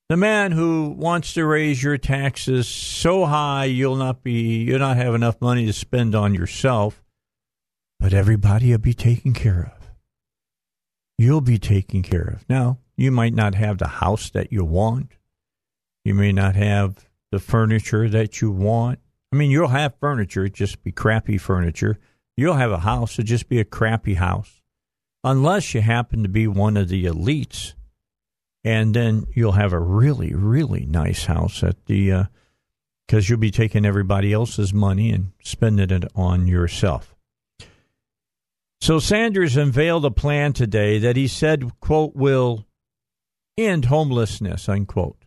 [0.08, 4.96] the man who wants to raise your taxes so high you'll not be you'll not
[4.96, 7.04] have enough money to spend on yourself
[8.04, 9.90] but everybody will be taken care of.
[11.16, 12.44] You'll be taken care of.
[12.50, 15.12] Now, you might not have the house that you want.
[16.04, 18.98] You may not have the furniture that you want.
[19.32, 21.98] I mean, you'll have furniture, it just be crappy furniture.
[22.36, 24.60] You'll have a house, it just be a crappy house.
[25.24, 27.72] Unless you happen to be one of the elites.
[28.64, 32.24] And then you'll have a really, really nice house at the, uh,
[33.06, 37.14] because you'll be taking everybody else's money and spending it on yourself.
[38.80, 42.66] So Sanders unveiled a plan today that he said, quote, will
[43.56, 45.24] end homelessness, unquote.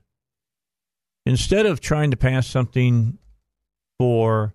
[1.25, 3.17] Instead of trying to pass something
[3.99, 4.53] for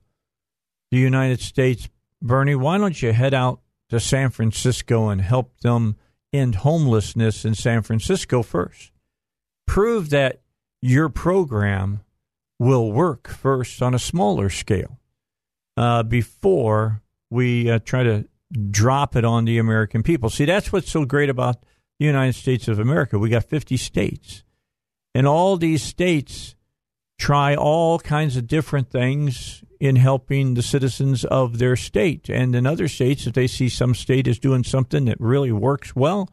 [0.90, 1.88] the United States,
[2.20, 3.60] Bernie, why don't you head out
[3.90, 5.96] to San Francisco and help them
[6.32, 8.92] end homelessness in San Francisco first?
[9.66, 10.42] Prove that
[10.80, 12.00] your program
[12.58, 14.98] will work first on a smaller scale
[15.76, 18.28] uh, before we uh, try to
[18.70, 20.30] drop it on the American people.
[20.30, 21.62] See, that's what's so great about
[21.98, 23.18] the United States of America.
[23.18, 24.44] We got 50 states,
[25.14, 26.54] and all these states
[27.18, 32.30] try all kinds of different things in helping the citizens of their state.
[32.30, 35.96] And in other states, if they see some state is doing something that really works
[35.96, 36.30] well,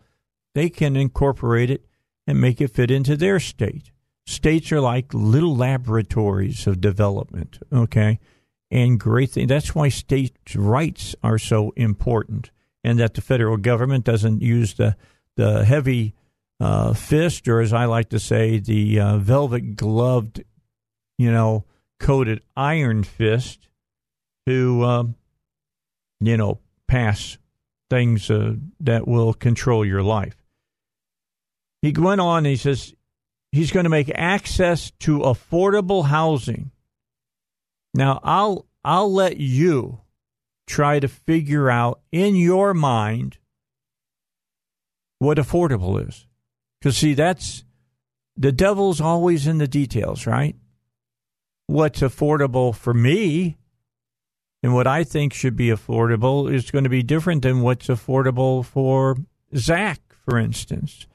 [0.54, 1.84] they can incorporate it
[2.28, 3.90] and make it fit into their state.
[4.28, 8.20] States are like little laboratories of development, okay?
[8.70, 9.48] And great thing.
[9.48, 12.52] That's why states' rights are so important,
[12.84, 14.96] and that the federal government doesn't use the
[15.38, 16.14] the heavy
[16.60, 20.44] uh, fist, or as I like to say, the uh, velvet gloved,
[21.18, 21.66] you know,
[22.00, 23.68] coated iron fist
[24.48, 25.16] to, um,
[26.20, 27.38] you know, pass
[27.90, 30.36] things uh, that will control your life.
[31.82, 32.46] He went on.
[32.46, 32.94] He says
[33.52, 36.72] he's going to make access to affordable housing.
[37.94, 40.02] Now, I'll I'll let you
[40.68, 43.38] try to figure out in your mind
[45.20, 46.28] what affordable is.
[46.82, 47.64] Cuz see that's
[48.38, 50.56] the devil's always in the details, right?
[51.70, 53.58] What's affordable for me
[54.64, 58.66] and what I think should be affordable is going to be different than what's affordable
[58.66, 59.18] for
[59.56, 61.06] Zach, for instance.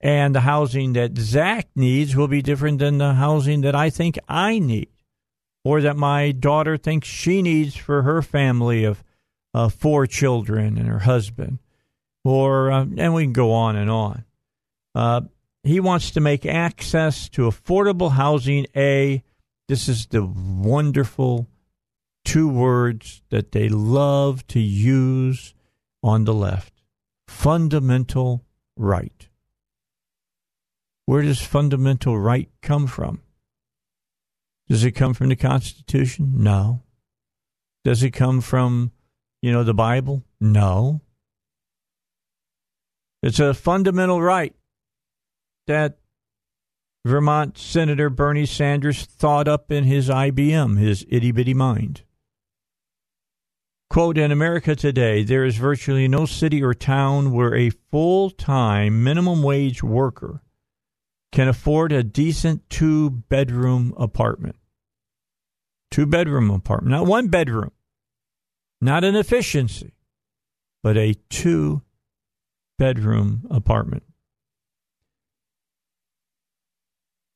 [0.00, 4.18] And the housing that Zach needs will be different than the housing that I think
[4.26, 4.88] I need
[5.64, 9.04] or that my daughter thinks she needs for her family of
[9.52, 11.58] uh, four children and her husband,
[12.24, 14.24] or uh, and we can go on and on.
[14.94, 15.20] Uh,
[15.62, 19.22] he wants to make access to affordable housing a.
[19.70, 21.46] This is the wonderful
[22.24, 25.54] two words that they love to use
[26.02, 26.72] on the left
[27.28, 28.44] fundamental
[28.76, 29.28] right.
[31.06, 33.22] Where does fundamental right come from?
[34.68, 36.42] Does it come from the Constitution?
[36.42, 36.82] No.
[37.84, 38.90] Does it come from,
[39.40, 40.24] you know, the Bible?
[40.40, 41.00] No.
[43.22, 44.56] It's a fundamental right
[45.68, 45.99] that
[47.04, 52.02] Vermont Senator Bernie Sanders thought up in his IBM, his itty bitty mind.
[53.88, 59.02] Quote In America today, there is virtually no city or town where a full time
[59.02, 60.42] minimum wage worker
[61.32, 64.56] can afford a decent two bedroom apartment.
[65.90, 67.72] Two bedroom apartment, not one bedroom,
[68.80, 69.94] not an efficiency,
[70.82, 71.82] but a two
[72.78, 74.04] bedroom apartment.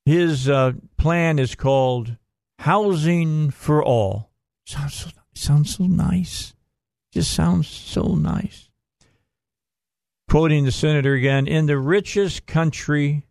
[0.05, 2.17] His uh, plan is called
[2.59, 4.31] Housing for All.
[4.67, 6.55] Sounds so, sounds so nice.
[7.13, 8.71] Just sounds so nice.
[10.29, 13.27] Quoting the senator again In the richest country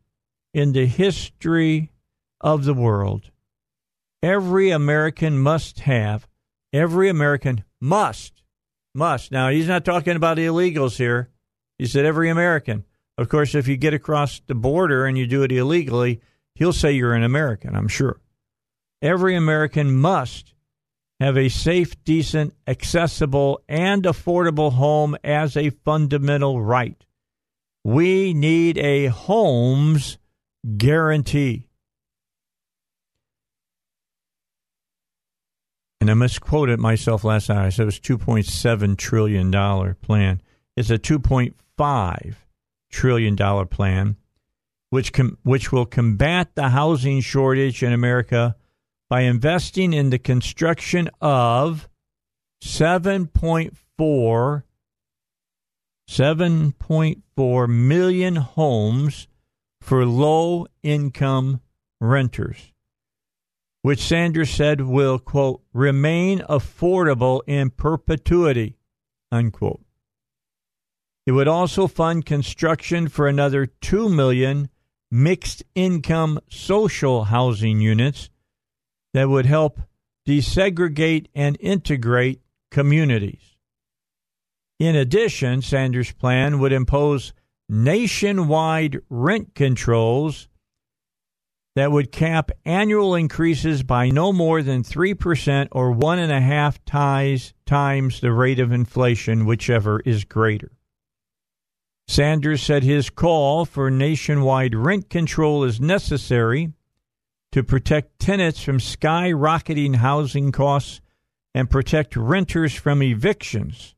[0.54, 1.92] in the history
[2.40, 3.32] of the world,
[4.22, 6.28] every American must have,
[6.72, 8.44] every American must,
[8.96, 9.32] must.
[9.32, 11.30] Now, he's not talking about illegals here.
[11.78, 12.86] He said every American.
[13.18, 16.22] Of course, if you get across the border and you do it illegally,
[16.56, 18.20] he'll say you're an American, I'm sure.
[19.02, 20.54] Every American must
[21.20, 27.06] have a safe, decent, accessible, and affordable home as a fundamental right.
[27.84, 30.18] We need a homes
[30.78, 31.68] guarantee.
[36.00, 37.66] And I misquoted myself last night.
[37.66, 40.42] I said it was $2.7 trillion plan.
[40.76, 42.36] It's a $2.5
[42.92, 44.18] trillion plan
[44.94, 48.56] which com- which will combat the housing shortage in America
[49.10, 51.90] by investing in the construction of
[52.64, 54.64] 7.4
[56.08, 59.28] 7.4 million homes
[59.82, 61.60] for low income
[62.00, 62.72] renters,
[63.82, 68.78] which Sanders said will, quote, remain affordable in perpetuity,
[69.32, 69.82] unquote.
[71.26, 74.70] It would also fund construction for another 2 million
[75.14, 78.32] mixed income social housing units
[79.14, 79.80] that would help
[80.28, 82.42] desegregate and integrate
[82.72, 83.56] communities.
[84.80, 87.32] In addition, Sanders' plan would impose
[87.70, 90.50] nationwide rent controls
[91.76, 96.84] that would cap annual increases by no more than 3% or one and a half
[96.86, 100.72] times, times the rate of inflation, whichever is greater.
[102.08, 106.74] Sanders said his call for nationwide rent control is necessary
[107.52, 111.02] to protect tenants from skyrocketing housing costs
[111.54, 113.96] and protect renters from evictions.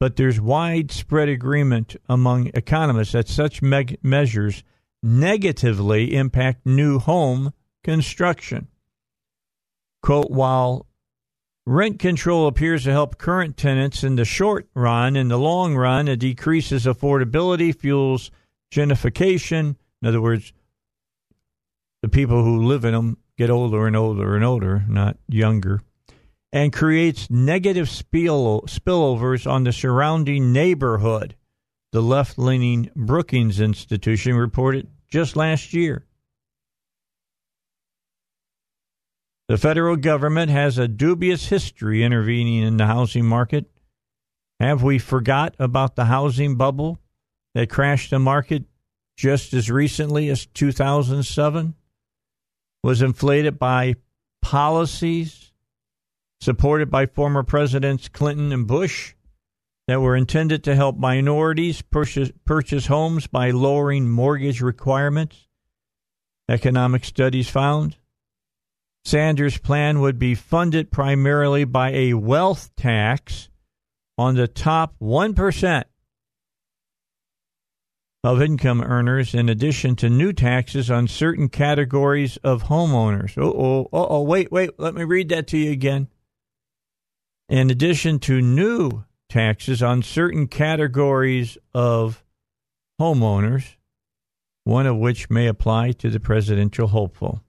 [0.00, 4.64] But there's widespread agreement among economists that such me- measures
[5.02, 7.52] negatively impact new home
[7.84, 8.68] construction.
[10.02, 10.86] Quote, while
[11.68, 15.16] Rent control appears to help current tenants in the short run.
[15.16, 18.30] In the long run, it decreases affordability, fuels
[18.72, 19.74] gentrification.
[20.00, 20.52] In other words,
[22.02, 25.82] the people who live in them get older and older and older, not younger,
[26.52, 31.34] and creates negative spill- spillovers on the surrounding neighborhood.
[31.90, 36.05] The left leaning Brookings Institution reported just last year.
[39.48, 43.66] The federal government has a dubious history intervening in the housing market.
[44.58, 46.98] Have we forgot about the housing bubble
[47.54, 48.64] that crashed the market
[49.16, 51.74] just as recently as 2007?
[52.82, 53.94] Was inflated by
[54.42, 55.52] policies
[56.40, 59.14] supported by former presidents Clinton and Bush
[59.86, 65.48] that were intended to help minorities purchase, purchase homes by lowering mortgage requirements.
[66.48, 67.96] Economic studies found
[69.06, 73.48] Sanders' plan would be funded primarily by a wealth tax
[74.18, 75.84] on the top 1%
[78.24, 83.40] of income earners, in addition to new taxes on certain categories of homeowners.
[83.40, 86.08] Oh, oh, oh, wait, wait, let me read that to you again.
[87.48, 92.24] In addition to new taxes on certain categories of
[93.00, 93.76] homeowners,
[94.64, 97.44] one of which may apply to the presidential hopeful.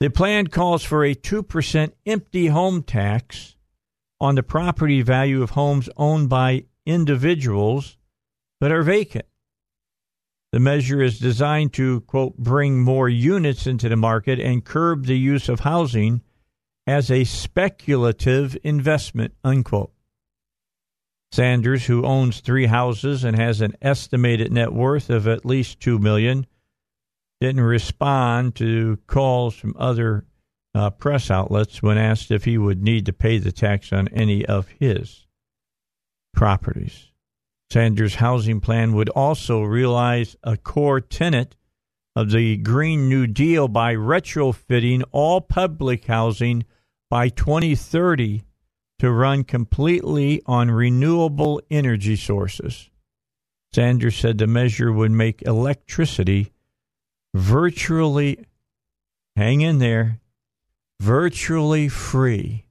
[0.00, 3.54] The plan calls for a 2% empty home tax
[4.18, 7.98] on the property value of homes owned by individuals
[8.62, 9.26] that are vacant.
[10.52, 15.18] The measure is designed to, quote, bring more units into the market and curb the
[15.18, 16.22] use of housing
[16.86, 19.92] as a speculative investment, unquote.
[21.30, 25.98] Sanders, who owns three houses and has an estimated net worth of at least two
[25.98, 26.46] million,
[27.40, 30.26] didn't respond to calls from other
[30.74, 34.44] uh, press outlets when asked if he would need to pay the tax on any
[34.44, 35.26] of his
[36.32, 37.08] properties.
[37.70, 41.56] Sanders' housing plan would also realize a core tenet
[42.16, 46.64] of the Green New Deal by retrofitting all public housing
[47.08, 48.42] by 2030
[48.98, 52.90] to run completely on renewable energy sources.
[53.72, 56.52] Sanders said the measure would make electricity
[57.34, 58.44] virtually,
[59.36, 60.20] hang in there,
[61.00, 62.66] virtually free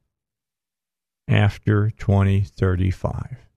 [1.27, 3.49] after 2035.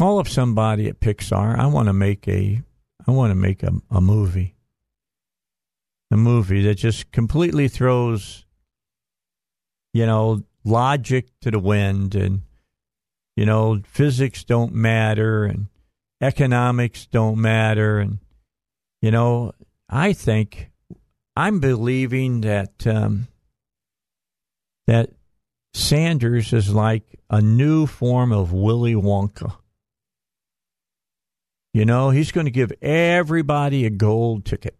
[0.00, 1.58] call up somebody at Pixar.
[1.58, 2.62] I want to make a
[3.06, 4.54] I want to make a, a movie.
[6.10, 8.46] A movie that just completely throws
[9.92, 12.40] you know logic to the wind and
[13.40, 15.68] you know physics don't matter and
[16.20, 18.18] economics don't matter and
[19.00, 19.52] you know
[19.88, 20.70] I think
[21.34, 23.28] I'm believing that um,
[24.86, 25.08] that
[25.72, 29.56] Sanders is like a new form of Willy Wonka.
[31.72, 34.76] You know, he's going to give everybody a gold ticket.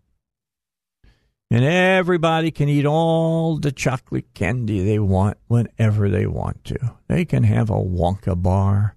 [1.50, 6.94] And everybody can eat all the chocolate candy they want whenever they want to.
[7.08, 8.94] They can have a Wonka bar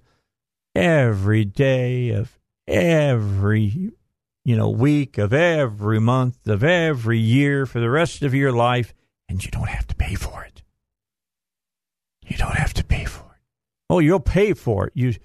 [0.75, 2.37] every day of
[2.67, 3.91] every
[4.45, 8.93] you know week of every month of every year for the rest of your life
[9.27, 10.61] and you don't have to pay for it.
[12.25, 13.41] You don't have to pay for it.
[13.89, 14.93] Oh, you'll pay for it.
[14.95, 15.15] You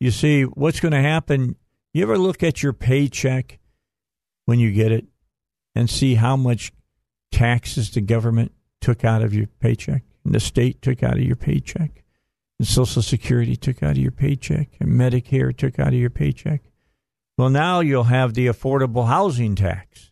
[0.00, 1.56] you see what's going to happen
[1.92, 3.58] you ever look at your paycheck
[4.44, 5.06] when you get it
[5.74, 6.72] and see how much
[7.30, 11.36] taxes the government took out of your paycheck and the state took out of your
[11.36, 12.02] paycheck
[12.58, 16.62] and Social Security took out of your paycheck and Medicare took out of your paycheck?
[17.36, 20.10] Well, now you'll have the affordable housing tax.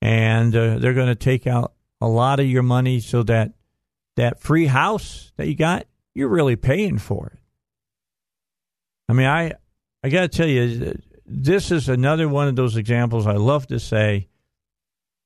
[0.00, 3.52] And uh, they're going to take out a lot of your money so that
[4.16, 7.38] that free house that you got, you're really paying for it.
[9.08, 9.52] I mean, I
[10.02, 13.78] I got to tell you, this is another one of those examples I love to
[13.78, 14.28] say,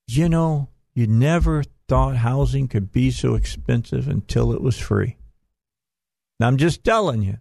[0.07, 5.15] you know, you never thought housing could be so expensive until it was free.
[6.39, 7.37] Now, I'm just telling you,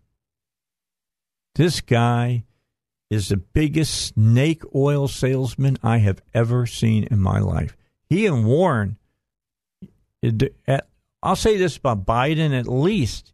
[1.54, 2.44] this guy
[3.08, 7.78] is the biggest snake oil salesman I have ever seen in my life.
[8.10, 8.98] He and Warren,
[11.22, 13.32] I'll say this about Biden at least,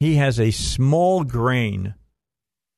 [0.00, 1.94] he has a small grain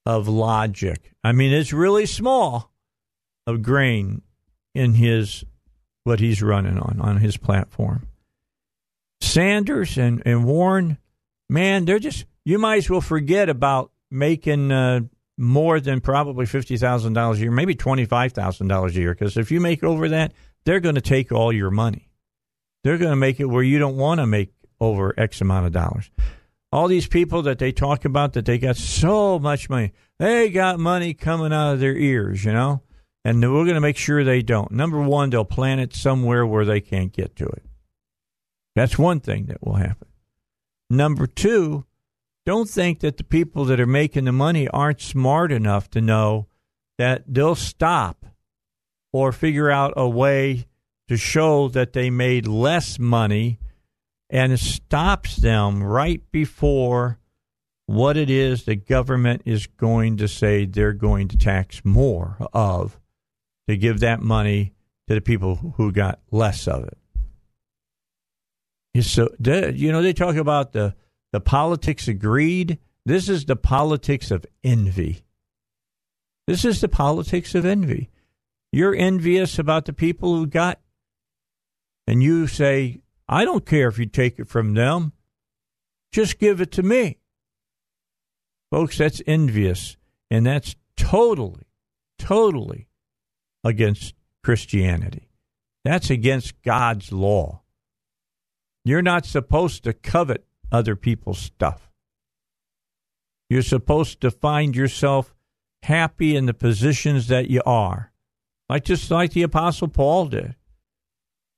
[0.05, 1.13] of logic.
[1.23, 2.73] I mean, it's really small
[3.47, 4.23] of grain
[4.75, 5.45] in his
[6.07, 8.07] what he's running on on his platform.
[9.21, 10.99] Sanders and, and Warren,
[11.49, 15.01] man, they're just you might as well forget about making uh,
[15.37, 19.15] more than probably fifty thousand dollars a year, maybe twenty five thousand dollars a year.
[19.15, 20.33] Because if you make over that,
[20.65, 22.09] they're going to take all your money.
[22.85, 25.73] They're going to make it where you don't want to make over X amount of
[25.73, 26.11] dollars
[26.73, 29.93] all these people that they talk about that they got so much money.
[30.19, 32.83] They got money coming out of their ears, you know?
[33.27, 34.71] And we're going to make sure they don't.
[34.71, 37.65] Number one, they'll plant it somewhere where they can't get to it.
[38.77, 40.07] That's one thing that will happen.
[40.89, 41.87] Number two,
[42.45, 46.47] don't think that the people that are making the money aren't smart enough to know
[46.99, 48.27] that they'll stop
[49.13, 50.69] or figure out a way
[51.09, 53.59] to show that they made less money
[54.31, 57.19] and stops them right before
[57.87, 63.01] what it is the government is going to say they're going to tax more of
[63.69, 64.75] to give that money
[65.09, 66.99] to the people who got less of it.
[69.03, 70.95] So, you know, they talk about the,
[71.33, 72.79] the politics of greed.
[73.05, 75.25] This is the politics of envy.
[76.47, 78.09] This is the politics of envy.
[78.73, 80.81] You're envious about the people who got,
[82.07, 85.13] and you say, I don't care if you take it from them.
[86.13, 87.19] Just give it to me.
[88.71, 89.97] Folks, that's envious.
[90.31, 91.67] And that's totally,
[92.19, 92.89] totally
[93.67, 94.15] against
[94.45, 95.29] Christianity.
[95.85, 97.63] That's against God's law.
[98.85, 101.91] You're not supposed to covet other people's stuff.
[103.51, 105.35] You're supposed to find yourself
[105.83, 108.13] happy in the positions that you are,
[108.69, 110.55] like just like the Apostle Paul did.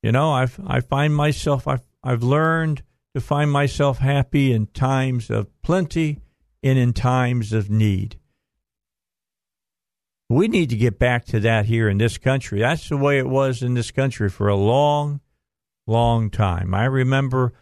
[0.02, 2.82] You know, I've I find myself I've I've learned
[3.14, 6.20] to find myself happy in times of plenty
[6.62, 8.18] and in times of need.
[10.30, 12.60] We need to get back to that here in this country.
[12.60, 15.20] That's the way it was in this country for a long,
[15.86, 16.74] long time.
[16.74, 17.54] I remember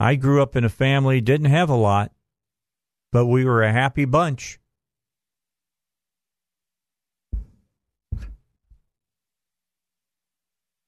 [0.00, 2.12] I grew up in a family, didn't have a lot,
[3.12, 4.58] but we were a happy bunch.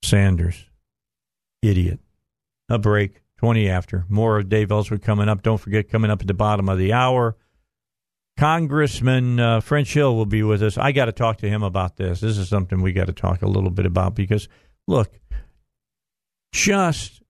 [0.03, 0.65] Sanders,
[1.63, 2.01] idiot.
[2.69, 4.05] A break, 20 after.
[4.09, 5.43] More of Dave Ellsworth coming up.
[5.43, 7.37] Don't forget, coming up at the bottom of the hour,
[8.39, 10.79] Congressman uh, French Hill will be with us.
[10.79, 12.21] I got to talk to him about this.
[12.21, 14.49] This is something we got to talk a little bit about because,
[14.87, 15.19] look,
[16.53, 17.21] just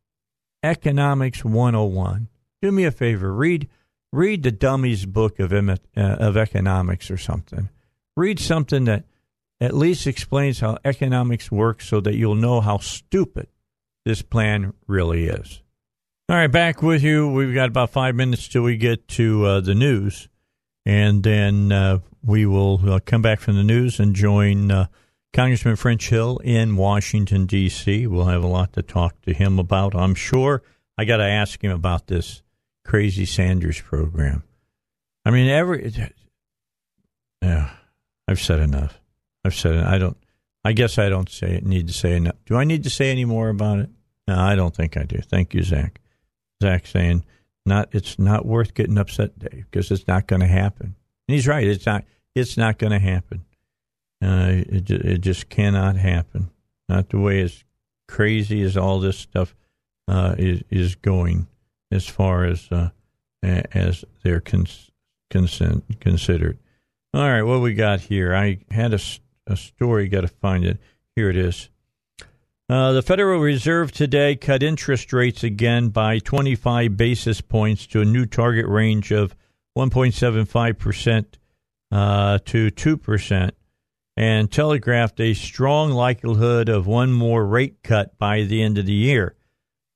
[0.63, 2.29] economics 101.
[2.61, 3.69] Do me a favor, read
[4.13, 7.71] read the dummies book of uh, of economics or something.
[8.15, 9.05] Read something that
[9.63, 13.49] at least explains how economics works so that you'll know how stupid
[14.05, 15.63] this plan really is.
[16.29, 17.31] All right, back with you.
[17.31, 20.29] We've got about five minutes till we get to uh, the news,
[20.89, 24.87] and then uh, we will uh, come back from the news and join uh,
[25.35, 28.07] Congressman French Hill in Washington, D.C.
[28.07, 30.63] We'll have a lot to talk to him about, I'm sure.
[30.97, 32.43] I got to ask him about this
[32.87, 34.45] crazy Sanders program.
[35.27, 35.93] I mean, every.
[37.43, 37.71] Yeah,
[38.27, 38.99] I've said enough.
[39.45, 39.85] I've said it.
[39.85, 40.17] I don't.
[40.65, 41.61] I guess I don't say.
[41.63, 42.37] Need to say enough.
[42.47, 43.91] Do I need to say any more about it?
[44.27, 45.19] No, I don't think I do.
[45.19, 46.01] Thank you, Zach.
[46.63, 47.25] Zach saying
[47.69, 47.89] not.
[47.93, 50.97] It's not worth getting upset, Dave, because it's not going to happen.
[51.29, 51.67] And he's right.
[51.67, 52.05] It's not.
[52.35, 53.45] It's not going to happen.
[54.23, 56.51] Uh, it it just cannot happen.
[56.89, 57.65] Not the way as
[58.09, 59.55] crazy as all this stuff
[60.09, 61.47] uh, is is going
[61.93, 62.91] as far as uh,
[63.43, 64.91] as they're cons-
[65.31, 66.59] consent, considered.
[67.15, 68.35] All right, what we got here?
[68.35, 69.01] I had a
[69.47, 70.09] a story.
[70.09, 70.79] Got to find it.
[71.15, 71.69] Here it is.
[72.71, 78.05] Uh, the Federal Reserve today cut interest rates again by 25 basis points to a
[78.05, 79.35] new target range of
[79.77, 81.25] 1.75%
[81.91, 83.51] uh, to 2%,
[84.19, 88.93] and telegraphed a strong likelihood of one more rate cut by the end of the
[88.93, 89.35] year,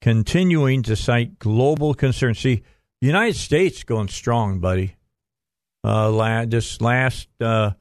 [0.01, 2.39] continuing to cite global concerns.
[2.39, 2.63] See,
[3.03, 4.97] the United States going strong, buddy.
[5.85, 7.73] Uh, this last uh,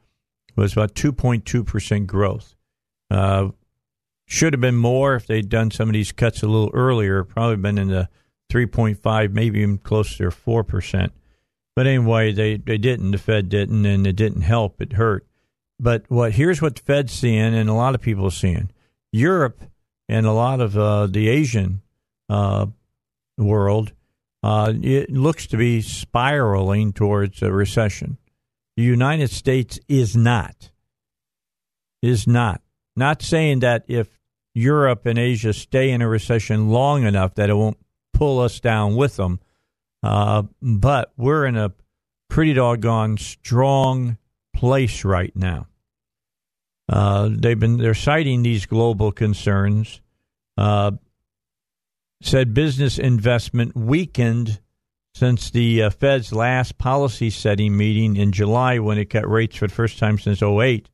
[0.57, 2.55] was about 2.2% growth.
[3.09, 3.49] Uh,
[4.31, 7.57] should have been more if they'd done some of these cuts a little earlier, probably
[7.57, 8.07] been in the
[8.49, 11.09] 3.5, maybe even closer to 4%.
[11.75, 13.11] But anyway, they, they didn't.
[13.11, 14.81] The Fed didn't, and it didn't help.
[14.81, 15.27] It hurt.
[15.81, 18.71] But what here's what the Fed's seeing, and a lot of people are seeing.
[19.11, 19.59] Europe
[20.07, 21.81] and a lot of uh, the Asian
[22.29, 22.67] uh,
[23.37, 23.91] world,
[24.43, 28.17] uh, it looks to be spiraling towards a recession.
[28.77, 30.71] The United States is not.
[32.01, 32.61] Is not.
[32.95, 34.20] Not saying that if
[34.53, 37.77] Europe and Asia stay in a recession long enough that it won't
[38.13, 39.39] pull us down with them.
[40.03, 41.73] Uh, but we're in a
[42.29, 44.17] pretty doggone strong
[44.53, 45.67] place right now.
[46.89, 50.01] Uh, they've been they're citing these global concerns.
[50.57, 50.91] Uh,
[52.21, 54.59] said business investment weakened
[55.13, 59.67] since the uh, Fed's last policy setting meeting in July when it cut rates for
[59.67, 60.89] the first time since 08.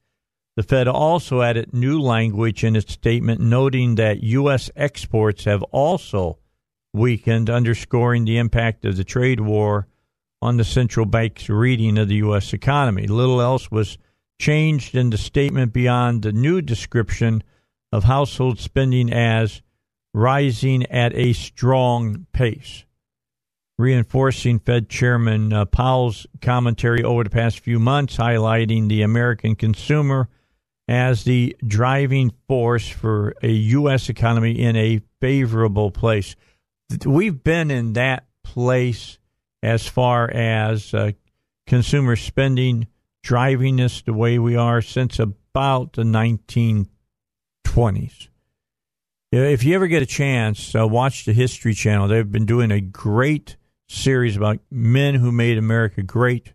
[0.58, 4.72] The Fed also added new language in its statement noting that U.S.
[4.76, 6.40] exports have also
[6.92, 9.88] weakened, underscoring the impact of the trade war
[10.42, 12.54] on the central bank's reading of the U.S.
[12.54, 13.06] economy.
[13.06, 14.00] Little else was
[14.42, 17.44] changed in the statement beyond the new description
[17.92, 19.62] of household spending as
[20.12, 22.84] rising at a strong pace
[23.78, 30.28] reinforcing Fed Chairman uh, Powell's commentary over the past few months, highlighting the American consumer
[30.88, 34.10] as the driving force for a U.S.
[34.10, 36.36] economy in a favorable place.
[37.06, 39.20] We've been in that place
[39.62, 41.12] as far as uh,
[41.66, 42.88] consumer spending
[43.22, 46.88] driving us the way we are since about the 1920s.
[49.34, 52.08] If you ever get a chance, uh, watch the History Channel.
[52.08, 53.58] They've been doing a great
[53.90, 56.54] series about men who made America great,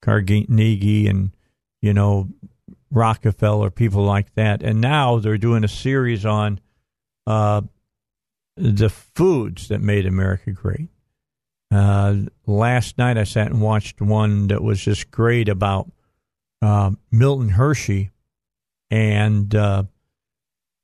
[0.00, 1.36] Carnegie and
[1.82, 2.30] you know
[2.94, 6.60] Rockefeller, people like that, and now they're doing a series on
[7.26, 7.62] uh,
[8.56, 10.88] the foods that made America great.
[11.70, 12.16] Uh,
[12.46, 15.90] last night I sat and watched one that was just great about
[16.62, 18.10] uh, Milton Hershey
[18.90, 19.82] and uh,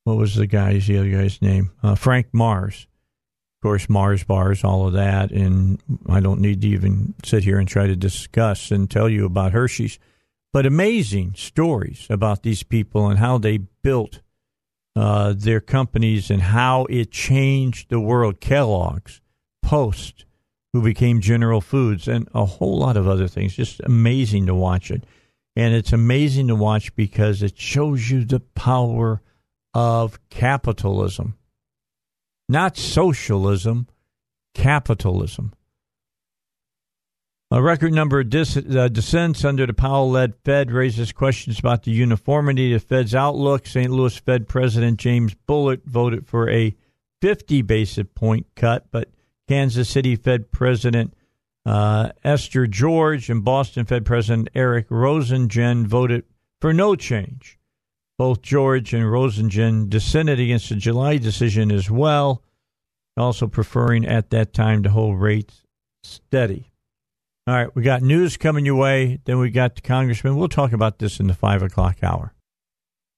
[0.05, 1.71] what was the guy's the other guy's name?
[1.83, 2.89] Uh, Frank Mars
[3.61, 5.31] of course, Mars bars, all of that.
[5.33, 9.27] And I don't need to even sit here and try to discuss and tell you
[9.27, 9.99] about Hershey's,
[10.53, 14.21] but amazing stories about these people and how they built
[14.97, 18.41] uh, their companies and how it changed the world.
[18.41, 19.21] Kellogg's,
[19.63, 20.25] Post,
[20.73, 23.55] who became General Foods, and a whole lot of other things.
[23.55, 25.05] Just amazing to watch it.
[25.55, 29.21] And it's amazing to watch because it shows you the power
[29.75, 31.37] of capitalism.
[32.49, 33.87] Not socialism,
[34.55, 35.53] capitalism.
[37.53, 41.83] A record number of dis- uh, dissents under the Powell led Fed raises questions about
[41.83, 43.67] the uniformity of the Fed's outlook.
[43.67, 43.91] St.
[43.91, 46.77] Louis Fed President James Bullard voted for a
[47.21, 49.11] 50 basis point cut, but
[49.49, 51.13] Kansas City Fed President
[51.67, 56.25] uh, Esther George and Boston Fed President Eric Rosengren voted
[56.61, 57.59] for no change.
[58.17, 62.45] Both George and Rosengren dissented against the July decision as well,
[63.17, 65.65] also preferring at that time to hold rates
[66.05, 66.70] steady.
[67.51, 69.19] All right, we got news coming your way.
[69.25, 70.37] Then we got the congressman.
[70.37, 72.33] We'll talk about this in the five o'clock hour.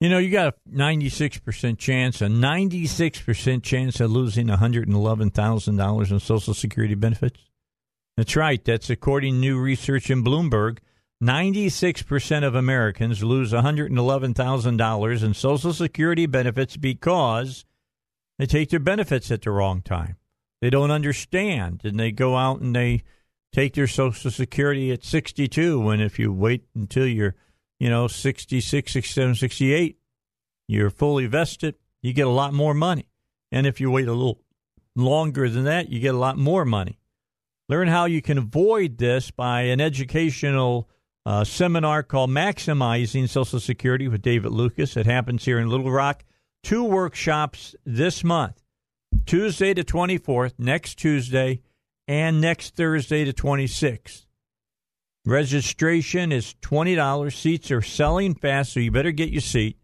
[0.00, 6.54] You know, you got a 96% chance, a 96% chance of losing $111,000 in Social
[6.54, 7.40] Security benefits.
[8.16, 8.64] That's right.
[8.64, 10.78] That's according to new research in Bloomberg.
[11.22, 17.66] 96% of Americans lose $111,000 in Social Security benefits because
[18.38, 20.16] they take their benefits at the wrong time.
[20.62, 23.02] They don't understand, and they go out and they
[23.52, 27.34] take your Social Security at 62 when if you wait until you're,
[27.78, 29.98] you know, 66, 67, 68,
[30.68, 33.08] you're fully vested, you get a lot more money.
[33.50, 34.40] And if you wait a little
[34.96, 36.98] longer than that, you get a lot more money.
[37.68, 40.88] Learn how you can avoid this by an educational
[41.24, 44.96] uh, seminar called Maximizing Social Security with David Lucas.
[44.96, 46.24] It happens here in Little Rock.
[46.62, 48.62] Two workshops this month
[49.26, 51.60] Tuesday the 24th, next Tuesday,
[52.06, 54.26] and next Thursday the 26th.
[55.24, 57.32] Registration is $20.
[57.32, 59.78] Seats are selling fast, so you better get your seat.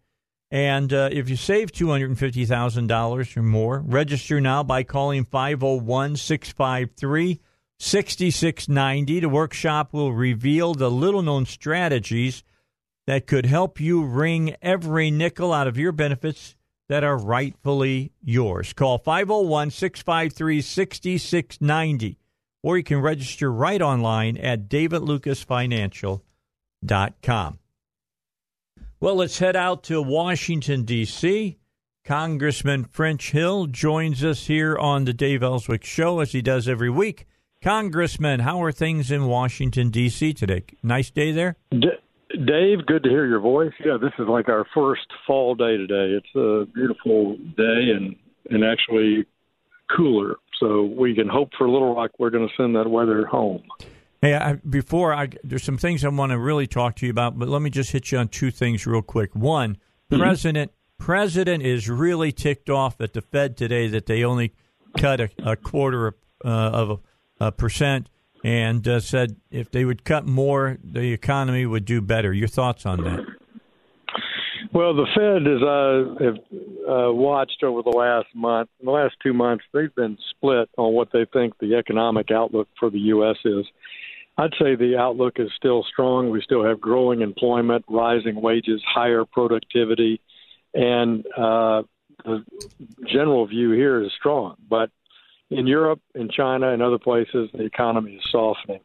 [0.51, 7.41] And uh, if you save $250,000 or more, register now by calling 501 653
[7.79, 9.21] 6690.
[9.21, 12.43] The workshop will reveal the little known strategies
[13.07, 16.57] that could help you wring every nickel out of your benefits
[16.89, 18.73] that are rightfully yours.
[18.73, 22.19] Call 501 653 6690,
[22.63, 27.59] or you can register right online at davidlucasfinancial.com.
[29.01, 31.57] Well, let's head out to Washington, D.C.
[32.05, 36.91] Congressman French Hill joins us here on the Dave Elswick Show, as he does every
[36.91, 37.27] week.
[37.63, 40.33] Congressman, how are things in Washington, D.C.
[40.33, 40.65] today?
[40.83, 41.57] Nice day there?
[41.71, 41.91] D-
[42.31, 43.73] Dave, good to hear your voice.
[43.85, 46.17] Yeah, this is like our first fall day today.
[46.17, 48.17] It's a beautiful day and,
[48.51, 49.25] and actually
[49.97, 50.37] cooler.
[50.61, 53.63] So we can hope for a Little Rock we're going to send that weather home.
[54.21, 57.39] Hey, I, before I, there's some things I want to really talk to you about,
[57.39, 59.35] but let me just hit you on two things real quick.
[59.35, 59.77] One,
[60.11, 60.21] mm-hmm.
[60.21, 64.53] President President is really ticked off at the Fed today that they only
[64.99, 67.01] cut a, a quarter uh, of
[67.41, 68.09] a uh, percent,
[68.45, 72.33] and uh, said if they would cut more, the economy would do better.
[72.33, 73.25] Your thoughts on that?
[74.73, 79.33] Well, the Fed, as I have uh, watched over the last month, the last two
[79.33, 83.37] months, they've been split on what they think the economic outlook for the U.S.
[83.45, 83.65] is.
[84.37, 86.31] I'd say the outlook is still strong.
[86.31, 90.21] We still have growing employment, rising wages, higher productivity,
[90.75, 91.83] and uh,
[92.25, 92.45] the
[93.07, 94.57] general view here is strong.
[94.69, 94.91] But
[95.51, 98.81] in Europe, in China, and other places, the economy is softening.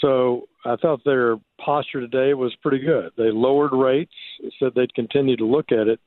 [0.00, 3.12] So I thought their posture today was pretty good.
[3.16, 4.12] They lowered rates,
[4.58, 6.00] said they'd continue to look at it.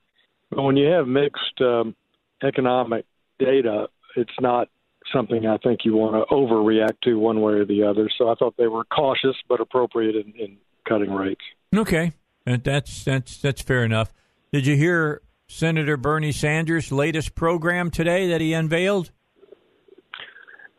[0.51, 1.95] But when you have mixed um,
[2.43, 3.05] economic
[3.39, 4.67] data, it's not
[5.11, 8.09] something I think you want to overreact to one way or the other.
[8.17, 11.41] So I thought they were cautious but appropriate in, in cutting rates.
[11.75, 12.13] Okay,
[12.45, 14.11] that's that's that's fair enough.
[14.51, 19.11] Did you hear Senator Bernie Sanders' latest program today that he unveiled?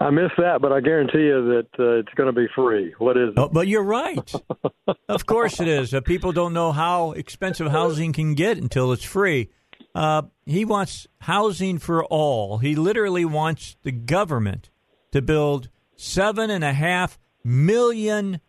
[0.01, 2.95] I missed that, but I guarantee you that uh, it's going to be free.
[2.99, 3.35] What is it?
[3.37, 4.33] Oh, but you're right.
[5.09, 5.93] of course it is.
[5.93, 9.51] Uh, people don't know how expensive housing can get until it's free.
[9.95, 12.59] Uh, he wants housing for all.
[12.59, 14.71] He literally wants the government
[15.13, 18.41] to build seven and a half million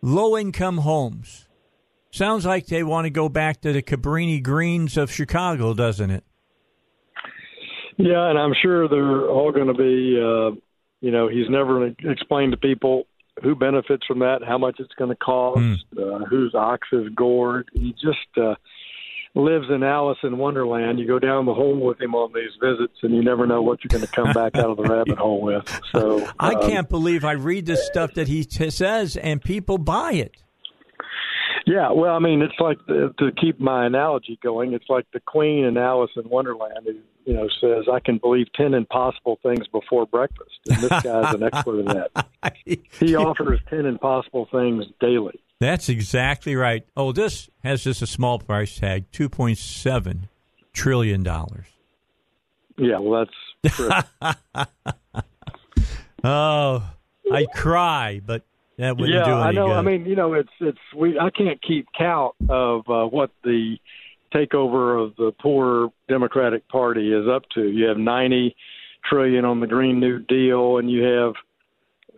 [0.00, 1.48] low income homes.
[2.10, 6.24] Sounds like they want to go back to the Cabrini Greens of Chicago, doesn't it?
[7.96, 10.20] Yeah, and I'm sure they're all going to be.
[10.20, 10.60] Uh,
[11.00, 13.06] you know, he's never explained to people
[13.42, 15.76] who benefits from that, how much it's going to cost, mm.
[15.98, 17.68] uh, whose ox is gored.
[17.72, 18.54] He just uh,
[19.34, 20.98] lives in Alice in Wonderland.
[20.98, 23.80] You go down the hole with him on these visits, and you never know what
[23.84, 25.68] you're going to come back out of the rabbit hole with.
[25.92, 29.78] So um, I can't believe I read this stuff that he t- says, and people
[29.78, 30.32] buy it.
[31.66, 34.72] Yeah, well, I mean, it's like the, to keep my analogy going.
[34.72, 36.94] It's like the Queen in Alice in Wonderland, who
[37.26, 41.42] you know says, "I can believe ten impossible things before breakfast," and this guy's an
[41.42, 42.26] expert in that.
[43.00, 45.40] He offers ten impossible things daily.
[45.58, 46.86] That's exactly right.
[46.96, 50.28] Oh, this has just a small price tag, two point seven
[50.72, 51.66] trillion dollars.
[52.78, 53.26] Yeah, well,
[53.64, 53.78] that's
[56.24, 56.88] oh,
[57.32, 58.44] I cry, but
[58.78, 59.66] that wouldn't yeah, do any I know.
[59.68, 59.76] good.
[59.76, 61.18] I mean, you know, it's it's we.
[61.18, 63.78] I can't keep count of uh, what the
[64.34, 67.68] takeover of the poor Democratic Party is up to.
[67.68, 68.56] You have ninety
[69.08, 71.32] trillion on the Green New Deal, and you have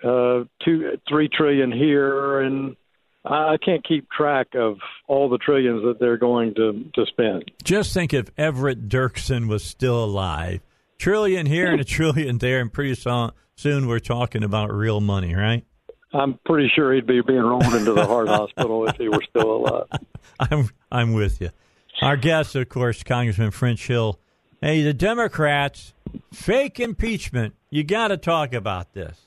[0.04, 2.76] uh, two, three trillion here, and
[3.24, 7.50] I can't keep track of all the trillions that they're going to to spend.
[7.62, 10.60] Just think if Everett Dirksen was still alive.
[10.98, 15.34] Trillion here and a trillion there, and pretty so- soon we're talking about real money,
[15.34, 15.64] right?
[16.12, 19.56] I'm pretty sure he'd be being rolled into the heart hospital if he were still
[19.56, 19.86] alive.
[20.40, 21.50] I'm I'm with you.
[22.00, 24.18] Our guest, of course, Congressman French Hill.
[24.60, 25.94] Hey, the Democrats
[26.32, 27.54] fake impeachment.
[27.70, 29.18] You got to talk about this.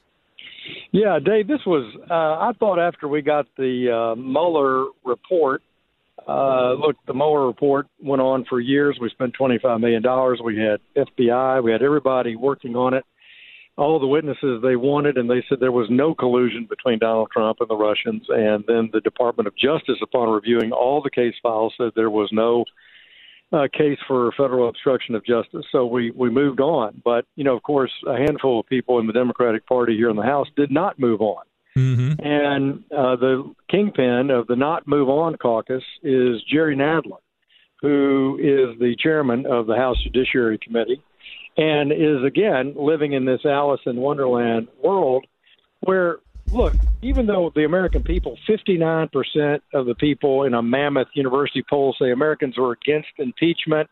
[0.91, 5.63] Yeah, Dave, this was, uh, I thought after we got the uh, Mueller report,
[6.27, 8.97] uh, look, the Mueller report went on for years.
[9.01, 10.03] We spent $25 million.
[10.43, 13.05] We had FBI, we had everybody working on it,
[13.77, 17.57] all the witnesses they wanted, and they said there was no collusion between Donald Trump
[17.61, 18.23] and the Russians.
[18.29, 22.29] And then the Department of Justice, upon reviewing all the case files, said there was
[22.31, 22.65] no
[23.53, 25.65] uh, case for federal obstruction of justice.
[25.71, 27.01] So we we moved on.
[27.03, 30.15] But you know, of course, a handful of people in the Democratic Party here in
[30.15, 31.43] the House did not move on.
[31.77, 32.25] Mm-hmm.
[32.25, 37.19] And uh, the kingpin of the Not Move On caucus is Jerry Nadler,
[37.81, 41.01] who is the chairman of the House Judiciary Committee,
[41.61, 45.25] and is again living in this Alice in Wonderland world
[45.81, 46.17] where
[46.51, 51.95] look, even though the American people, 59% of the people in a Monmouth University poll
[51.99, 53.89] say Americans are against impeachment,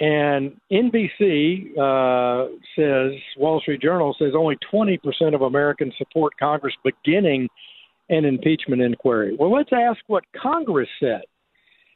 [0.00, 4.98] and NBC uh, says, Wall Street Journal says only 20%
[5.34, 7.48] of Americans support Congress beginning
[8.08, 9.36] an impeachment inquiry.
[9.38, 11.22] Well, let's ask what Congress said.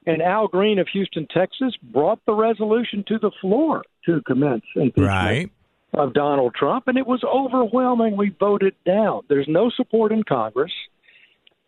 [0.06, 5.08] And Al Green of Houston, Texas, brought the resolution to the floor to commence impeachment
[5.08, 5.50] Right.
[5.94, 9.22] of Donald Trump, and it was overwhelmingly voted down.
[9.28, 10.72] There's no support in Congress,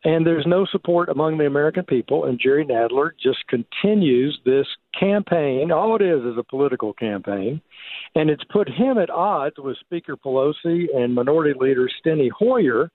[0.04, 2.26] and there's no support among the American people.
[2.26, 4.66] And Jerry Nadler just continues this
[4.98, 5.72] campaign.
[5.72, 7.60] All it is is a political campaign,
[8.14, 12.88] and it's put him at odds with Speaker Pelosi and Minority Leader Steny Hoyer,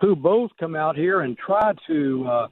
[0.00, 2.26] who both come out here and try to.
[2.28, 2.48] Uh,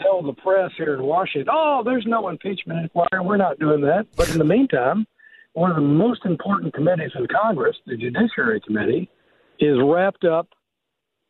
[0.00, 3.22] Tell the press here in Washington, oh, there's no impeachment inquiry.
[3.22, 4.06] We're not doing that.
[4.16, 5.06] But in the meantime,
[5.52, 9.10] one of the most important committees in Congress, the Judiciary Committee,
[9.60, 10.48] is wrapped up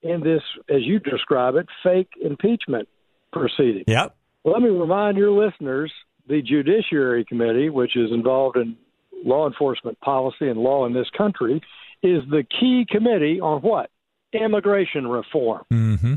[0.02, 2.88] in this, as you describe it, fake impeachment
[3.32, 3.84] proceeding.
[3.86, 4.16] Yep.
[4.44, 5.92] Let me remind your listeners
[6.28, 8.76] the Judiciary Committee, which is involved in
[9.24, 11.60] law enforcement policy and law in this country,
[12.02, 13.90] is the key committee on what?
[14.32, 15.64] Immigration reform.
[15.72, 16.14] Mm-hmm.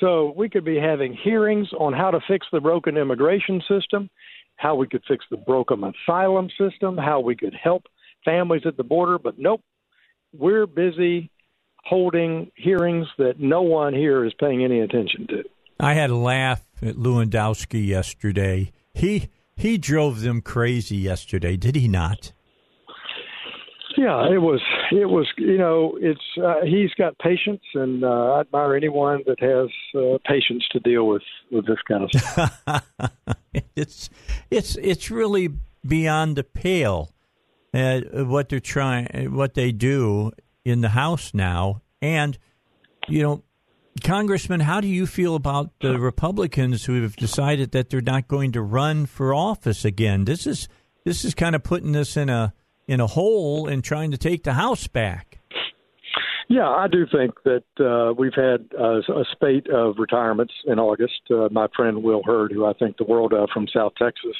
[0.00, 4.10] So we could be having hearings on how to fix the broken immigration system,
[4.56, 7.84] how we could fix the broken asylum system, how we could help
[8.24, 9.18] families at the border.
[9.18, 9.60] But nope,
[10.36, 11.30] we're busy
[11.84, 15.44] holding hearings that no one here is paying any attention to.
[15.78, 18.72] I had a laugh at Lewandowski yesterday.
[18.92, 22.32] He he drove them crazy yesterday, did he not?
[23.96, 24.60] Yeah, it was.
[24.90, 25.26] It was.
[25.38, 26.20] You know, it's.
[26.42, 31.06] Uh, he's got patience, and uh, I admire anyone that has uh, patience to deal
[31.06, 32.84] with with this kind of stuff.
[33.76, 34.10] it's
[34.50, 35.50] it's it's really
[35.86, 37.12] beyond the pale
[37.74, 40.32] uh, what they're trying, what they do
[40.64, 42.38] in the House now, and
[43.08, 43.42] you know,
[44.02, 48.52] Congressman, how do you feel about the Republicans who have decided that they're not going
[48.52, 50.24] to run for office again?
[50.24, 50.68] This is
[51.04, 52.54] this is kind of putting us in a
[52.86, 55.38] in a hole and trying to take the House back.
[56.48, 61.20] Yeah, I do think that uh, we've had a spate of retirements in August.
[61.30, 64.36] Uh, my friend Will Hurd, who I think the world of from South Texas,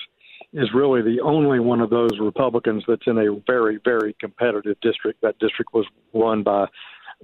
[0.53, 5.23] is really the only one of those Republicans that's in a very, very competitive district.
[5.23, 6.66] That district was won by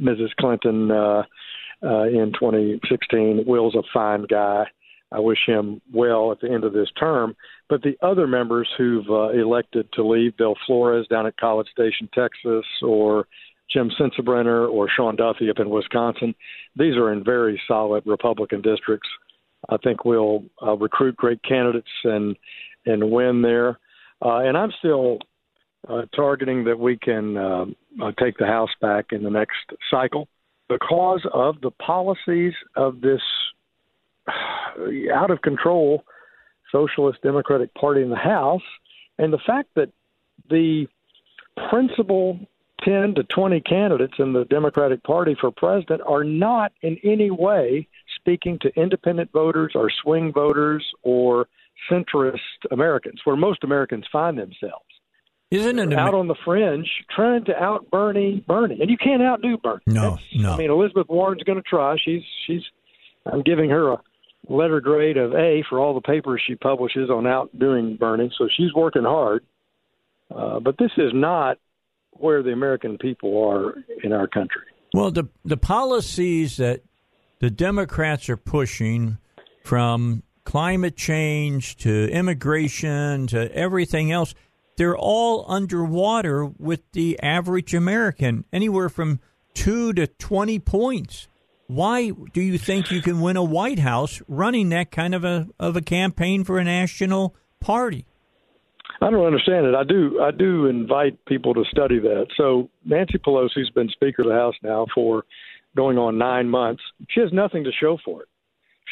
[0.00, 0.34] Mrs.
[0.40, 1.22] Clinton uh,
[1.82, 3.44] uh, in 2016.
[3.46, 4.64] Will's a fine guy.
[5.12, 7.34] I wish him well at the end of this term.
[7.68, 12.08] But the other members who've uh, elected to leave, Bill Flores down at College Station,
[12.14, 13.26] Texas, or
[13.72, 16.34] Jim Sensenbrenner or Sean Duffy up in Wisconsin,
[16.76, 19.08] these are in very solid Republican districts.
[19.68, 22.36] I think we'll uh, recruit great candidates and
[22.86, 23.78] and win there.
[24.24, 25.18] Uh, and I'm still
[25.88, 27.64] uh, targeting that we can uh,
[28.02, 29.56] uh, take the House back in the next
[29.90, 30.28] cycle
[30.68, 33.20] because of the policies of this
[34.28, 36.04] out of control
[36.70, 38.62] socialist democratic party in the house
[39.18, 39.90] and the fact that
[40.48, 40.86] the
[41.68, 42.38] principal
[42.84, 47.86] 10 to 20 candidates in the democratic party for president are not in any way
[48.16, 51.46] speaking to independent voters or swing voters or
[51.90, 52.38] centrist
[52.70, 54.84] Americans, where most Americans find themselves.
[55.50, 59.58] Isn't it out on the fringe trying to out Bernie Bernie, and you can't outdo
[59.58, 59.80] Bernie.
[59.86, 60.52] No, That's, no.
[60.52, 61.96] I mean, Elizabeth Warren's going to try.
[62.02, 62.62] She's she's.
[63.26, 64.00] I'm giving her a
[64.48, 68.72] letter grade of A for all the papers she publishes on outdoing Bernie, so she's
[68.74, 69.44] working hard.
[70.34, 71.58] Uh, but this is not
[72.12, 74.62] where the American people are in our country.
[74.92, 76.82] Well, the the policies that
[77.40, 79.18] the Democrats are pushing
[79.64, 84.34] from climate change to immigration to everything else,
[84.76, 89.20] they're all underwater with the average American, anywhere from
[89.54, 91.28] two to 20 points.
[91.70, 95.46] Why do you think you can win a White House running that kind of a,
[95.60, 98.06] of a campaign for a national party?
[99.00, 99.76] I don't understand it.
[99.76, 100.20] I do.
[100.20, 102.26] I do invite people to study that.
[102.36, 105.24] So Nancy Pelosi's been Speaker of the House now for
[105.76, 106.82] going on nine months.
[107.08, 108.28] She has nothing to show for it.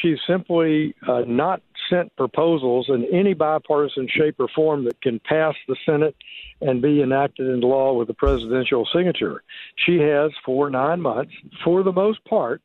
[0.01, 5.53] She's simply uh, not sent proposals in any bipartisan shape or form that can pass
[5.67, 6.15] the Senate
[6.61, 9.43] and be enacted into law with a presidential signature.
[9.85, 11.33] She has, for nine months,
[11.65, 12.61] for the most part,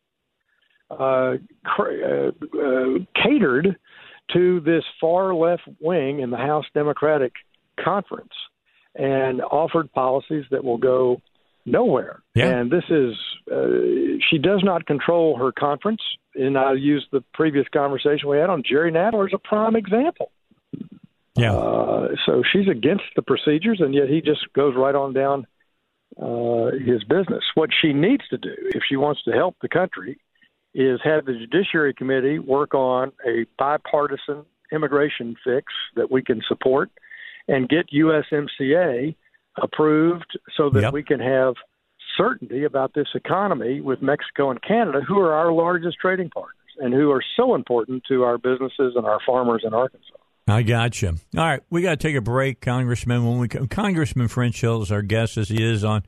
[0.90, 1.34] uh,
[1.78, 3.76] uh, uh, catered
[4.32, 7.32] to this far left wing in the House Democratic
[7.82, 8.32] Conference
[8.94, 11.20] and offered policies that will go
[11.66, 12.22] nowhere.
[12.34, 12.48] Yeah.
[12.48, 13.14] And this is,
[13.50, 16.02] uh, she does not control her conference.
[16.34, 20.30] And I used the previous conversation we had on Jerry Nadler as a prime example.
[21.36, 21.54] Yeah.
[21.54, 25.46] Uh, so she's against the procedures, and yet he just goes right on down
[26.20, 27.42] uh, his business.
[27.54, 30.18] What she needs to do, if she wants to help the country,
[30.74, 36.90] is have the Judiciary Committee work on a bipartisan immigration fix that we can support
[37.46, 39.14] and get USMCA
[39.62, 40.92] approved so that Yep.
[40.92, 41.54] we can have
[42.16, 46.92] certainty about this economy with Mexico and Canada, who are our largest trading partners and
[46.92, 50.14] who are so important to our businesses and our farmers in Arkansas.
[50.46, 51.08] I got you.
[51.36, 53.26] All right, we got to take a break, Congressman.
[53.26, 56.02] When we come, Congressman French Hill is our guest, as he is on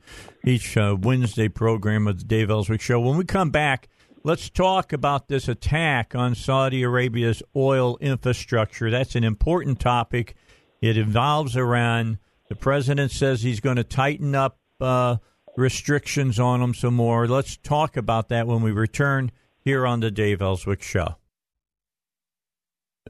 [0.45, 2.99] each uh, Wednesday program of the Dave Elswick Show.
[2.99, 3.87] When we come back,
[4.27, 8.91] let's talk about this attack on Saudi Arabia's oil infrastructure.
[8.91, 10.35] That's an important topic.
[10.81, 12.19] It involves Iran.
[12.49, 15.17] The president says he's going to tighten up uh,
[15.55, 17.25] restrictions on them some more.
[17.25, 21.15] Let's talk about that when we return here on the Dave Elswick Show.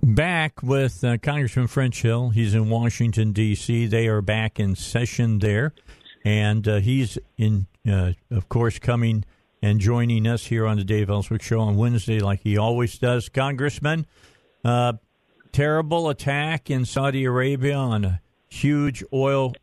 [0.04, 2.30] Back with uh, Congressman French Hill.
[2.30, 3.88] He's in Washington, D.C.
[3.88, 5.74] They are back in session there.
[6.24, 9.26] And uh, he's, in, uh, of course, coming
[9.62, 13.30] and joining us here on the Dave Elswick Show on Wednesday, like he always does.
[13.30, 14.06] Congressman,
[14.64, 14.94] uh,
[15.52, 19.54] terrible attack in Saudi Arabia on a huge oil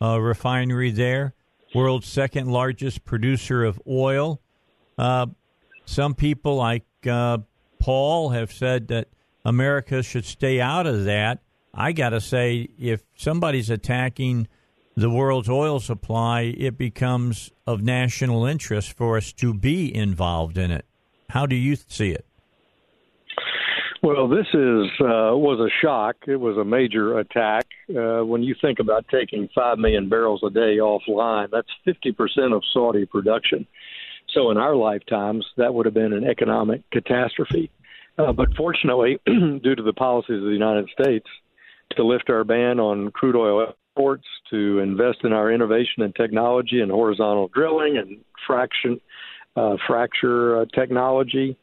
[0.00, 1.34] uh, refinery there,
[1.74, 4.40] world's second largest producer of oil.
[4.96, 5.26] Uh,
[5.84, 7.38] some people, like uh,
[7.78, 9.08] Paul, have said that
[9.44, 11.40] America should stay out of that.
[11.74, 14.48] I got to say, if somebody's attacking
[14.94, 20.70] the world's oil supply, it becomes of national interest for us to be involved in
[20.70, 20.84] it.
[21.30, 22.26] How do you see it?
[24.02, 26.16] Well, this is uh, was a shock.
[26.26, 27.66] It was a major attack.
[27.88, 32.52] Uh, when you think about taking five million barrels a day offline, that's fifty percent
[32.52, 33.64] of Saudi production.
[34.34, 37.70] So, in our lifetimes, that would have been an economic catastrophe.
[38.18, 41.26] Uh, but fortunately, due to the policies of the United States
[41.96, 46.80] to lift our ban on crude oil exports, to invest in our innovation and technology
[46.80, 49.00] and horizontal drilling and fraction
[49.56, 51.56] uh, fracture uh, technology,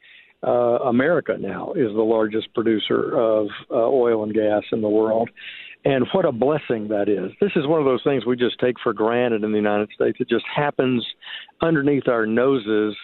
[0.46, 5.30] uh, America now is the largest producer of uh, oil and gas in the world.
[5.86, 7.32] And what a blessing that is.
[7.42, 10.18] This is one of those things we just take for granted in the United States.
[10.20, 11.06] It just happens
[11.62, 12.96] underneath our noses.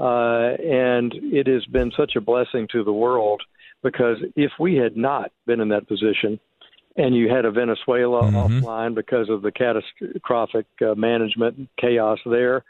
[0.00, 3.42] Uh, and it has been such a blessing to the world
[3.82, 6.38] because if we had not been in that position,
[6.98, 8.60] and you had a Venezuela Mhm.
[8.60, 12.64] offline because of the catastrophic uh, management chaos there,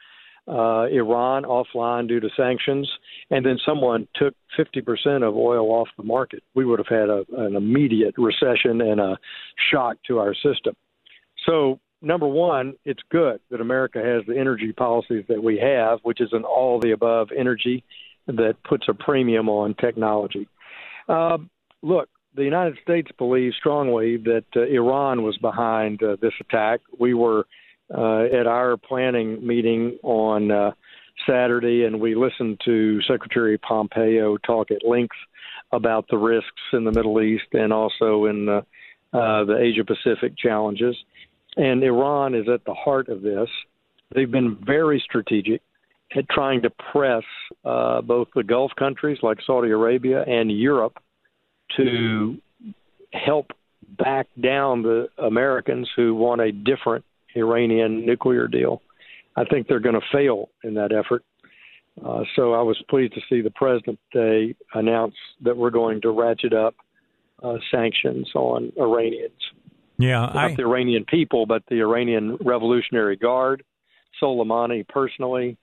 [0.46, 2.90] uh, Iran offline due to sanctions,
[3.30, 7.24] and then someone took 50% of oil off the market, we would have had a,
[7.36, 9.18] an immediate recession and a
[9.70, 10.74] shock to our system.
[11.44, 16.20] So, number one, it's good that America has the energy policies that we have, which
[16.20, 17.82] is an all the above energy
[18.26, 20.48] that puts a premium on technology.
[21.08, 21.38] Uh,
[21.82, 22.08] look,
[22.38, 26.80] the United States believes strongly that uh, Iran was behind uh, this attack.
[26.98, 27.46] We were
[27.92, 30.70] uh, at our planning meeting on uh,
[31.26, 35.16] Saturday, and we listened to Secretary Pompeo talk at length
[35.72, 38.62] about the risks in the Middle East and also in uh,
[39.12, 40.96] uh, the Asia Pacific challenges.
[41.56, 43.48] And Iran is at the heart of this.
[44.14, 45.60] They've been very strategic
[46.16, 47.24] at trying to press
[47.64, 50.98] uh, both the Gulf countries like Saudi Arabia and Europe
[51.76, 52.38] to
[53.12, 53.52] help
[53.98, 57.04] back down the Americans who want a different
[57.36, 58.82] Iranian nuclear deal.
[59.36, 61.24] I think they're going to fail in that effort.
[62.04, 66.10] Uh, so I was pleased to see the president today announce that we're going to
[66.10, 66.74] ratchet up
[67.42, 69.32] uh, sanctions on Iranians.
[69.98, 73.64] Yeah, not I, the Iranian people, but the Iranian Revolutionary Guard,
[74.22, 75.56] Soleimani personally,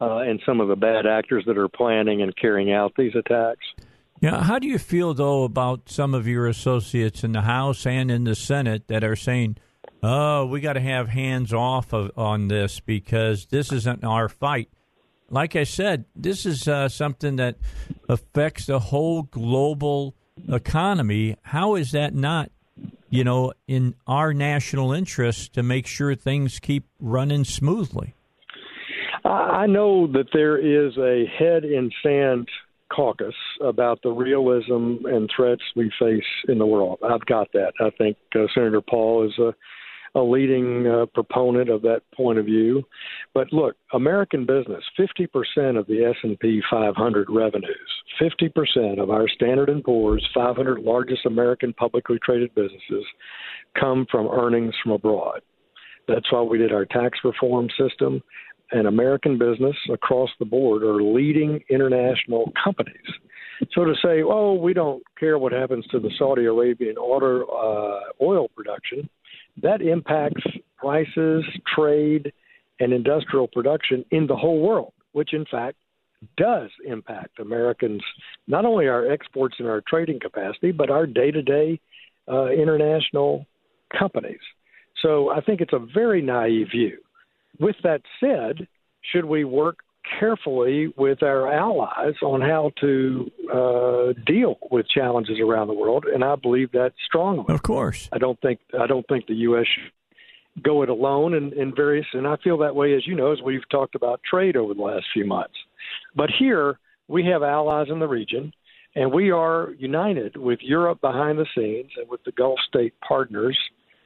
[0.00, 3.64] uh, and some of the bad actors that are planning and carrying out these attacks.
[4.20, 4.42] Yeah.
[4.42, 8.24] How do you feel though about some of your associates in the House and in
[8.24, 9.58] the Senate that are saying,
[10.02, 14.68] "Oh, we got to have hands off of, on this because this isn't our fight."
[15.28, 17.56] Like I said, this is uh, something that
[18.08, 20.14] affects the whole global
[20.48, 21.36] economy.
[21.42, 22.52] How is that not,
[23.10, 28.14] you know, in our national interest to make sure things keep running smoothly?
[29.24, 32.48] I I know that there is a head in sand
[32.94, 36.98] caucus about the realism and threats we face in the world.
[37.02, 37.72] I've got that.
[37.80, 39.54] I think uh, Senator Paul is a,
[40.18, 42.82] a leading uh, proponent of that point of view.
[43.34, 47.90] But look, American business, 50% of the S&P 500 revenues,
[48.20, 53.04] 50% of our Standard & Poor's 500 largest American publicly traded businesses
[53.78, 55.40] come from earnings from abroad.
[56.08, 58.22] That's why we did our tax reform system
[58.72, 63.06] and American business across the board are leading international companies.
[63.72, 68.24] So to say, oh, we don't care what happens to the Saudi Arabian oil, uh,
[68.24, 69.08] oil production,
[69.62, 70.42] that impacts
[70.76, 71.44] prices,
[71.74, 72.32] trade,
[72.80, 75.76] and industrial production in the whole world, which in fact
[76.36, 78.02] does impact Americans,
[78.46, 81.80] not only our exports and our trading capacity, but our day to day
[82.28, 83.46] international
[83.96, 84.40] companies.
[85.02, 86.98] So I think it's a very naive view.
[87.58, 88.68] With that said,
[89.12, 89.78] should we work
[90.20, 96.04] carefully with our allies on how to uh, deal with challenges around the world?
[96.12, 97.52] And I believe that strongly.
[97.52, 99.66] Of course, I don't think I don't think the U.S.
[99.66, 102.06] should go it alone in, in various.
[102.12, 104.82] And I feel that way, as you know, as we've talked about trade over the
[104.82, 105.54] last few months.
[106.14, 106.78] But here
[107.08, 108.52] we have allies in the region.
[108.94, 113.58] And we are united with Europe behind the scenes and with the Gulf state partners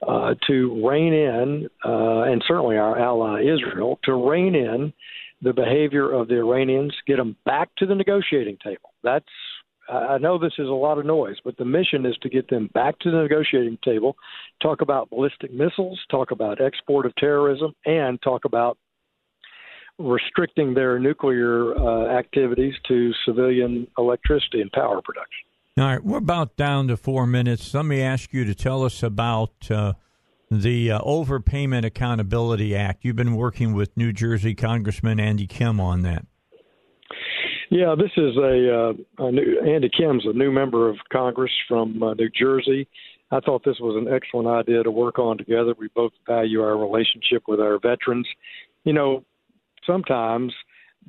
[0.07, 4.93] uh, to rein in, uh, and certainly our ally Israel, to rein in
[5.43, 8.93] the behavior of the Iranians, get them back to the negotiating table.
[9.03, 9.27] That's
[9.91, 12.71] I know this is a lot of noise, but the mission is to get them
[12.75, 14.17] back to the negotiating table,
[14.63, 18.79] talk about ballistic missiles, talk about export of terrorism, and talk about
[19.99, 25.50] restricting their nuclear uh, activities to civilian electricity and power production.
[25.81, 27.73] All right, we're about down to four minutes.
[27.73, 29.95] Let me ask you to tell us about uh,
[30.51, 33.03] the uh, Overpayment Accountability Act.
[33.03, 36.27] You've been working with New Jersey Congressman Andy Kim on that.
[37.71, 42.03] Yeah, this is a, uh, a new, Andy Kim's a new member of Congress from
[42.03, 42.87] uh, New Jersey.
[43.31, 45.75] I thought this was an excellent idea to work on together.
[45.79, 48.29] We both value our relationship with our veterans.
[48.85, 49.25] You know,
[49.87, 50.53] sometimes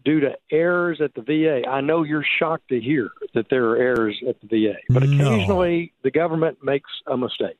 [0.03, 1.67] due to errors at the VA.
[1.67, 5.93] I know you're shocked to hear that there are errors at the VA, but occasionally
[5.93, 6.09] no.
[6.09, 7.59] the government makes a mistake.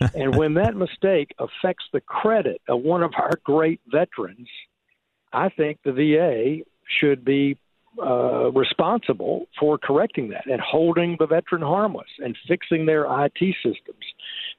[0.14, 4.48] and when that mistake affects the credit of one of our great veterans,
[5.32, 6.64] I think the VA
[7.00, 7.56] should be
[8.00, 14.04] uh, responsible for correcting that and holding the veteran harmless and fixing their IT systems.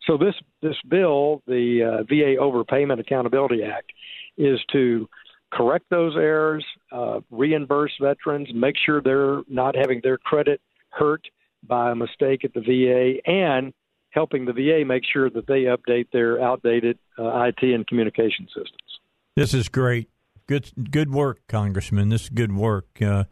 [0.06, 3.92] So this this bill, the uh, VA Overpayment Accountability Act,
[4.38, 5.08] is to
[5.52, 11.28] correct those errors, uh, reimburse veterans, make sure they're not having their credit hurt
[11.68, 13.74] by a mistake at the VA, and
[14.10, 19.00] helping the VA make sure that they update their outdated uh, IT and communication systems.
[19.36, 20.10] This is great.
[20.48, 22.10] Good, good work, Congressman.
[22.10, 23.02] This is good work.
[23.02, 23.26] Uh,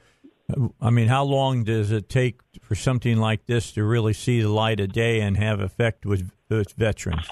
[0.80, 4.50] I mean, how long does it take for something like this to really see the
[4.50, 7.30] light of day and have effect with, with veterans?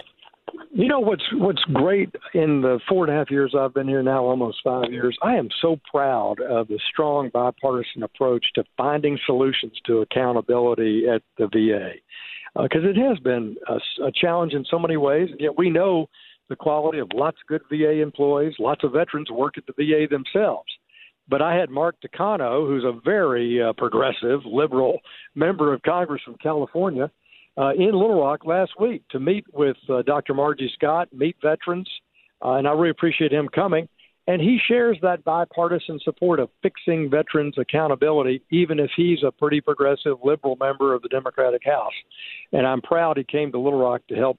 [0.77, 4.03] You know what's what's great in the four and a half years I've been here
[4.03, 5.17] now, almost five years.
[5.23, 11.23] I am so proud of the strong bipartisan approach to finding solutions to accountability at
[11.39, 11.93] the VA,
[12.61, 15.29] because uh, it has been a, a challenge in so many ways.
[15.31, 16.09] And yet we know
[16.47, 20.05] the quality of lots of good VA employees, lots of veterans work at the VA
[20.07, 20.71] themselves.
[21.27, 24.99] But I had Mark Takano, who's a very uh, progressive, liberal
[25.33, 27.09] member of Congress from California
[27.57, 30.33] uh, in Little Rock last week to meet with uh, Dr.
[30.33, 31.89] Margie Scott, meet veterans,
[32.43, 33.87] uh, and I really appreciate him coming.
[34.29, 39.61] And he shares that bipartisan support of fixing veterans' accountability, even if he's a pretty
[39.61, 41.93] progressive liberal member of the Democratic House.
[42.51, 44.37] And I'm proud he came to Little Rock to help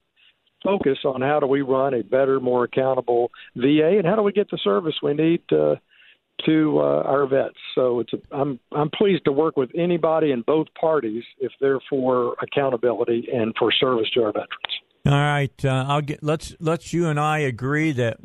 [0.63, 4.31] focus on how do we run a better, more accountable VA, and how do we
[4.31, 5.79] get the service we need to
[6.45, 7.55] to uh, our vets.
[7.75, 11.79] So it's a, I'm I'm pleased to work with anybody in both parties if they're
[11.89, 14.49] for accountability and for service to our veterans.
[15.05, 18.17] All right, uh, I'll get let's let's you and I agree that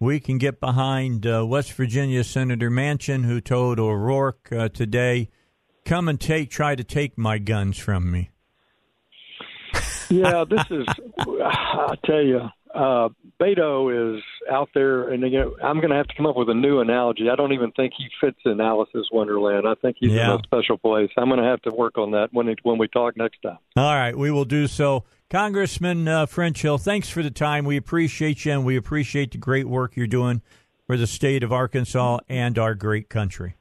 [0.00, 5.28] we can get behind uh, West Virginia Senator Manchin, who told O'Rourke uh, today,
[5.84, 8.30] "Come and take, try to take my guns from me."
[10.08, 10.86] Yeah, this is.
[11.18, 13.08] I tell you, uh,
[13.40, 16.54] Beto is out there, and again, I'm going to have to come up with a
[16.54, 17.28] new analogy.
[17.30, 19.66] I don't even think he fits in Alice's Wonderland.
[19.66, 20.34] I think he's Yeah.
[20.34, 21.10] in a special place.
[21.16, 23.58] I'm going to have to work on that when when we talk next time.
[23.76, 25.04] All right, we will do so.
[25.30, 27.64] Congressman uh, French Hill, thanks for the time.
[27.64, 30.42] We appreciate you, and we appreciate the great work you're doing
[30.86, 33.54] for the state of Arkansas and our great country.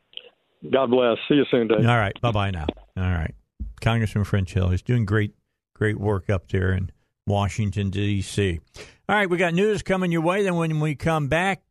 [0.72, 1.18] God bless.
[1.27, 1.80] See you soon, Dave.
[1.88, 2.65] All right, bye bye now.
[2.98, 3.34] All right,
[3.81, 5.34] Congressman French Hill is doing great,
[5.73, 6.91] great work up there in
[7.30, 8.60] Washington D.C.
[9.07, 10.43] All right, we got news coming your way.
[10.43, 11.61] Then when we come back,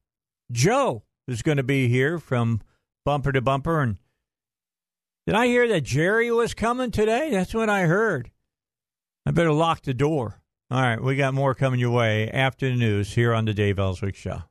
[0.50, 2.62] Joe is going to be here from
[3.04, 3.82] Bumper to Bumper.
[3.82, 3.96] And
[5.26, 7.30] did I hear that Jerry was coming today?
[7.30, 8.30] That's what I heard.
[9.26, 10.40] I better lock the door.
[10.70, 13.78] All right, we got more coming your way after the news here on the Dave
[13.78, 14.44] Elswick Show.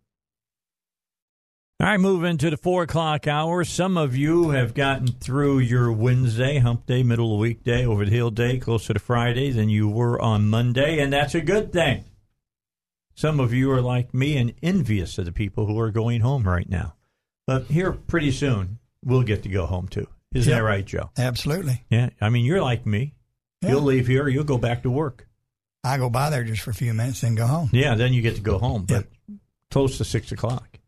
[1.80, 3.64] All right, moving to the four o'clock hour.
[3.64, 8.04] Some of you have gotten through your Wednesday, hump day, middle of the weekday, over
[8.04, 11.72] the hill day, closer to Friday than you were on Monday, and that's a good
[11.72, 12.04] thing.
[13.14, 16.44] Some of you are like me and envious of the people who are going home
[16.48, 16.95] right now.
[17.45, 20.08] But here, pretty soon, we'll get to go home too.
[20.34, 20.60] Isn't Yep.
[20.60, 21.12] that right, Joe?
[21.16, 21.84] Absolutely.
[21.91, 23.14] Yeah, I mean, you're like me.
[23.62, 23.70] Yeah.
[23.70, 25.28] You'll leave here, you'll go back to work.
[25.84, 27.70] I go by there just for a few minutes and go home.
[27.72, 29.06] Yeah, then you get to go home, but
[29.70, 30.80] close to six o'clock,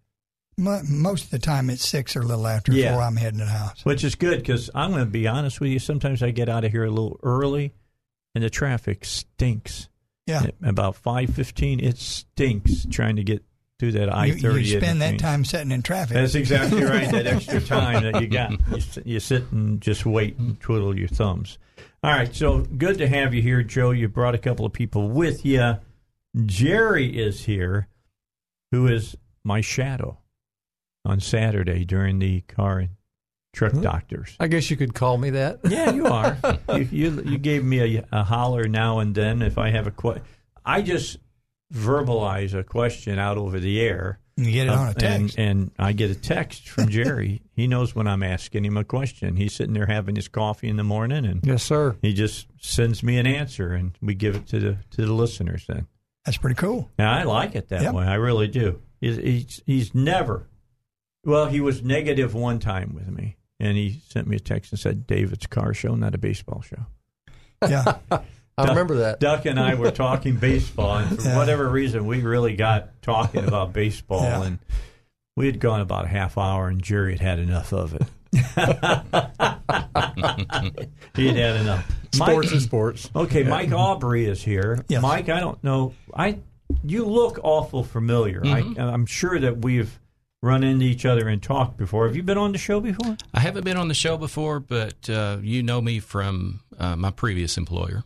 [0.59, 2.89] Most of the time it's six or a little after Yeah.
[2.89, 3.83] before I'm heading to the house.
[3.85, 5.79] which is good because I'm going to be honest with you.
[5.79, 7.73] Sometimes I get out of here a little early,
[8.35, 9.87] and the traffic stinks.
[10.27, 10.43] Yeah.
[10.43, 13.43] At about five fifteen, it stinks trying to get
[13.79, 14.65] through that I You, thirty.
[14.65, 16.13] you spend that time sitting in traffic.
[16.13, 17.09] That's exactly right.
[17.09, 21.07] That extra time that you got, you, you sit and just wait and twiddle your
[21.07, 21.57] thumbs.
[22.03, 23.89] All right, so good to have you here, Joe.
[23.91, 25.77] You brought a couple of people with you.
[26.45, 27.87] Jerry is here,
[28.71, 30.18] who is my shadow
[31.05, 32.89] on Saturday during the car and
[33.53, 34.35] truck doctors.
[34.39, 35.59] I guess you could call me that.
[35.69, 36.37] Yeah, you are.
[36.75, 39.91] you, you you gave me a, a holler now and then if I have a
[39.91, 40.23] question.
[40.65, 41.17] I just
[41.73, 44.19] verbalize a question out over the air.
[44.37, 45.37] You get it on a Uh, text.
[45.37, 47.41] And, and I get a text from Jerry.
[47.55, 49.35] he knows when I'm asking him a question.
[49.35, 51.97] He's sitting there having his coffee in the morning, and Yes, sir.
[52.01, 55.65] he just sends me an answer, and we give it to the to the listeners.
[55.67, 55.87] Then,
[56.25, 56.89] That's pretty cool.
[56.97, 57.93] now I like it that Yep.
[57.95, 58.05] way.
[58.05, 58.81] I really do.
[59.01, 60.47] He's, he's he's never.
[61.29, 64.79] Well, he was negative one time with me, and he sent me a text and
[64.79, 66.85] said, "Dave, it's a car show, not a baseball show."
[67.67, 67.97] Yeah.
[68.57, 69.19] I remember that.
[69.21, 71.37] Duck and I were talking baseball, and for Yeah.
[71.37, 74.43] whatever reason, we really got talking about baseball, Yeah.
[74.43, 74.59] and
[75.37, 78.03] we had gone about a half hour, and Jerry had had enough of it.
[81.15, 81.91] he had had enough.
[82.11, 83.09] Sports Mike, is sports.
[83.15, 84.83] okay, Mike Aubrey is here.
[84.89, 85.01] Yes.
[85.01, 85.93] Mike, I don't know.
[86.13, 86.39] I
[86.83, 88.41] you look awful familiar.
[88.43, 88.79] I, mm-hmm.
[88.79, 89.97] I'm sure that we've
[90.41, 92.07] run into each other and talk before.
[92.07, 93.17] Have you been on the show before?
[93.33, 97.11] I haven't been on the show before, but uh, you know me from uh, my
[97.11, 98.03] previous employer.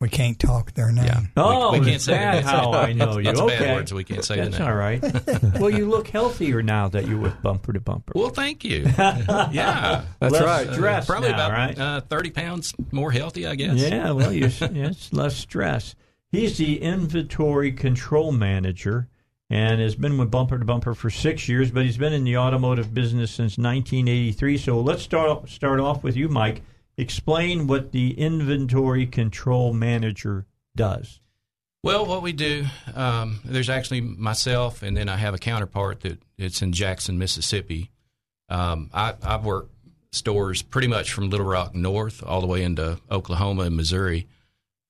[0.00, 1.04] We can't talk their name.
[1.04, 1.20] Yeah.
[1.36, 2.44] Oh, we, we can't say that that.
[2.44, 3.24] how I know you?
[3.24, 3.58] That's okay.
[3.58, 3.92] bad words.
[3.92, 5.02] We can't say That's all right.
[5.60, 8.12] well, you look healthier now that you're with Bumper to Bumper.
[8.14, 8.86] Well, thank you.
[8.98, 10.72] yeah, That's Less right.
[10.72, 11.78] stress probably now, about right?
[11.78, 13.76] uh, thirty pounds more healthy, I guess.
[13.76, 15.94] Yeah, well, you it's less stress.
[16.32, 19.08] He's the inventory control manager
[19.50, 22.38] and has been with Bumper to Bumper for six years, but he's been in the
[22.38, 24.56] automotive business since 1983.
[24.56, 26.62] So let's start start off with you, Mike.
[26.96, 30.46] Explain what the inventory control manager
[30.76, 31.20] does.
[31.82, 36.18] Well, what we do, um, there's actually myself, and then I have a counterpart that
[36.36, 37.90] it's in Jackson, Mississippi.
[38.50, 39.74] Um, I, I've worked
[40.12, 44.28] stores pretty much from Little Rock north all the way into Oklahoma and Missouri.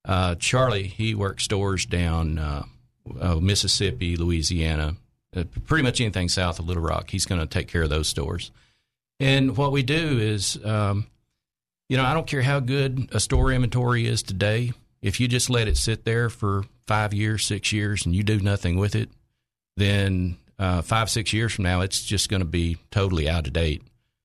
[0.05, 2.65] Uh, Charlie, he works stores down uh,
[3.21, 4.97] uh, Mississippi, Louisiana,
[5.37, 7.11] uh, pretty much anything south of Little Rock.
[7.11, 8.51] He's going to take care of those stores.
[9.19, 11.07] And what we do is, um,
[11.89, 14.73] you know, I don't care how good a store inventory is today.
[15.03, 18.41] If you just let it sit there for five years, six years, and you do
[18.41, 19.11] nothing with it,
[19.77, 23.53] then uh, five, six years from now, it's just going to be totally out of
[23.53, 23.83] date.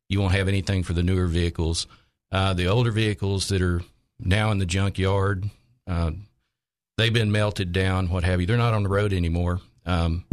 [0.09, 1.87] You won't have anything for the newer vehicles.
[2.31, 3.81] Uh, the older vehicles that are
[4.19, 5.49] now in the junkyard,
[5.87, 6.11] uh,
[6.97, 8.47] they've been melted down, what have you.
[8.47, 9.61] They're not on the road anymore.
[9.85, 10.25] Um,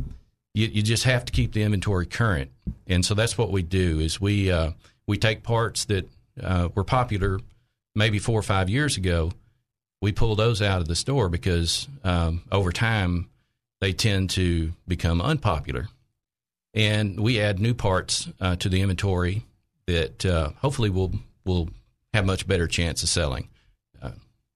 [0.54, 2.50] you, you just have to keep the inventory current,
[2.86, 4.00] and so that's what we do.
[4.00, 4.72] Is we uh,
[5.06, 6.08] we take parts that
[6.42, 7.40] uh, were popular
[7.94, 9.32] maybe four or five years ago.
[10.00, 13.28] We pull those out of the store because um, over time
[13.80, 15.88] they tend to become unpopular.
[16.74, 19.44] and we add new parts uh, to the inventory
[19.86, 21.12] that uh, hopefully will
[21.44, 21.68] will
[22.14, 23.48] have much better chance of selling.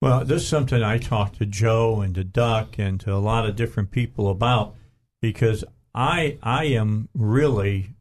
[0.02, 3.48] Well, this is something I talked to Joe and to Duck and to a lot
[3.48, 4.74] of different people about
[5.22, 5.64] because
[5.94, 7.94] I I am really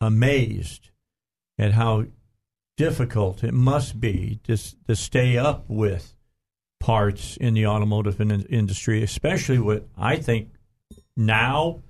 [0.00, 0.90] amazed
[1.58, 2.04] at how
[2.76, 4.56] difficult it must be to
[4.86, 6.14] to stay up with
[6.80, 10.50] parts in the automotive in- industry, especially what I think
[11.16, 11.82] now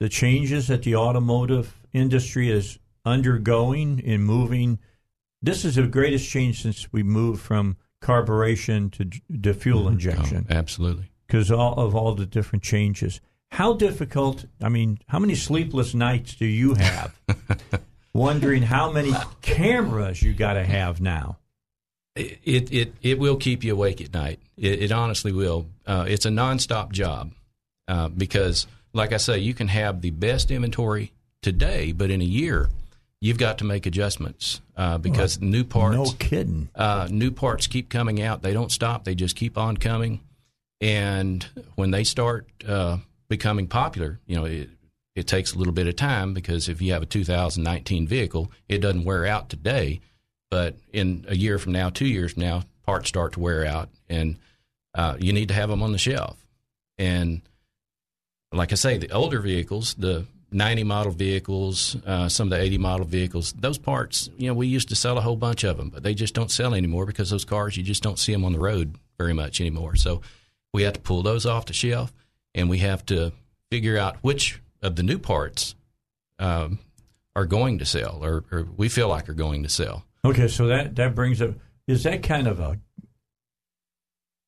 [0.00, 4.78] the changes that the automotive industry is undergoing in moving.
[5.42, 9.92] This is the greatest change since we moved from carburation to, to fuel Mm-hmm.
[9.92, 10.46] injection.
[10.50, 11.10] Oh, absolutely.
[11.26, 13.20] Because all of all the different changes.
[13.50, 14.44] How difficult?
[14.62, 17.14] I mean, how many sleepless nights do you have
[18.14, 19.12] wondering how many
[19.42, 21.38] cameras you got to have now?
[22.16, 24.40] It, it it will keep you awake at night.
[24.56, 25.66] It, it honestly will.
[25.86, 27.32] Uh, it's a nonstop job
[27.86, 31.12] uh, because, like I say, you can have the best inventory
[31.42, 32.68] today, but in a year,
[33.20, 35.96] you've got to make adjustments uh, because new parts.
[35.96, 36.68] No kidding.
[36.74, 38.42] Uh, new parts keep coming out.
[38.42, 39.04] They don't stop.
[39.04, 40.20] They just keep on coming.
[40.80, 44.70] And when they start uh, becoming popular, you know, it,
[45.16, 48.78] it takes a little bit of time because if you have a 2019 vehicle, it
[48.78, 50.00] doesn't wear out today.
[50.50, 53.90] But in a year from now, two years from now, parts start to wear out,
[54.08, 54.38] and
[54.94, 56.38] uh, you need to have them on the shelf.
[56.96, 57.42] And
[58.52, 62.78] like I say, the older vehicles, the 90 model vehicles, uh, some of the 80
[62.78, 65.90] model vehicles, those parts, you know, we used to sell a whole bunch of them,
[65.90, 68.52] but they just don't sell anymore because those cars, you just don't see them on
[68.52, 69.96] the road very much anymore.
[69.96, 70.22] So
[70.72, 72.12] we have to pull those off the shelf
[72.54, 73.32] and we have to
[73.70, 75.74] figure out which of the new parts
[76.38, 76.78] um,
[77.36, 80.04] are going to sell or, or we feel like are going to sell.
[80.24, 81.50] Okay, so that that brings up
[81.86, 82.78] is that kind of a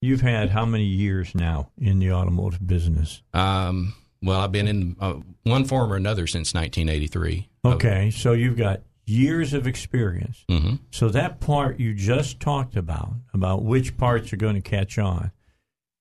[0.00, 3.22] you've had how many years now in the automotive business?
[3.32, 5.14] Um, well, I've been in uh,
[5.44, 7.48] one form or another since 1983.
[7.64, 10.44] Okay, so you've got years of experience.
[10.48, 14.98] hmm So that part you just talked about about which parts are going to catch
[14.98, 15.32] on.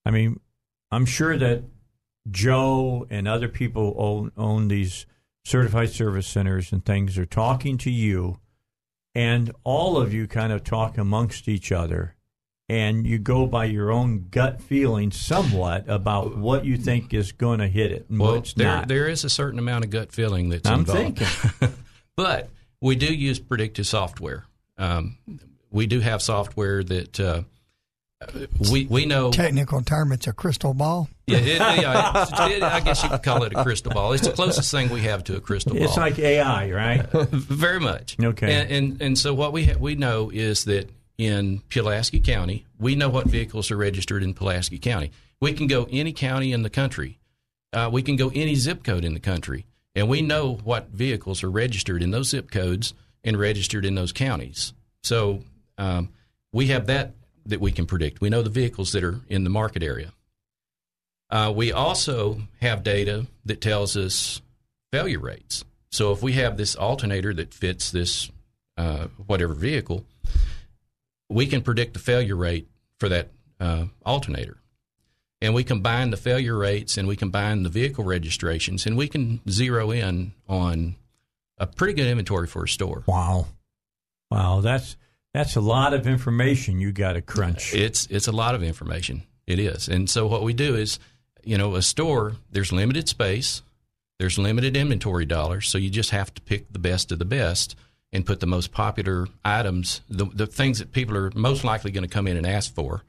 [0.04, 0.40] I mean,
[0.90, 1.64] I'm sure that
[2.30, 5.06] Joe and other people own, own these
[5.44, 8.38] certified service centers and things are talking to you,
[9.14, 12.14] and all of you kind of talk amongst each other,
[12.70, 17.58] and you go by your own gut feeling somewhat about what you think is going
[17.58, 18.86] to hit it and Well, what's there, not.
[18.88, 21.18] there is a certain amount of gut feeling that's I'm involved.
[21.18, 21.74] thinking.
[22.16, 22.48] but
[22.80, 24.44] we do use predictive software.
[24.78, 25.18] Um,
[25.72, 27.42] we do have software that uh,
[28.70, 29.30] we we know.
[29.30, 31.08] Technical term, it's a crystal ball.
[31.26, 31.46] Yeah, it,
[31.82, 34.12] yeah it's- it- I guess you could call it a crystal ball.
[34.12, 35.82] It's the closest thing we have to a crystal ball.
[35.84, 37.06] It's like AI, right?
[37.12, 38.16] Very much.
[38.22, 38.52] Okay.
[38.52, 40.88] And and, and so what we ha- we know is that
[41.20, 45.12] in Pulaski County, we know what vehicles are registered in Pulaski County.
[45.38, 47.18] We can go any county in the country.
[47.74, 51.42] Uh, we can go any zip code in the country, and we know what vehicles
[51.44, 54.72] are registered in those zip codes and registered in those counties.
[55.02, 55.42] So
[55.76, 56.08] um,
[56.54, 57.12] we have that
[57.44, 58.22] that we can predict.
[58.22, 60.12] We know the vehicles that are in the market area.
[61.28, 64.40] Uh, we also have data that tells us
[64.90, 65.66] failure rates.
[65.90, 68.30] So if we have this alternator that fits this
[68.78, 70.06] uh, whatever vehicle,
[71.30, 74.58] we can predict the failure rate for that uh, alternator.
[75.40, 79.40] And we combine the failure rates and we combine the vehicle registrations and we can
[79.48, 80.96] zero in on
[81.56, 83.04] a pretty good inventory for a store.
[83.06, 83.46] Wow.
[84.30, 84.96] Wow, that's
[85.32, 87.74] that's a lot of information you got to crunch.
[87.74, 89.22] It's it's a lot of information.
[89.46, 89.88] It is.
[89.88, 90.98] And so what we do is,
[91.42, 93.62] you know, a store, there's limited space,
[94.18, 97.74] there's limited inventory dollars, so you just have to pick the best of the best
[98.12, 102.06] and put the most popular items, the the things that people are most likely going
[102.06, 103.02] to come in and ask for.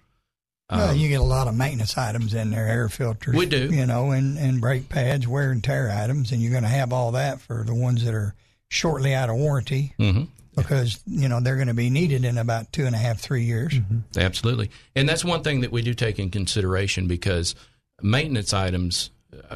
[0.69, 3.33] well, you get a lot of maintenance items in there, air filters.
[3.33, 3.73] Um, We do.
[3.73, 6.93] You know, and, and brake pads, wear and tear items, and you're going to have
[6.93, 8.35] all that for the ones that are
[8.69, 10.29] shortly out of warranty Mhm.
[10.55, 13.43] because, you know, they're going to be needed in about two and a half, three
[13.43, 13.73] years.
[14.15, 14.71] Absolutely.
[14.95, 17.53] And that's one thing that we do take in consideration because
[18.01, 19.09] maintenance items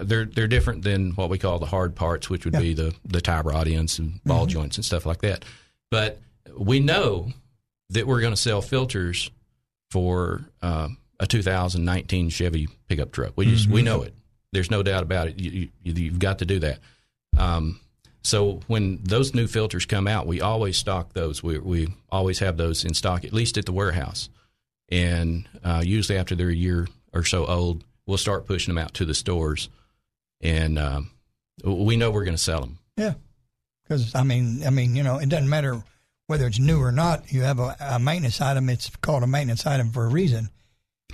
[0.03, 2.59] they're they're different than what we call the hard parts, which would Yeah.
[2.61, 4.49] be the the tie rod ends and ball Mhm.
[4.49, 5.43] joints and stuff like that.
[5.91, 6.19] But
[6.57, 7.31] we know
[7.89, 9.29] that we're going to sell filters
[9.91, 10.89] for uh,
[11.19, 13.33] a 2019 Chevy pickup truck.
[13.35, 13.85] We just we Mhm.
[13.85, 14.13] know it.
[14.51, 15.39] There's no doubt about it.
[15.39, 16.79] You, you, you've got to do that.
[17.37, 17.79] Um,
[18.23, 21.43] so when those new filters come out, we always stock those.
[21.43, 24.29] We we always have those in stock, at least at the warehouse.
[24.89, 28.93] And uh, usually after they're a year or so old, we'll start pushing them out
[28.95, 29.69] to the stores,
[30.41, 31.11] and um,
[31.63, 32.79] we know we're going to sell them.
[32.97, 33.13] Yeah.
[33.83, 35.83] Because, I mean, I mean, you know, it doesn't matter
[36.27, 37.31] whether it's new or not.
[37.31, 40.49] You have a, a maintenance item, it's called a maintenance item for a reason.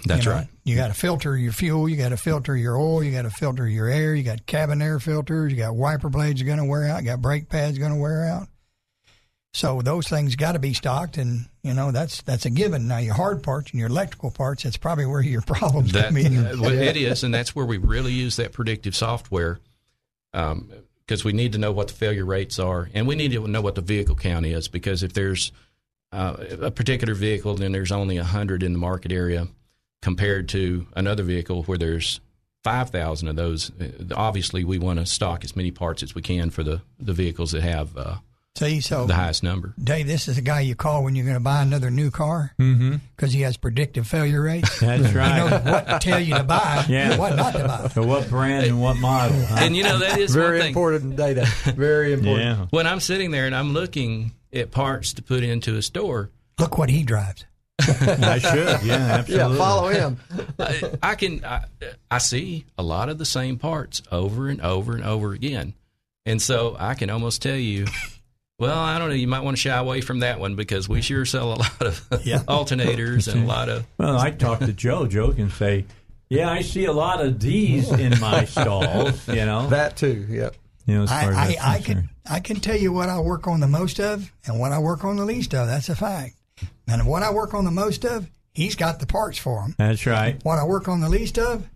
[0.05, 0.47] That's You know, right.
[0.63, 1.89] You got to filter your fuel.
[1.89, 3.03] You got to filter your oil.
[3.03, 4.15] You got to filter your air.
[4.15, 5.51] You got cabin air filters.
[5.51, 7.01] You got wiper blades going to wear out.
[7.01, 8.47] You got brake pads going to wear out.
[9.53, 12.87] So those things got to be stocked, and you know that's that's a given.
[12.87, 16.17] Now your hard parts and your electrical parts, that's probably where your problems That, come
[16.17, 16.37] in.
[16.37, 19.59] uh, well, it is, and that's where we really use that predictive software
[20.31, 23.61] because we need to know what the failure rates are, and we need to know
[23.61, 24.69] what the vehicle count is.
[24.69, 25.51] Because if there's
[26.13, 29.49] uh, a particular vehicle and there's only hundred in the market area,
[30.01, 32.21] compared to another vehicle where there's
[32.63, 36.21] five thousand of those, uh, obviously we want to stock as many parts as we
[36.21, 38.15] can for the the vehicles that have uh,
[38.57, 39.73] See, so the highest number.
[39.81, 42.53] Dave, this is a guy you call when you're going to buy another new car
[42.59, 42.97] Mm-hmm.
[43.15, 44.79] because he has predictive failure rates.
[44.81, 45.37] That's He right.
[45.49, 47.11] knows what to tell you to buy, Yeah.
[47.11, 47.87] and what not to buy.
[47.93, 49.39] So what brand and what model?
[49.45, 49.55] huh?
[49.61, 50.67] And you know that is Very one thing.
[50.69, 51.45] important data.
[51.75, 52.39] Very important.
[52.59, 52.65] yeah.
[52.71, 56.29] When I'm sitting there and I'm looking at parts to put into a store,
[56.59, 57.45] Look what he drives.
[57.79, 58.83] I should.
[58.83, 59.35] Yeah, absolutely.
[59.35, 60.17] Yeah, follow him.
[60.59, 61.63] I, I can I,
[62.11, 65.73] I see a lot of the same parts over and over and over again,
[66.27, 67.87] and so I can almost tell you.
[68.61, 69.15] Well, I don't know.
[69.15, 71.81] You might want to shy away from that one because we sure sell a lot
[71.81, 72.43] of Yeah.
[72.43, 73.85] alternators and a lot of.
[73.97, 75.07] Well, I talk to Joe.
[75.07, 75.85] Joe can say,
[76.29, 80.27] "Yeah, I see a lot of these in my stalls." You know, That too.
[80.29, 80.55] Yep.
[80.85, 83.19] you know, as far as I, I, I can I can tell you what I
[83.19, 85.67] work on the most of and what I work on the least of.
[85.67, 86.35] That's a fact.
[86.87, 89.73] And what I work on the most of, he's got the parts for him.
[89.79, 90.39] That's right.
[90.43, 91.67] What I work on the least of,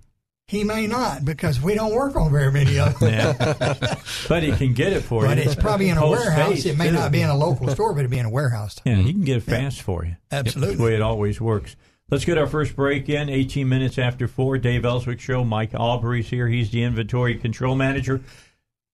[0.48, 3.14] he may not because we don't work on very many of them.
[3.14, 3.96] Yeah,
[4.30, 5.28] but he can get it for you.
[5.28, 6.66] But it's probably in a Post warehouse.
[6.66, 6.94] It may too.
[6.94, 8.76] not be in a local store, but it'd be in a warehouse.
[8.86, 10.16] Yeah, he can get it fast for you.
[10.32, 10.68] Absolutely.
[10.68, 11.76] That's the way it always works.
[12.12, 13.30] Let's get our first break in.
[13.30, 14.60] 18 minutes after 4.
[14.60, 15.44] Dave Elswick Show.
[15.44, 16.48] Mike Aubrey's here.
[16.48, 18.22] He's the inventory control manager.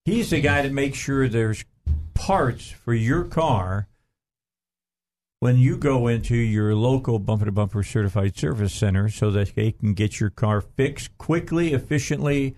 [0.06, 1.66] He's the guy that makes sure there's
[2.14, 3.88] parts for your car
[5.42, 9.72] when you go into your local bumper to bumper certified service center so that they
[9.72, 12.56] can get your car fixed quickly, efficiently,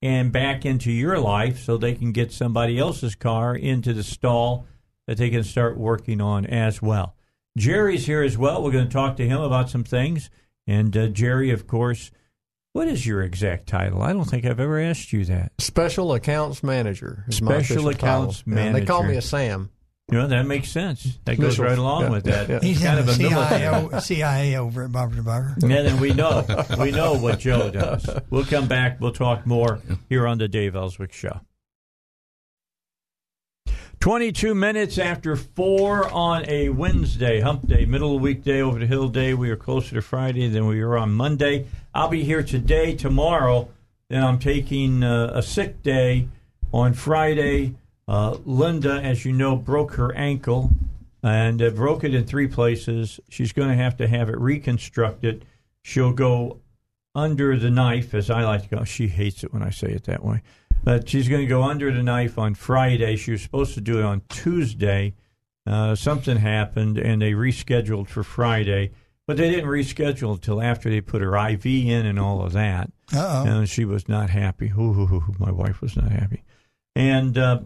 [0.00, 4.66] and back into your life so they can get somebody else's car into the stall
[5.06, 7.14] that they can start working on as well.
[7.58, 8.64] Jerry's here as well.
[8.64, 10.30] We're going to talk to him about some things.
[10.66, 12.10] And uh, Jerry, of course,
[12.72, 14.00] what is your exact title?
[14.00, 15.52] I don't think I've ever asked you that.
[15.58, 17.26] Special accounts manager.
[17.28, 18.64] Special accounts title.
[18.64, 19.68] Yeah, they call me a Sam.
[20.10, 21.18] You know, that makes sense.
[21.24, 22.48] That goes right along Yeah, with that.
[22.48, 22.56] yeah.
[22.56, 24.00] It's He's kind of a military.
[24.02, 25.54] CIA over at Bumper to Bumper.
[25.62, 26.44] And then we know
[26.78, 28.06] we know what Joe does.
[28.30, 29.00] We'll come back.
[29.00, 31.40] We'll talk more here on the Dave Elswick Show.
[34.00, 38.86] 22 minutes after 4 on a Wednesday, hump day, middle of the weekday, over the
[38.86, 39.32] hill day.
[39.32, 41.66] We are closer to Friday than we were on Monday.
[41.94, 43.70] I'll be here today, tomorrow.
[44.10, 46.28] Then I'm taking uh, a sick day
[46.70, 47.76] on Friday.
[48.06, 50.70] Uh, Linda, as you know, broke her ankle
[51.22, 53.18] and uh, broke it in three places.
[53.28, 55.44] She's going to have to have it reconstructed.
[55.82, 56.60] She'll go
[57.14, 58.84] under the knife, as I like to go.
[58.84, 60.42] She hates it when I say it that way.
[60.82, 63.16] But she's going to go under the knife on Friday.
[63.16, 65.14] She was supposed to do it on Tuesday.
[65.66, 68.90] Uh, something happened, and they rescheduled for Friday.
[69.26, 72.90] But they didn't reschedule until after they put her IV in and all of that.
[73.14, 73.46] Uh-oh.
[73.46, 74.72] And she was not happy.
[74.76, 76.42] Ooh, my wife was not happy.
[76.94, 77.60] And uh,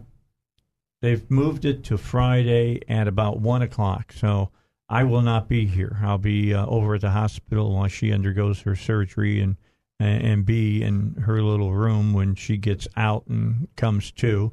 [1.01, 4.11] they've moved it to Friday at about 1 o'clock.
[4.13, 4.49] So
[4.87, 5.97] I will not be here.
[6.01, 9.57] I'll be uh, over at the hospital while she undergoes her surgery and,
[9.99, 14.51] and, and be in her little room when she gets out and comes to.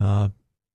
[0.00, 0.30] Uh,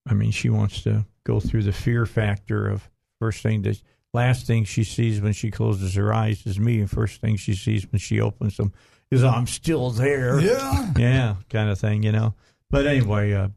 [0.08, 3.82] I mean, she wants to go through the fear factor of first thing that
[4.14, 7.54] last thing she sees when she closes her eyes is me, and first thing she
[7.54, 8.72] sees when she opens them
[9.12, 10.40] is I'm still there.
[10.40, 10.92] Yeah.
[10.98, 12.34] yeah, kind of thing, you know.
[12.70, 13.50] But anyway, uh,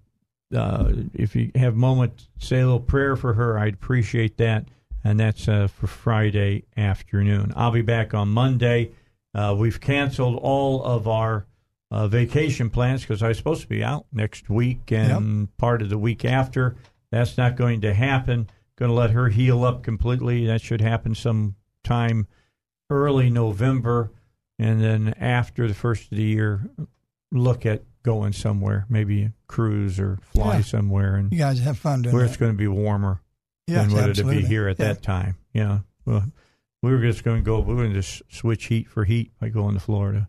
[0.55, 3.59] uh, if you have a moment, say a little prayer for her.
[3.59, 4.67] I'd appreciate that.
[5.05, 7.53] And that's uh, for Friday afternoon.
[7.57, 8.93] I'll be back on Monday.
[9.35, 11.47] Uh, we've canceled all of our
[11.91, 15.89] uh, vacation plans because I was supposed to be out next week and part of
[15.89, 16.77] the week after.
[17.11, 18.51] That's not going to happen.
[18.77, 20.47] Going to let her heal up completely.
[20.47, 22.27] That should happen sometime
[22.91, 24.11] early November.
[24.59, 26.69] And then after the first of the year,
[27.31, 30.61] look at going somewhere, maybe cruise or fly Yeah.
[30.63, 32.29] somewhere, and You guys have fun doing where that.
[32.31, 33.21] it's going to be warmer
[33.67, 34.87] Yes, than what it'd be here at Yeah.
[34.89, 35.37] that time.
[35.53, 36.25] Yeah, well,
[36.83, 37.61] we were just going to go.
[37.61, 40.29] We were going to just switch heat for heat by going to Florida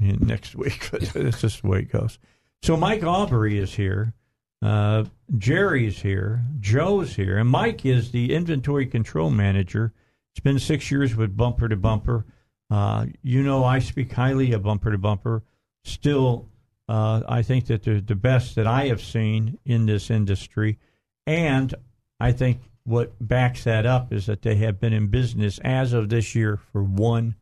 [0.00, 0.90] in next week.
[0.90, 2.18] That's just the way it goes.
[2.62, 4.14] So Mike Aubrey is here.
[4.62, 5.04] Uh,
[5.36, 6.44] Jerry's here.
[6.60, 9.92] Joe's here, and Mike is the inventory control manager.
[10.32, 12.24] It's been six years with Bumper to Bumper.
[12.70, 15.42] Uh, you know, I speak highly of Bumper to Bumper.
[15.84, 16.48] Still,
[16.88, 20.78] uh, I think that they're the best that I have seen in this industry.
[21.26, 21.74] And
[22.20, 26.08] I think what backs that up is that they have been in business as of
[26.08, 27.36] this year for one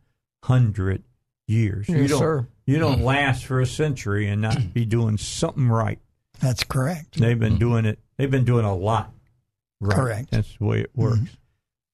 [0.45, 1.03] hundred
[1.49, 1.89] years.
[1.89, 2.49] you Yes, don't, sir.
[2.67, 5.99] You don't last for a century and not be doing something right.
[6.41, 7.19] That's correct.
[7.19, 7.99] They've been doing it.
[8.17, 9.13] They've been doing a lot.
[9.81, 9.97] Right.
[9.97, 10.31] Correct.
[10.31, 11.37] That's the way it works.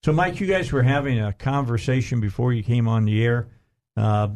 [0.05, 3.49] So, Mike, you guys were having a conversation before you came on the air,
[3.97, 4.29] uh,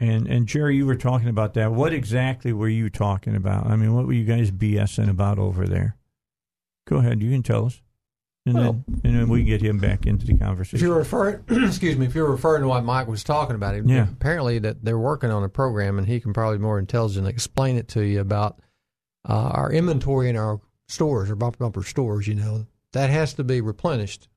[0.00, 1.72] and and Jerry, you were talking about that.
[1.72, 3.66] What exactly were you talking about?
[3.66, 5.96] I mean, what were you guys BSing about over there?
[6.86, 7.82] Go ahead, you can tell us,
[8.46, 10.76] and Well- then and then we can get him back into the conversation.
[10.76, 13.86] If you're referring, excuse me, if you're referring to what Mike was talking about, it-
[13.86, 14.08] Yeah.
[14.10, 17.88] apparently that they're working on a program, and he can probably more intelligently explain it
[17.88, 18.60] to you about
[19.28, 22.26] uh, our inventory in our stores, our bumper bumper stores.
[22.26, 24.27] You know, that has to be replenished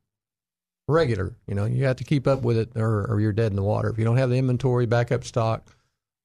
[0.92, 1.36] regular.
[1.48, 3.64] You know, you have to keep up with it, or, or you're dead in the
[3.64, 3.90] water.
[3.90, 5.76] If you don't have the inventory, backup stock,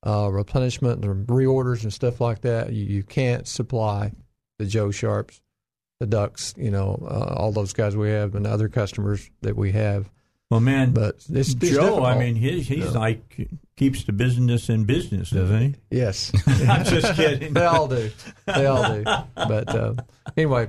[0.07, 4.13] uh, replenishment, or reorders and stuff like that, you, you can't supply
[4.59, 5.41] the Joe Sharps,
[6.01, 9.73] the Ducks, you know, uh, all those guys we have, and other customers that we
[9.73, 10.09] have.
[10.51, 12.19] well, man, But it's, it's Joe, I difficult.
[12.19, 13.01] mean, he's he's No.
[13.01, 15.75] like keeps the business in business, doesn't he?
[15.91, 17.53] yes, I'm just kidding.
[17.55, 18.11] they all do.
[18.47, 19.05] They all do.
[19.35, 19.95] But uh,
[20.37, 20.69] anyway,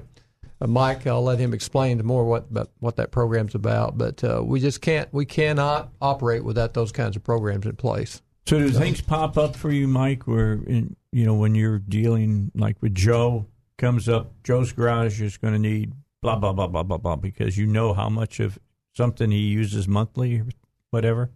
[0.65, 3.97] Mike, I'll let him explain more what about what that program's about.
[3.97, 8.21] But uh, we just can't, we cannot operate without those kinds of programs in place.
[8.47, 12.51] So do things pop up for you, Mike, where in, you know when you're dealing
[12.55, 13.45] like with Joe
[13.77, 17.57] comes up, Joe's garage is going to need blah blah blah blah blah blah because
[17.57, 18.57] you know how much of
[18.95, 20.47] something he uses monthly or
[20.91, 21.29] whatever.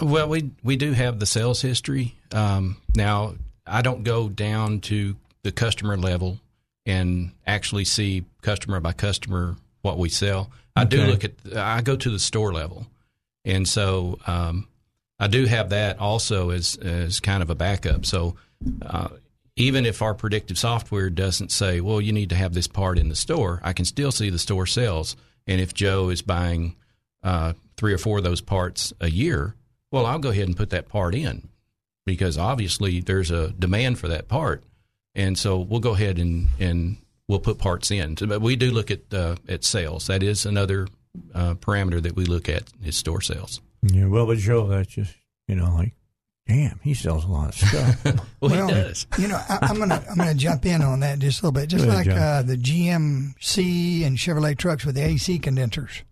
[0.00, 2.16] Well, we we do have the sales history.
[2.32, 3.34] Um, now,
[3.66, 6.40] I don't go down to the customer level
[6.86, 10.50] and actually see customer by customer what we sell.
[10.74, 11.32] I do look at.
[11.54, 12.86] I go to the store level,
[13.44, 14.68] and so um,
[15.18, 18.06] I do have that also as as kind of a backup.
[18.06, 18.36] So.
[18.84, 19.08] Uh,
[19.58, 23.08] even if our predictive software doesn't say, well, you need to have this part in
[23.08, 25.16] the store, I can still see the store sales.
[25.46, 26.76] And if Joe is buying
[27.22, 29.54] uh, three or four of those parts a year,
[29.90, 31.48] well, I'll go ahead and put that part in
[32.04, 34.62] because obviously there's a demand for that part,
[35.16, 38.16] and so we'll go ahead and and we'll put parts in.
[38.16, 40.06] So, but we do look at uh, at sales.
[40.06, 40.86] That is another
[41.34, 43.60] uh, parameter that we look at is store sales.
[43.82, 45.14] Yeah, well, but Joe, that's just
[45.48, 45.94] you know like,
[46.46, 48.04] damn, he sells a lot of stuff.
[48.04, 49.06] Well, Well, he does.
[49.18, 51.68] You know, I, I'm gonna I'm gonna jump in on that just a little bit.
[51.70, 56.02] Just Go like ahead, uh, the GMC and Chevrolet trucks with the AC condensers.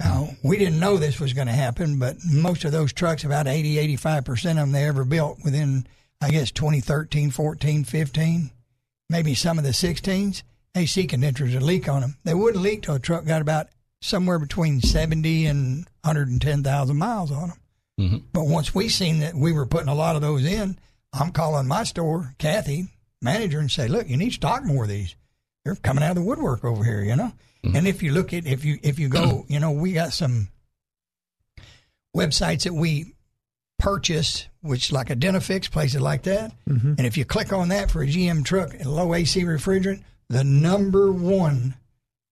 [0.00, 3.46] Now, we didn't know this was going to happen, but most of those trucks, about
[3.46, 5.86] 80, 85 percent of them they ever built within,
[6.20, 8.50] I guess, 2013, 14, 15,
[9.10, 10.42] maybe some of the 16s,
[10.74, 12.16] AC condensers would leak on them.
[12.24, 13.68] They wouldn't leak till a truck got about
[14.00, 17.58] somewhere between 70 and 110,000 miles on them.
[17.98, 20.78] hmm But once we seen that we were putting a lot of those in,
[21.12, 22.88] I'm calling my store, Kathy,
[23.22, 25.14] manager, and say, "Look, you need to stock more of these.
[25.64, 27.32] They're coming out of the woodwork over here, you know."
[27.74, 30.50] And if you look at if you if you go, you know, we got some
[32.16, 33.14] websites that we
[33.78, 36.52] purchase, which like a Identifix, places like that.
[36.68, 36.94] Mm-hmm.
[36.98, 40.44] And if you click on that for a GM truck, a low AC refrigerant, the
[40.44, 41.74] number one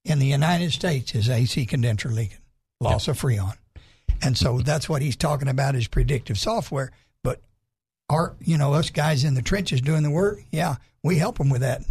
[0.05, 2.39] in the United States is AC condenser leaking,
[2.81, 3.57] loss of freon.
[4.23, 6.93] And so that's what he's talking about is predictive software.
[7.23, 7.41] But
[8.09, 11.51] our, you know, us guys in the trenches doing the work, yeah, we help them
[11.51, 11.83] with that.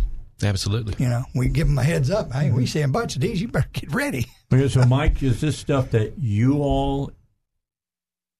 [0.41, 0.95] Absolutely.
[0.97, 2.33] You know, we give them a heads up.
[2.33, 2.65] Hey, we mm-hmm.
[2.65, 4.25] see a bunch of these, you better get ready.
[4.51, 7.11] Okay, so Mike, is this stuff that you all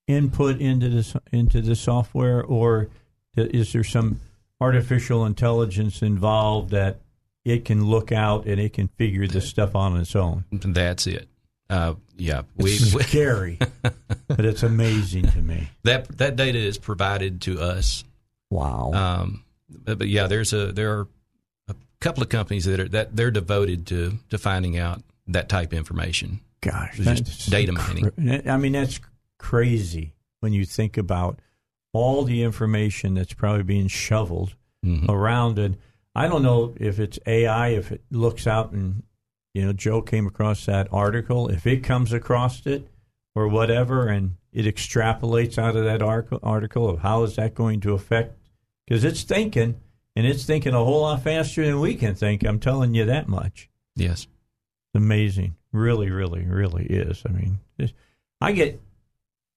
[0.06, 2.88] input into this into the software, or
[3.36, 4.20] is there some
[4.60, 7.00] artificial intelligence involved that
[7.44, 10.44] it can look out and it can figure this stuff on its own?
[10.50, 11.28] That's it.
[11.70, 13.58] Uh, yeah, we, It's we scary,
[14.28, 15.68] but it's amazing to me.
[15.82, 18.04] that that data is provided to us
[18.54, 18.92] Wow.
[18.94, 21.08] Um, but, but yeah, there's a there are
[21.68, 25.72] a couple of companies that are that they're devoted to to finding out that type
[25.72, 26.40] of information.
[26.60, 28.42] Gosh, just that's data mining.
[28.46, 29.00] I mean, that's
[29.44, 31.38] crazy when you think about
[31.92, 34.54] all the information that's probably being shoveled
[34.84, 35.06] Mhm.
[35.08, 35.74] around it.
[36.14, 39.02] I don't know if it's AI, if it looks out and,
[39.52, 42.88] you know, Joe came across that article, if it comes across it
[43.34, 47.80] or whatever, and it extrapolates out of that article, article of how is that going
[47.80, 48.38] to affect,
[48.86, 49.74] because it's thinking,
[50.16, 52.44] and it's thinking a whole lot faster than we can think.
[52.44, 54.26] I'm telling you that much Yes.
[54.94, 55.56] amazing.
[55.70, 57.22] Really, really, really is.
[57.26, 57.58] I mean,
[58.40, 58.80] I get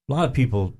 [0.08, 0.74] a lot of people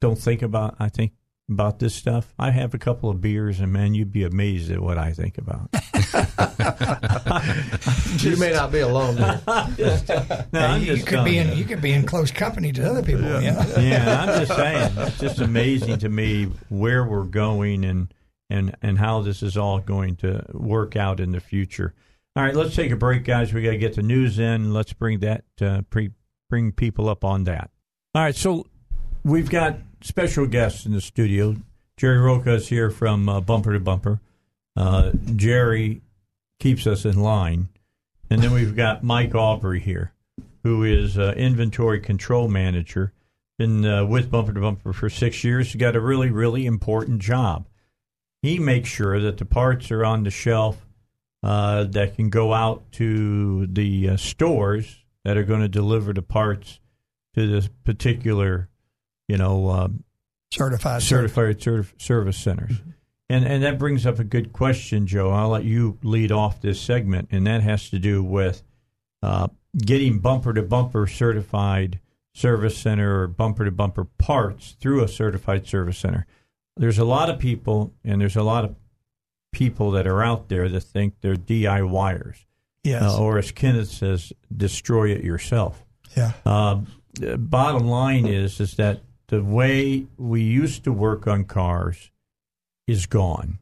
[0.00, 0.76] don't think about.
[0.78, 1.12] I think
[1.48, 2.34] about this stuff.
[2.38, 5.38] I have a couple of beers, and man, you'd be amazed at what I think
[5.38, 5.68] about.
[8.22, 9.40] you may not be alone there.
[10.52, 13.22] No, I'm you could be in you could be in close company to other people.
[13.22, 13.74] You know?
[13.78, 14.92] yeah, I'm just saying.
[14.96, 18.12] It's just amazing to me where we're going and
[18.48, 21.94] and and how this is all going to work out in the future.
[22.36, 23.52] All right, let's take a break, guys.
[23.52, 24.72] We got to get the news in.
[24.72, 26.12] Let's bring that uh, pre-
[26.48, 27.70] bring people up on that.
[28.12, 28.66] All right, so
[29.24, 31.54] we've got special guests in the studio.
[31.96, 34.20] Jerry Roca is here from uh, Bumper to Bumper.
[34.76, 36.02] Uh, Jerry
[36.58, 37.68] keeps us in line.
[38.28, 40.12] And then we've got Mike Aubrey here,
[40.64, 43.12] who is uh, inventory control manager.
[43.58, 45.68] Been uh, with Bumper to Bumper for six years.
[45.68, 47.68] He's got a really, really important job.
[48.42, 50.84] He makes sure that the parts are on the shelf
[51.44, 56.22] uh, that can go out to the uh, stores that are going to deliver the
[56.22, 56.79] parts
[57.34, 58.68] to this particular,
[59.28, 59.88] you know, uh,
[60.52, 62.80] certified certified certif- service centers.
[63.28, 65.30] And and that brings up a good question, Joe.
[65.30, 68.62] I'll let you lead off this segment, and that has to do with
[69.22, 72.00] uh, getting bumper to bumper certified
[72.34, 76.26] service center or bumper to bumper parts through a certified service center.
[76.76, 78.74] There's a lot of people, and there's a lot of
[79.52, 82.46] people that are out there that think they're DIYers.
[82.82, 83.02] Yes.
[83.02, 85.84] Uh, or as Kenneth says, destroy it yourself.
[86.16, 86.32] Yeah.
[86.46, 86.80] Uh,
[87.20, 92.10] the bottom line is is that the way we used to work on cars
[92.86, 93.58] is gone.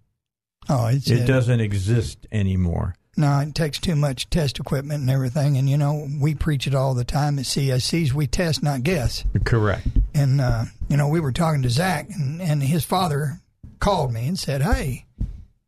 [0.68, 2.94] Oh, it's it doesn't exist anymore.
[3.16, 5.56] No, it takes too much test equipment and everything.
[5.56, 8.12] And, you know, we preach it all the time at CSCs.
[8.12, 9.24] We test, not guess.
[9.44, 9.88] Correct.
[10.14, 13.40] And, uh, you know, we were talking to Zach, and, and his father
[13.80, 15.06] called me and said, Hey,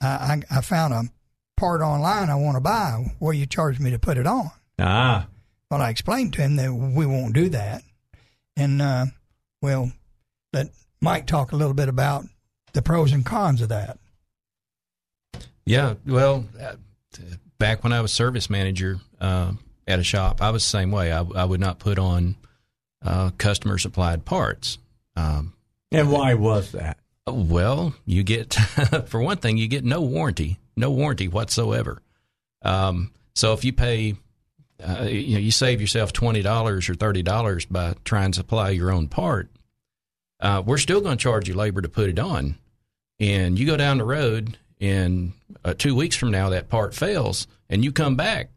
[0.00, 1.02] I, I, I found a
[1.56, 3.16] part online I want to buy.
[3.18, 4.52] Will you charge me to put it on?
[4.78, 5.26] Ah.
[5.70, 7.82] Well, I explained to him that we won't do that.
[8.56, 9.06] And, uh,
[9.62, 9.92] well,
[10.52, 10.70] let
[11.00, 12.24] Mike talk a little bit about
[12.72, 13.98] the pros and cons of that.
[15.64, 16.74] Yeah, well, uh,
[17.58, 19.52] back when I was service manager uh,
[19.86, 21.12] at a shop, I was the same way.
[21.12, 22.34] I, I would not put on
[23.04, 24.78] uh, customer supplied parts.
[25.14, 25.54] Um,
[25.92, 26.98] and why was that?
[27.26, 28.54] Well, you get,
[29.06, 32.02] for one thing, you get no warranty, no warranty whatsoever.
[32.62, 34.16] Um, so if you pay,
[34.82, 38.70] uh, you know, you save yourself twenty dollars or thirty dollars by trying to supply
[38.70, 39.50] your own part.
[40.40, 42.56] Uh, we're still going to charge you labor to put it on,
[43.18, 45.32] and you go down the road, and
[45.64, 48.50] uh, two weeks from now that part fails, and you come back.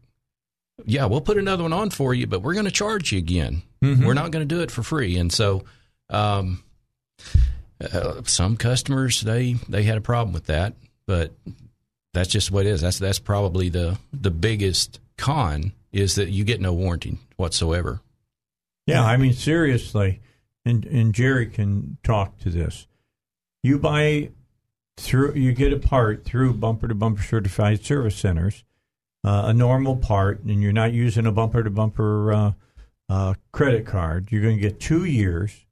[0.84, 3.62] Yeah, we'll put another one on for you, but we're going to charge you again.
[3.82, 4.04] Mm-hmm.
[4.04, 5.64] We're not going to do it for free, and so.
[6.10, 6.62] Um,
[7.80, 10.74] uh, some customers they they had a problem with that,
[11.06, 11.32] but
[12.12, 12.80] that's just what it is.
[12.80, 18.00] That's that's probably the the biggest con is that you get no warranty whatsoever.
[18.86, 20.20] Yeah, I mean seriously,
[20.64, 22.86] and and Jerry can talk to this.
[23.62, 24.30] You buy
[24.96, 28.64] through you get a part through bumper to bumper certified service centers,
[29.24, 32.54] uh, a normal part, and you're not using a bumper to bumper
[33.08, 34.30] uh, credit card.
[34.30, 35.64] You're going to get two years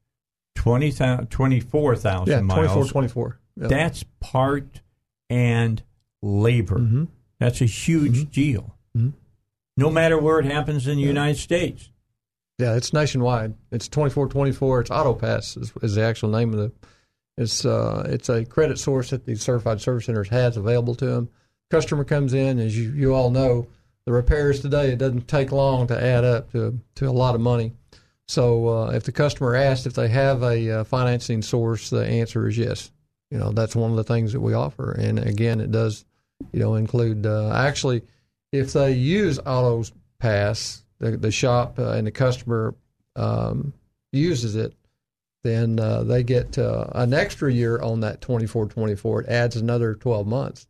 [0.55, 0.93] 20,
[1.27, 2.73] 24,000 yeah, miles.
[2.73, 3.39] 24, 24.
[3.57, 3.71] Yep.
[3.71, 4.81] That's part
[5.29, 5.83] and
[6.23, 6.79] labor.
[6.79, 7.05] Mm-hmm.
[7.39, 8.31] That's a huge mm-hmm.
[8.31, 8.77] deal.
[8.97, 9.11] Mm-hmm.
[9.77, 11.09] No matter where it happens in the yeah.
[11.09, 11.91] United States.
[12.59, 13.55] Yeah, it's nationwide.
[13.71, 14.81] It's 2424.
[14.81, 16.73] It's AutoPass is, is the actual name of the.
[17.39, 21.31] It's uh, it's a credit source that the certified service centers has available to them.
[21.71, 23.67] Customer comes in, as you, you all know,
[24.05, 27.41] the repairs today it doesn't take long to add up to to a lot of
[27.41, 27.73] money.
[28.29, 32.49] So uh, if the customer asks if they have a uh, financing source, the answer
[32.49, 32.91] is yes.
[33.31, 36.05] You know that's one of the things that we offer, and again, it does,
[36.53, 38.03] you know, include uh, actually
[38.53, 39.85] if they use Auto
[40.19, 42.75] Pass, the, the shop uh, and the customer
[43.17, 43.73] um,
[44.13, 44.75] uses it,
[45.43, 49.23] then uh, they get uh, an extra year on that twenty four twenty four.
[49.23, 50.69] It adds another twelve months,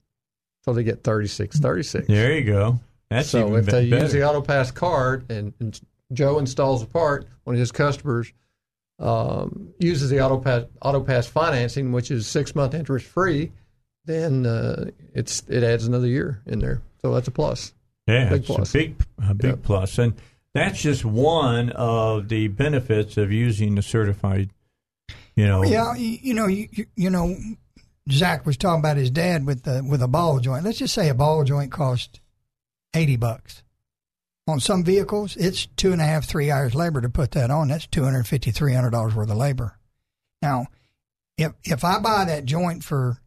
[0.65, 2.07] so they get thirty six thirty six.
[2.07, 2.81] There you go.
[3.11, 4.05] That's so if they better.
[4.05, 5.79] use the Auto Pass card and, and
[6.15, 8.33] Joe installs a part, one of his customers
[8.99, 13.53] um, uses the AutoPass, AutoPass financing, which is six month interest free,
[14.05, 16.81] then uh, it's it adds another year in there.
[17.05, 17.75] So that's a plus.
[18.07, 18.71] Yeah, big it's plus.
[18.71, 18.97] a big,
[19.29, 19.63] a big Yep.
[19.63, 19.99] plus.
[19.99, 20.15] And
[20.55, 24.51] that's just one of the benefits of using the certified,
[25.37, 25.63] you know.
[25.65, 27.37] Yeah, you, you know, you, you- you know,
[28.11, 30.65] Zach was talking about his dad with the with a ball joint.
[30.65, 32.21] Let's just say a ball joint cost
[32.95, 33.63] eighty bucks.
[34.49, 37.69] On some vehicles, it's two and a half, three hours labor to put that on.
[37.69, 39.79] That's two hundred fifty, three hundred dollars worth of labor.
[40.43, 40.67] Now,
[41.39, 43.19] if if I buy that joint for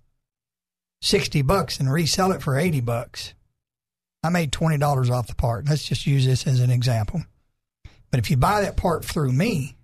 [1.02, 3.34] sixty bucks and resell it for eighty bucks,
[4.26, 5.70] I made twenty dollars off the part.
[5.70, 7.24] Let's just use this as an example.
[8.12, 9.76] But if you buy that part through me,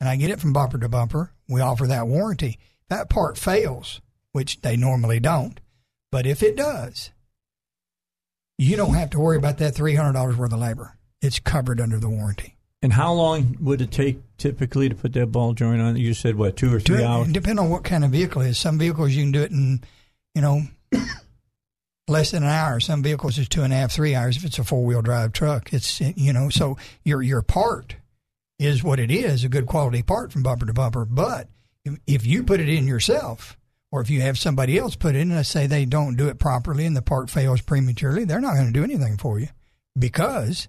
[0.00, 2.58] and I get it from bumper to bumper, we offer that warranty.
[2.88, 4.00] That part fails,
[4.32, 5.60] which they normally don't,
[6.10, 7.10] but if it does,
[8.58, 10.96] you don't have to worry about that three hundred dollars worth of labor.
[11.22, 12.56] It's covered under the warranty.
[12.82, 15.96] And how long would it take typically to put that ball joint on?
[15.96, 17.28] You said what, two or three hours?
[17.30, 18.58] Depending on what kind of vehicle it is.
[18.58, 19.82] Some vehicles you can do it in,
[20.34, 20.62] you know,
[22.10, 22.80] less than an hour.
[22.80, 24.36] Some vehicles is two and a half, three hours.
[24.36, 26.50] If it's a four wheel drive truck, it's you know.
[26.50, 27.96] So your your part
[28.58, 31.06] is what it is, a good quality part from bumper to bumper.
[31.06, 31.48] But
[32.06, 33.56] if, you put it in yourself,
[33.90, 36.38] or if you have somebody else put it in, let's say they don't do it
[36.38, 39.48] properly and the part fails prematurely, they're not going to do anything for you
[39.98, 40.68] because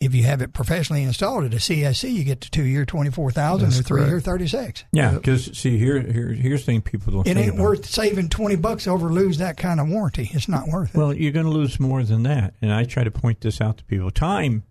[0.00, 3.10] if you have it professionally installed at a CSC, you get to two year twenty
[3.10, 4.84] four thousand or three year thirty six.
[4.92, 7.26] Yeah, because see here, here, here's the thing people don't.
[7.26, 7.62] It ain't about.
[7.62, 10.30] worth saving twenty bucks over lose that kind of warranty.
[10.32, 10.98] It's not worth it.
[10.98, 13.76] Well, you're going to lose more than that, and I try to point this out
[13.78, 14.10] to people.
[14.10, 14.62] Time,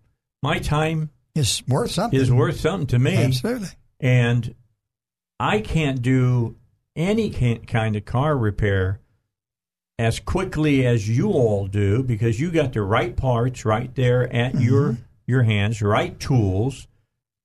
[0.42, 2.20] my time is worth something.
[2.20, 3.70] is worth something to me, Absolutely.
[4.00, 4.56] and
[5.40, 6.56] I can't do
[6.96, 9.00] any ki- kind of car repair
[10.00, 14.60] as quickly as you all do because you got the right parts right there at
[14.60, 15.04] your mm-hmm.
[15.30, 16.88] Your hands, right tools.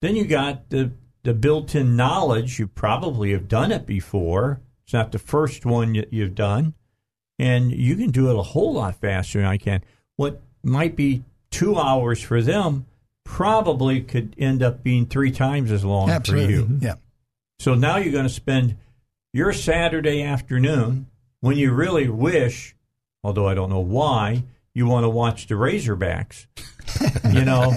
[0.00, 0.92] Then you got the
[1.22, 2.58] the built-in knowledge.
[2.58, 4.60] You probably have done it before.
[4.84, 6.74] It's not the first one you, you've done,
[7.38, 9.82] and you can do it a whole lot faster than I can.
[10.16, 12.86] What might be two hours for them
[13.24, 16.46] probably could end up being three times as long Absolutely.
[16.46, 16.66] for you.
[16.66, 16.84] Mm-hmm.
[16.84, 16.94] Yeah.
[17.58, 18.76] So now you're going to spend
[19.32, 21.06] your Saturday afternoon
[21.40, 22.76] when you really wish,
[23.22, 24.44] although I don't know why,
[24.74, 26.46] you want to watch the Razorbacks.
[27.32, 27.72] You know,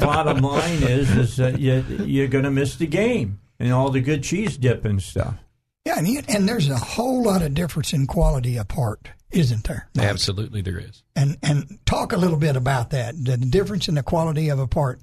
[0.00, 4.00] bottom line is is that you, you're going to miss the game and all the
[4.00, 5.34] good cheese dip and stuff.
[5.84, 9.64] Yeah, and, you, and there's a whole lot of difference in quality of part, isn't
[9.64, 9.88] there?
[9.96, 11.04] Absolutely, there is.
[11.14, 13.14] And and talk a little bit about that.
[13.24, 15.00] The difference in the quality of a part.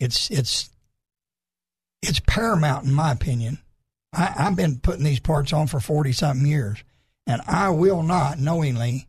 [0.00, 0.70] It's it's
[2.02, 3.58] it's paramount in my opinion.
[4.12, 6.82] I, I've been putting these parts on for forty something years,
[7.28, 9.06] and I will not knowingly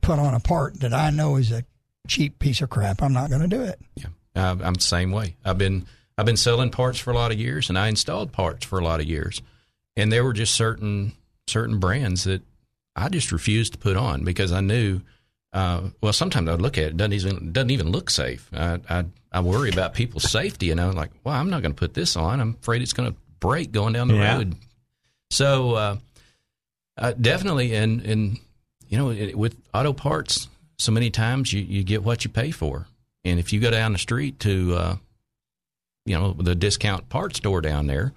[0.00, 1.64] put on a part that I know is a
[2.08, 3.02] cheap piece of crap.
[3.02, 3.78] I'm not going to do it.
[3.94, 5.36] Yeah, uh, I'm the same way.
[5.44, 5.86] I've been
[6.16, 8.84] I've been selling parts for a lot of years, and I installed parts for a
[8.84, 9.40] lot of years,
[9.96, 11.12] and there were just certain
[11.46, 12.42] certain brands that
[12.96, 15.00] I just refused to put on because I knew.
[15.50, 18.50] Uh, well, sometimes I would look at it, it doesn't even doesn't even look safe.
[18.52, 21.78] I I, I worry about people's safety, and I'm like, well, I'm not going to
[21.78, 22.40] put this on.
[22.40, 24.36] I'm afraid it's going to break going down the Yeah.
[24.36, 24.56] road.
[25.30, 25.96] So uh,
[26.98, 28.38] uh, definitely, and and
[28.88, 30.48] you know, it, with auto parts,
[30.78, 32.86] so many times you, you get what you pay for.
[33.24, 34.96] And if you go down the street to, uh,
[36.06, 38.12] you know, the discount part store down there,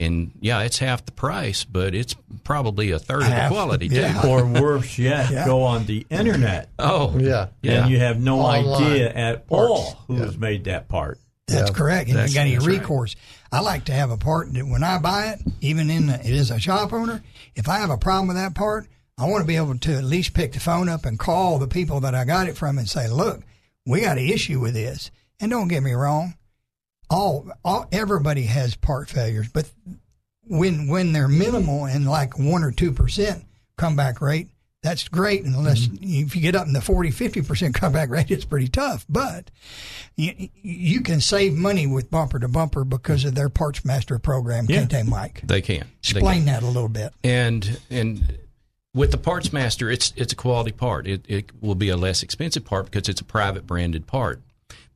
[0.00, 3.86] and yeah, it's half the price, but it's probably a third Half, of the quality
[3.88, 4.20] yeah.
[4.22, 4.28] too.
[4.28, 5.46] Or worse yet, Yeah.
[5.46, 7.48] go on the internet Oh, Yeah.
[7.62, 7.82] Yeah.
[7.82, 9.70] and you have no Online idea at parts.
[9.70, 11.18] all who's made that part.
[11.46, 11.76] That's Yeah.
[11.76, 12.08] correct.
[12.08, 12.80] And That's- you got any that's right.
[12.80, 13.14] recourse.
[13.52, 16.26] I like to have a part that when I buy it, even in the, it
[16.34, 17.22] is a shop owner,
[17.54, 20.04] if I have a problem with that part, I want to be able to at
[20.04, 22.88] least pick the phone up and call the people that I got it from and
[22.88, 23.42] say, look,
[23.86, 25.10] we got an issue with this.
[25.40, 26.34] And don't get me wrong,
[27.10, 29.70] all, all everybody has part failures, but
[30.46, 33.44] when when they're minimal and like one or two percent
[33.76, 34.50] comeback rate,
[34.82, 35.44] that's great.
[35.44, 36.24] Unless mm-hmm.
[36.26, 39.04] if you get up in the 40, 50 percent comeback rate, it's pretty tough.
[39.08, 39.50] But
[40.16, 44.66] you, you can save money with bumper to bumper because of their parts master program.
[44.68, 44.80] Yeah.
[44.80, 45.42] Can't they, Mike?
[45.44, 45.80] they can.
[45.80, 47.12] They Explain that a little bit.
[47.22, 48.38] and and
[48.94, 51.06] with the parts master it's it's a quality part.
[51.06, 54.40] It, it will be a less expensive part because it's a private branded part.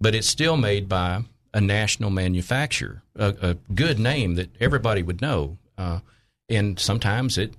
[0.01, 5.20] But it's still made by a national manufacturer a, a good name that everybody would
[5.20, 5.59] know.
[5.77, 6.01] Uh,
[6.49, 7.55] and sometimes it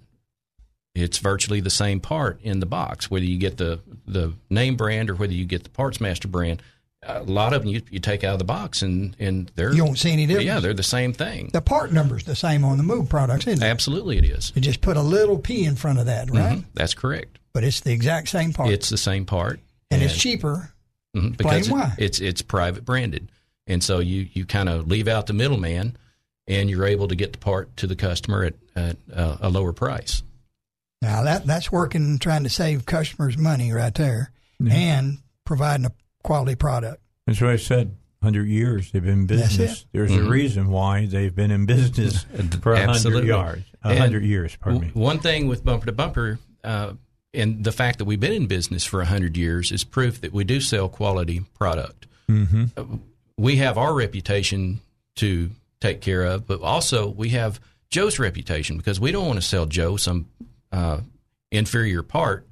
[0.96, 5.10] it's virtually the same part in the box whether you get the the name brand
[5.10, 6.62] or whether you get the parts master brand
[7.04, 9.86] a lot of them you, you take out of the box and and they're You
[9.86, 10.46] don't see any difference.
[10.46, 13.64] yeah they're the same thing The part number's the same on the move products, isn't
[13.64, 13.68] it?
[13.70, 14.52] absolutely it is.
[14.56, 16.58] You just put a little P in front of that, right?
[16.60, 18.70] Mhm, that's correct But it's the exact same part.
[18.72, 19.60] It's the same part,
[19.92, 20.72] and it's cheaper.
[21.16, 21.94] Mhm, because it- why.
[21.98, 23.30] it's it's private branded,
[23.66, 25.98] and so you you kind of leave out the middleman,
[26.48, 29.74] and you're able to get the part to the customer at, at uh, a lower
[29.74, 30.22] price.
[31.02, 34.32] Now that that's working, trying to save customers money right there,
[34.70, 35.92] and providing a
[36.24, 37.02] quality product.
[37.28, 37.96] That's what I said.
[38.22, 39.86] Hundred years they've been in business.
[39.94, 40.30] There's a Mhm.
[40.30, 42.26] reason why they've been in business
[42.62, 44.58] for a hundred yards, a hundred years.
[44.58, 44.88] Pardon me.
[44.94, 46.94] One thing with bumper to bumper, uh,
[47.34, 50.44] and the fact that we've been in business for hundred years is proof that we
[50.44, 52.08] do sell quality product.
[52.30, 52.96] Mm-hmm.
[53.38, 54.82] we have our reputation
[55.16, 57.60] to take care of, but also we have
[57.90, 60.28] Joe's reputation because we don't want to sell Joe some
[60.74, 61.00] uh,
[61.52, 62.46] inferior part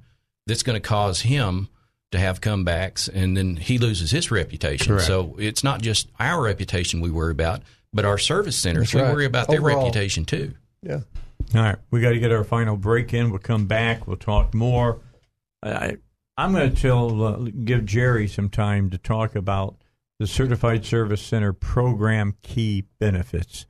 [0.46, 1.68] that's going to cause him
[2.10, 4.94] to have comebacks and then he loses his reputation.
[4.94, 5.06] Correct.
[5.06, 7.62] So it's not just our reputation we worry about,
[7.92, 10.54] but our service centers, That's we worry about their reputation too.
[10.82, 11.00] Yeah.
[11.54, 13.30] All right, we got to get our final break in.
[13.30, 14.06] We'll come back.
[14.06, 15.00] We'll talk more.
[15.62, 15.96] I,
[16.36, 19.76] I'm going to tell, uh, give Jerry some time to talk about
[20.18, 23.66] the Certified Service Center program key benefits.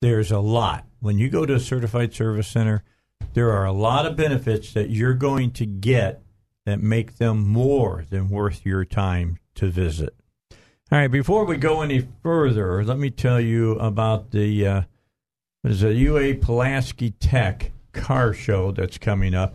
[0.00, 0.86] There's a lot.
[1.00, 2.82] When you go to a Certified Service Center,
[3.34, 6.22] there are a lot of benefits that you're going to get
[6.70, 10.14] that make them more than worth your time to visit.
[10.92, 14.82] All right, before we go any further, let me tell you about the uh,
[15.62, 19.54] there's a UA Pulaski Tech car show that's coming up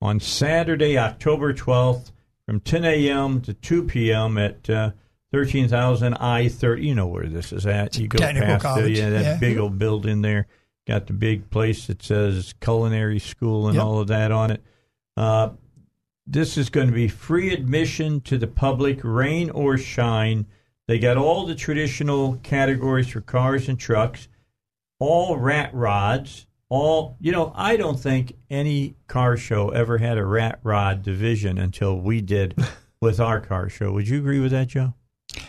[0.00, 2.12] on Saturday, October 12th,
[2.46, 3.40] from 10 a.m.
[3.42, 4.38] to 2 p.m.
[4.38, 4.90] at uh,
[5.32, 6.86] 13,000 I 30.
[6.86, 7.96] You know where this is at.
[7.98, 9.36] You go past the, yeah, that yeah.
[9.38, 10.46] big old building there.
[10.86, 13.84] Got the big place that says culinary school and Yep.
[13.84, 14.62] all of that on it.
[15.16, 15.50] Uh,
[16.26, 20.46] this is going to be free admission to the public, rain or shine.
[20.86, 24.28] They got all the traditional categories for cars and trucks,
[24.98, 30.24] all rat rods, all, you know, I don't think any car show ever had a
[30.24, 32.56] rat rod division until we did
[33.00, 33.92] with our car show.
[33.92, 34.94] Would you agree with that, Joe?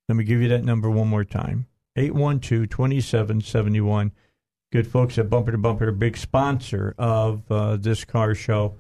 [0.09, 4.12] Let me give you that number one more time 812 2771.
[4.73, 8.75] Good folks at Bumper to Bumper, big sponsor of uh, this car show.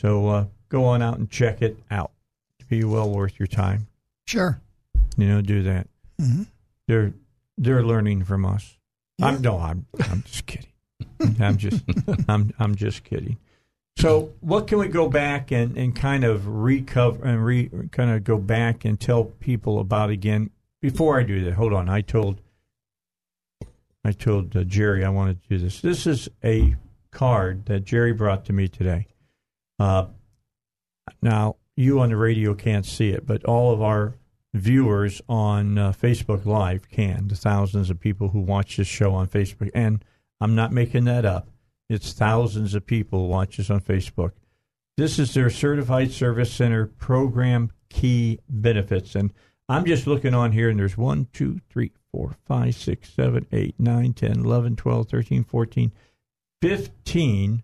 [0.00, 2.12] So uh, go on out and check it out.
[2.60, 3.86] It'll be well worth your time.
[4.26, 4.60] Sure.
[5.16, 5.88] You know, do that.
[6.20, 6.46] Mhm.
[6.86, 7.12] They're
[7.56, 8.76] they're learning from us.
[9.20, 10.70] I'm no, I'm I'm just kidding.
[11.40, 11.82] I'm just
[12.28, 13.38] I'm I'm just kidding.
[13.96, 18.22] So, what can we go back and, and kind of recover and re kind of
[18.22, 20.50] go back and tell people about again?
[20.80, 21.88] Before I do that, hold on.
[21.88, 22.40] I told
[24.04, 25.80] I told uh, Jerry I wanted to do this.
[25.80, 26.76] This is a
[27.10, 29.06] card that Jerry brought to me today.
[29.78, 30.06] Uh,
[31.22, 34.14] now, you on the radio can't see it, but all of our
[34.54, 37.28] viewers on uh, Facebook Live can.
[37.28, 40.04] The thousands of people who watch this show on Facebook, and
[40.40, 41.48] I'm not making that up.
[41.88, 44.32] It's thousands of people watch us on Facebook.
[44.96, 49.32] This is their Certified Service Center program key benefits, and
[49.68, 53.74] I'm just looking on here, and there's 1, 2, 3, 4, 5, 6, 7, 8,
[53.78, 55.92] 9, 10, 11, 12, 13, 14,
[56.62, 57.62] 15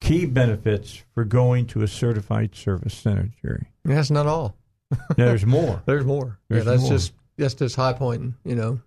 [0.00, 3.68] key benefits for going to a certified service center, Jerry.
[3.84, 4.56] That's not all.
[5.16, 5.82] There's more.
[5.86, 6.38] There's more.
[6.48, 6.90] There's yeah, that's more.
[6.92, 8.34] just that's just high pointing.
[8.44, 8.80] You know,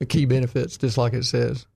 [0.00, 1.66] the key benefits, just like it says.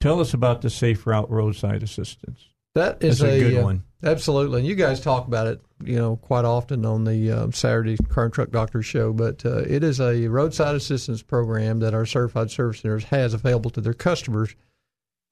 [0.00, 2.48] Tell us about the Safe Route Roadside Assistance.
[2.74, 3.82] That is That's a good uh, one.
[4.02, 7.98] Absolutely, and you guys talk about it, you know, quite often on the um, Saturday
[8.08, 9.12] Car and Truck Doctor Show.
[9.12, 13.70] But uh, it is a roadside assistance program that our certified service centers has available
[13.72, 14.54] to their customers.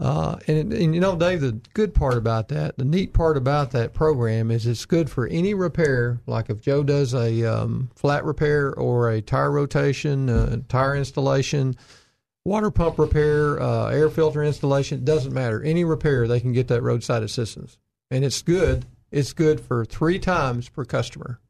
[0.00, 3.72] Uh, and, and you know, Dave, the good part about that, the neat part about
[3.72, 6.20] that program is it's good for any repair.
[6.26, 11.74] Like if Joe does a um, flat repair or a tire rotation, uh, tire installation,
[12.44, 15.62] water pump repair, uh, air filter installation, it doesn't matter.
[15.62, 17.78] Any repair, they can get that roadside assistance.
[18.10, 18.86] And it's good.
[19.10, 21.40] It's good for three times per customer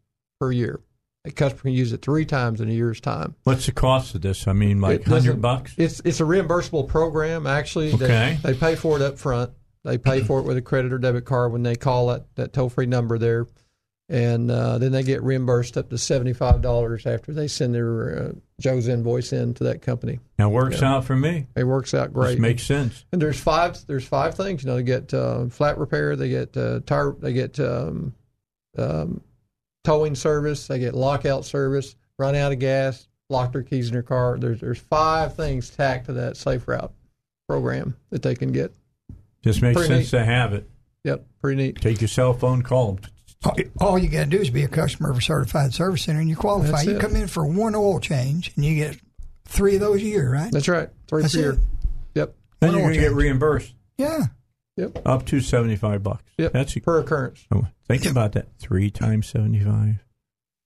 [0.40, 0.80] per year.
[1.24, 3.35] A customer can use it three times in a year's time.
[3.44, 4.47] What's the cost of this?
[4.47, 5.74] I mean, like hundred bucks.
[5.76, 7.47] It's it's a reimbursable program.
[7.47, 8.39] Actually, Okay.
[8.43, 9.51] they, they pay for it up front.
[9.85, 12.52] They pay for it with a credit or debit card when they call that, that
[12.52, 13.47] toll free number there,
[14.10, 18.18] and uh, then they get reimbursed up to seventy five dollars after they send their
[18.18, 20.18] uh, Joe's invoice in to that company.
[20.39, 20.94] Now works Yeah.
[20.94, 21.47] out for me.
[21.56, 22.32] It works out great.
[22.32, 23.05] This makes sense.
[23.12, 23.76] And there's five.
[23.86, 24.62] There's five things.
[24.64, 26.16] You know, they get uh, flat repair.
[26.16, 27.14] They get uh, tire.
[27.18, 28.14] They get um,
[28.78, 29.20] um,
[29.85, 30.66] towing service.
[30.66, 31.94] They get lockout service.
[32.18, 33.06] Run out of gas.
[33.30, 34.39] Lock their keys in their car.
[34.39, 36.93] There's there's five things tacked to that safe route
[37.47, 38.74] program that they can get.
[39.43, 40.18] Just makes Pretty sense neat.
[40.18, 40.68] to have it.
[41.05, 41.76] Yep, pretty neat.
[41.80, 43.05] Take your cell phone, call them.
[43.44, 46.20] All, all you got to do is be a customer of a certified service center,
[46.20, 46.73] and you qualify.
[46.73, 47.01] That's You it.
[47.01, 48.98] come in for one oil change, and you get
[49.47, 50.51] three of those a year, right?
[50.51, 50.89] That's right.
[51.06, 51.52] Three That's per year.
[51.52, 51.59] it.
[52.15, 52.35] Yep.
[52.60, 54.27] Then One you're going to get reimbursed Yeah.
[54.77, 55.02] Yep.
[55.06, 56.24] up to 75 bucks.
[56.39, 56.52] Yep.
[56.52, 57.44] That's per occurrence.
[57.52, 58.47] oh, think about that.
[58.59, 60.05] Three times 75.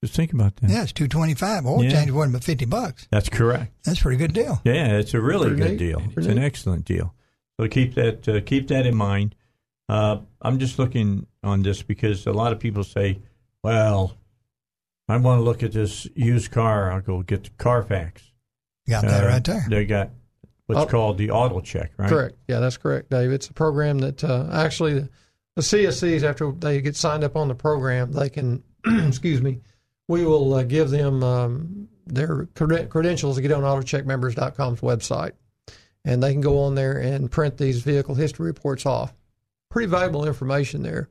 [0.02, 0.68] Just think about that.
[0.70, 1.64] Yeah, it's two twenty five.
[1.64, 1.90] Oil Yeah.
[1.92, 3.06] change wasn't but fifty bucks.
[3.12, 3.72] That's correct.
[3.84, 4.60] That's a pretty good deal.
[4.64, 5.78] Yeah, it's a really Pretty good neat.
[5.78, 6.00] deal.
[6.00, 7.14] Pretty It's an excellent deal.
[7.60, 9.36] So keep that uh, keep that in mind.
[9.88, 13.18] Uh, I'm just looking on this because a lot of people say,
[13.62, 14.16] "Well,
[15.08, 16.90] I want to look at this used car.
[16.92, 18.22] I'll go get the Carfax."
[18.88, 19.66] Got that Uh, right there.
[19.68, 20.10] They got
[20.66, 20.86] what's Oh.
[20.86, 22.08] called the auto check, right?
[22.08, 22.36] Correct.
[22.48, 23.30] Yeah, that's correct, Dave.
[23.32, 25.08] It's a program that uh, actually the,
[25.56, 29.60] the CSCs, after they get signed up on the program, they can, excuse me,
[30.08, 35.32] we will uh, give them um, their creden- credentials to get on AutoCheckMembers.com's website.
[36.04, 39.14] And they can go on there and print these vehicle history reports off.
[39.72, 41.08] Pretty valuable information there.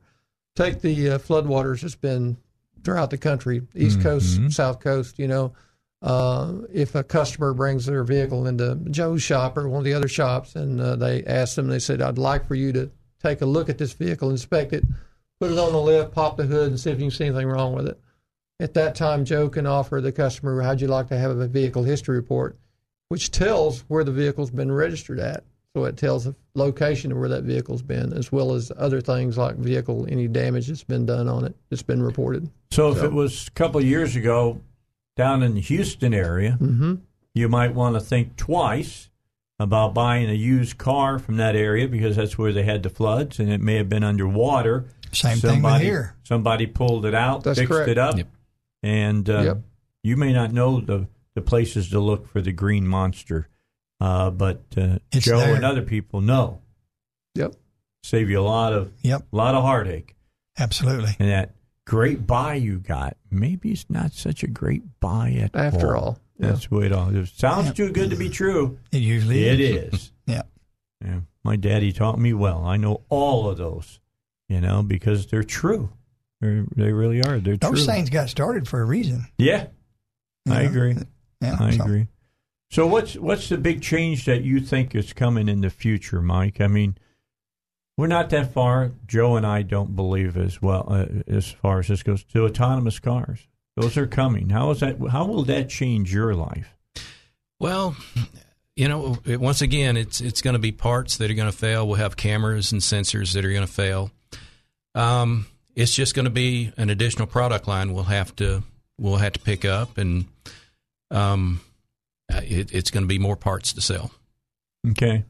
[0.54, 2.36] Take the uh, floodwaters that's been
[2.84, 4.02] throughout the country, East Mhm.
[4.02, 5.52] Coast, South Coast, you know.
[6.00, 10.08] Uh, if a customer brings their vehicle into Joe's shop or one of the other
[10.08, 12.90] shops and uh, they ask them, they said, I'd like for you to
[13.22, 14.84] take a look at this vehicle, inspect it,
[15.40, 17.46] put it on the lift, pop the hood, and see if you can see anything
[17.48, 18.00] wrong with it.
[18.60, 21.82] At that time, Joe can offer the customer, How'd you like to have a vehicle
[21.84, 22.56] history report,
[23.08, 25.44] which tells where the vehicle's been registered at.
[25.74, 29.38] So it tells the location of where that vehicle's been, as well as other things
[29.38, 32.50] like vehicle, any damage that's been done on it, that's been reported.
[32.70, 34.60] So if So- it was a couple of years ago
[35.16, 36.96] down in the Houston area, Mm-hmm.
[37.34, 39.08] you might want to think twice
[39.58, 43.38] about buying a used car from that area because that's where they had the floods
[43.38, 44.84] and it may have been underwater.
[45.12, 46.16] Same thing somebody, here.
[46.24, 47.88] Somebody pulled it out, That's fixed correct.
[47.90, 48.28] it up, Yep.
[48.82, 49.58] and uh, Yep.
[50.02, 53.48] you may not know the, the places to look for the green monster,
[54.02, 55.54] uh, but uh, Joe there.
[55.54, 56.60] and other people know.
[57.36, 57.54] Yep.
[58.02, 60.14] Save you a lot of Yep, a lot of heartache.
[60.58, 61.14] absolutely.
[61.20, 61.54] And that
[61.86, 66.04] great buy you got, maybe it's not such a great buy at After all.
[66.04, 66.48] all, yeah.
[66.48, 67.14] That's the way it all.
[67.14, 67.74] It sounds Yep.
[67.76, 68.78] too good to be true.
[68.90, 69.94] It usually It is.
[69.94, 70.12] is.
[70.26, 70.42] Yeah.
[71.04, 71.20] Yeah.
[71.44, 72.64] My daddy taught me well.
[72.64, 73.98] I know all of those,
[74.48, 75.90] you know, because they're true.
[76.40, 77.38] They're, they really are.
[77.40, 77.94] They're Those true.
[77.94, 79.26] things got started for a reason.
[79.38, 79.66] Yeah,
[80.48, 80.68] I Yeah.
[80.68, 80.96] agree.
[81.40, 82.06] Yeah, I so- agree.
[82.72, 86.58] So what's what's the big change that you think is coming in the future, Mike?
[86.58, 86.96] I mean,
[87.98, 88.92] we're not that far.
[89.06, 92.98] Joe and I don't believe as well uh, as far as this goes to autonomous
[92.98, 93.46] cars.
[93.76, 94.48] Those are coming.
[94.48, 94.96] How is that?
[95.10, 96.74] How will that change your life?
[97.60, 97.94] Well,
[98.74, 101.56] you know, it, once again, it's it's going to be parts that are going to
[101.56, 101.86] fail.
[101.86, 104.10] We'll have cameras and sensors that are going to fail.
[104.94, 105.46] Um,
[105.76, 108.62] it's just going to be an additional product line we'll have to
[108.98, 110.24] we'll have to pick up, and
[111.10, 111.60] um,
[112.40, 114.10] it, it's going to be more parts to sell.
[114.90, 115.24] Okay,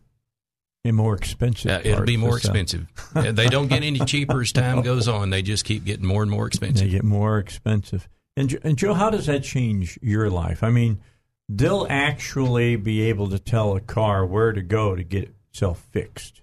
[0.84, 1.70] and more expensive.
[1.70, 2.86] Uh, it'll be more expensive.
[3.14, 5.30] Uh, they don't get any cheaper as time goes on.
[5.30, 6.86] They just keep getting more and more expensive.
[6.86, 8.08] They get more expensive.
[8.36, 10.62] And, and Joe, how does that change your life?
[10.62, 11.00] I mean,
[11.48, 16.40] they'll actually be able to tell a car where to go to get itself fixed.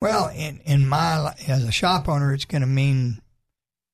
[0.00, 3.20] Well, in in my as a shop owner, it's going to mean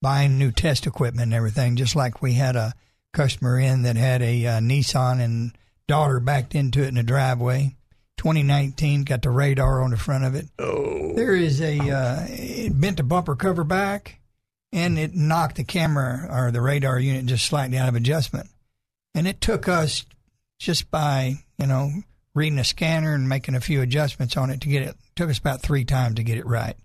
[0.00, 1.76] buying new test equipment and everything.
[1.76, 2.74] Just like we had a
[3.12, 5.56] customer in that had a uh, Nissan and
[5.86, 7.76] daughter backed into it in the driveway.
[8.18, 10.46] 2019 got the radar on the front of it.
[10.58, 11.12] Oh.
[11.14, 14.20] There is a uh, it bent the bumper cover back,
[14.72, 18.48] and it knocked the camera or the radar unit just slightly out of adjustment.
[19.14, 20.06] And it took us
[20.58, 21.90] just by you know
[22.34, 25.38] reading a scanner and making a few adjustments on it to get it took us
[25.38, 26.76] about three times to get it right.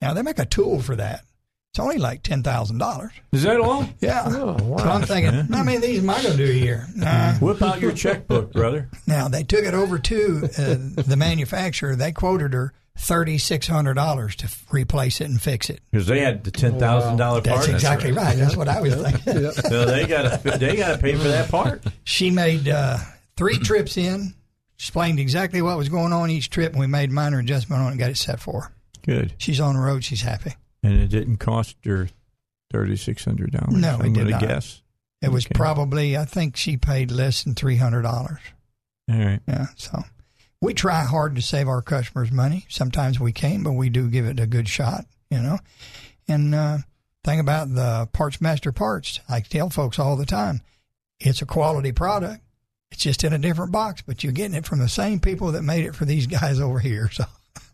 [0.00, 1.24] Now they make a tool for that.
[1.74, 3.10] It's only like ten thousand dollars.
[3.32, 3.84] Is that all?
[4.00, 4.22] Yeah.
[4.26, 4.76] Oh, wow.
[4.76, 6.86] So I'm thinking, how many of these am I going to do a year?
[6.94, 7.34] Nah.
[7.38, 8.88] Whip out your checkbook, brother.
[9.08, 11.96] Now they took it over to uh, the manufacturer.
[11.96, 15.80] They quoted her thirty six hundred dollars to f- replace it and fix it.
[15.90, 17.56] Because they had the ten thousand dollar part.
[17.62, 18.36] That's exactly right.
[18.36, 19.50] That's what I was thinking.
[19.50, 21.82] So they got to they got to pay for that part.
[22.04, 22.98] She made uh,
[23.36, 24.32] three trips in,
[24.78, 27.90] explained exactly what was going on each trip, and we made minor adjustment on it
[27.90, 28.72] and got it set for her.
[29.04, 30.04] Good, She's on the road.
[30.04, 30.54] She's happy.
[30.84, 32.08] And it didn't cost her
[32.70, 33.74] thirty six hundred dollars.
[33.74, 34.40] No, it I'm did not.
[34.40, 34.82] guess.
[35.22, 35.54] It was Okay.
[35.54, 38.40] probably, I think she paid less than three hundred dollars.
[39.10, 39.40] All right.
[39.48, 40.02] Yeah, so
[40.60, 42.66] we try hard to save our customers money.
[42.68, 45.58] Sometimes we can't, but we do give it a good shot, you know.
[46.28, 46.78] And uh,
[47.22, 50.60] thing about the Parts Master parts, I tell folks all the time,
[51.20, 52.42] it's a quality product.
[52.90, 55.62] It's just in a different box, but you're getting it from the same people that
[55.62, 57.10] made it for these guys over here.
[57.12, 57.24] So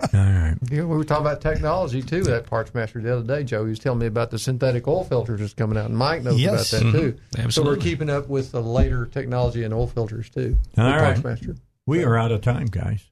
[0.14, 0.55] All right.
[0.70, 2.22] Yeah, we were talking about technology too.
[2.24, 3.64] That parts master the other day, Joe.
[3.64, 6.40] He was telling me about the synthetic oil filters that's coming out, and Mike knows
[6.40, 6.72] Yes.
[6.72, 6.98] about that mm-hmm.
[7.10, 7.18] too.
[7.36, 7.77] So Absolutely.
[7.77, 10.56] we're keeping up with the later technology in oil filters too.
[10.78, 11.02] All with right.
[11.22, 11.56] Parts master.
[11.86, 13.05] We are out of time, guys.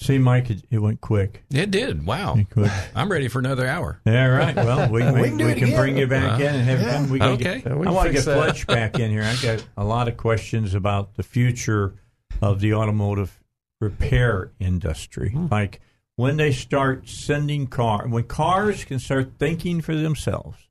[0.00, 1.44] See, Mike, it, it went quick.
[1.50, 2.04] It did.
[2.04, 2.34] Wow.
[2.36, 2.72] It quick.
[2.94, 4.00] I'm ready for another hour.
[4.04, 4.54] All right.
[4.56, 5.76] Well, we, we, We can do we it can again.
[5.78, 6.92] bring you back in and have Yeah.
[6.92, 7.10] fun.
[7.10, 7.44] We can Okay.
[7.60, 8.36] Get, Yeah, we I want to get fix.
[8.36, 9.22] Fletch back in here.
[9.22, 11.94] I got a lot of questions about the future
[12.40, 13.40] of the automotive
[13.80, 15.30] repair industry.
[15.30, 15.46] Hmm.
[15.50, 15.80] Like
[16.16, 20.68] when they start sending car, when cars can start thinking for themselves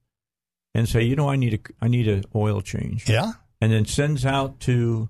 [0.73, 3.09] and say, you know, I need a, I need an oil change.
[3.09, 3.33] Yeah.
[3.59, 5.09] And then sends out to,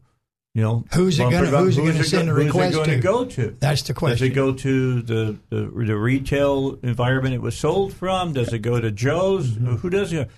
[0.53, 2.97] you know, Who's it gonna- who's it who's gonna send a who's request to?
[2.99, 3.55] go to?
[3.59, 4.17] That's the question.
[4.17, 8.33] Does it go to the, the the retail environment it was sold from?
[8.33, 9.51] Does it go to Joe's?
[9.51, 9.75] Mm-hmm.
[9.77, 10.29] Who does it?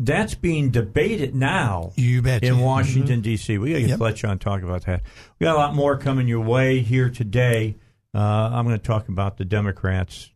[0.00, 2.42] That's being debated now You bet.
[2.42, 2.62] in you.
[2.64, 3.58] Washington D.C.
[3.58, 3.98] We got to get Yep.
[3.98, 5.02] Fletcher on talk about that.
[5.38, 7.76] We got a lot more coming your way here today.
[8.14, 8.18] Uh,
[8.52, 10.30] I'm going to talk about the Democrats.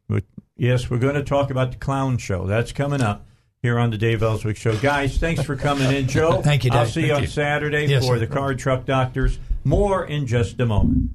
[0.56, 2.46] Yes, we're going to talk about the clown show.
[2.46, 3.26] That's coming up
[3.62, 4.76] here on the Dave Elswick Show.
[4.78, 6.42] Guys, thanks for coming in, Joe.
[6.42, 6.92] Thank you, I'll Dave.
[6.92, 7.28] see you on you.
[7.28, 8.18] Saturday Yes, for sir.
[8.20, 9.38] the Card Truck Doctors.
[9.64, 11.10] More in just a moment.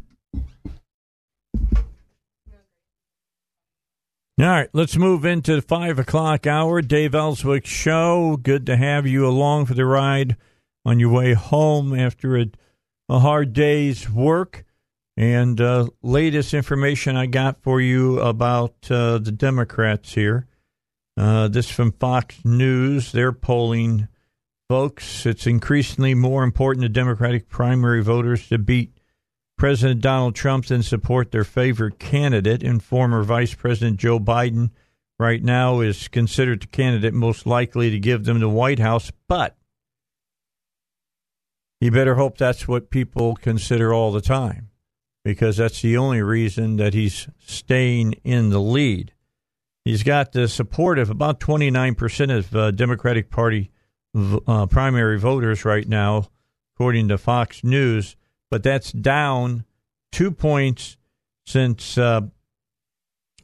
[4.40, 6.82] All right, let's move into the five o'clock hour.
[6.82, 8.38] Dave Elswick Show.
[8.42, 10.38] Good to have you along for the ride
[10.86, 12.46] on your way home after a,
[13.10, 14.66] a hard day's work.
[15.16, 20.48] And uh, latest information I got for you about uh, the Democrats here.
[21.16, 23.12] Uh, this from Fox News.
[23.12, 24.08] They're polling
[24.68, 25.28] folks.
[25.28, 28.98] It's increasingly more important to Democratic primary voters to beat
[29.56, 32.64] President Donald Trump than support their favorite candidate.
[32.64, 34.72] And former Vice President Joe Biden
[35.20, 39.12] right now is considered the candidate most likely to give them the White House.
[39.28, 39.56] But
[41.80, 44.70] you better hope that's what people consider all the time
[45.24, 49.14] because that's the only reason that he's staying in the lead.
[49.86, 53.72] He's got the support of about 29% of uh, Democratic Party
[54.16, 56.30] uh, primary voters right now,
[56.76, 58.16] according to Fox News,
[58.50, 59.66] but that's down
[60.12, 60.98] two points
[61.46, 62.22] since uh,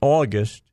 [0.01, 0.64] August,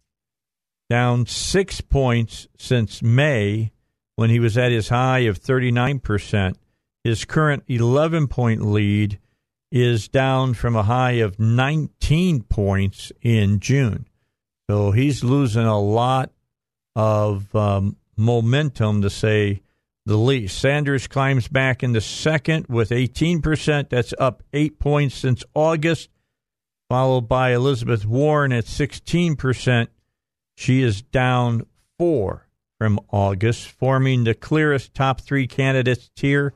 [0.89, 3.73] down six points since May
[4.15, 6.57] when he was at his high of 39%.
[7.03, 9.19] His current 11 point lead
[9.82, 14.07] is down from a high of 19 points in June.
[14.69, 16.32] So he's losing a lot
[16.94, 19.62] of um, momentum, to say
[20.05, 20.59] the least.
[20.59, 23.89] Sanders climbs back into second with 18%.
[23.90, 26.11] That's up eight points since August,
[26.89, 29.89] followed by Elizabeth Warren at 16%.
[30.57, 31.66] She is down
[31.98, 32.47] four
[32.78, 36.55] from August, forming the clearest top three candidates tier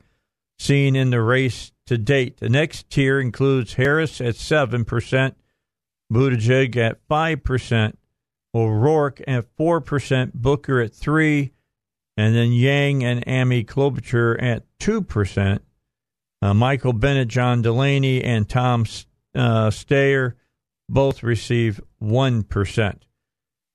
[0.61, 2.37] seen in the race to date.
[2.37, 5.35] The next tier includes Harris at 7%,
[6.09, 7.93] Buttigieg at 5%,
[8.55, 11.51] O'Rourke at 4%, Booker at 3
[12.15, 15.59] and then Yang and Amy Klobuchar at 2%.
[16.41, 18.85] Uh, Michael Bennet, John Delaney, and Tom
[19.35, 20.35] uh, Steyer
[20.87, 22.99] both receive 1%.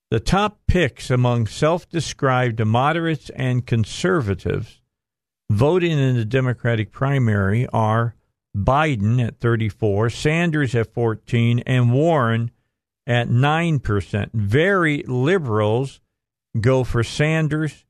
[0.09, 4.76] The top picks among self described moderates and conservatives
[5.49, 8.15] voting in the Democratic primary are
[8.55, 12.51] Biden at 34, Sanders at 14, and Warren
[13.05, 14.29] at 9%.
[14.33, 16.01] Very liberals
[16.59, 17.85] go for Sanders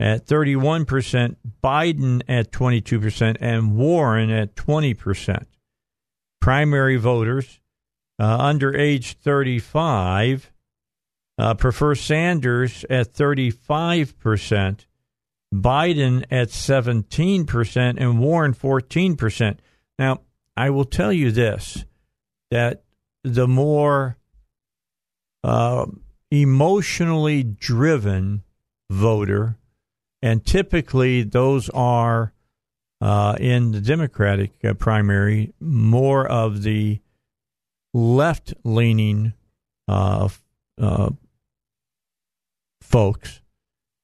[0.00, 5.44] at 31%, Biden at 22%, and Warren at 20%.
[6.40, 7.60] Primary voters
[8.18, 10.50] uh, under age 35
[11.38, 14.86] uh, prefer Sanders at 35%,
[15.52, 19.58] Biden at 17%, and Warren 14%.
[19.98, 20.20] Now,
[20.56, 21.84] I will tell you this
[22.50, 22.82] that
[23.24, 24.16] the more
[25.42, 25.86] uh,
[26.30, 28.42] emotionally driven
[28.90, 29.56] voter,
[30.22, 32.32] and typically those are
[33.00, 37.00] uh, in the Democratic uh, primary more of the
[37.94, 39.32] left leaning
[39.88, 40.28] uh,
[40.80, 41.10] uh,
[42.82, 43.40] folks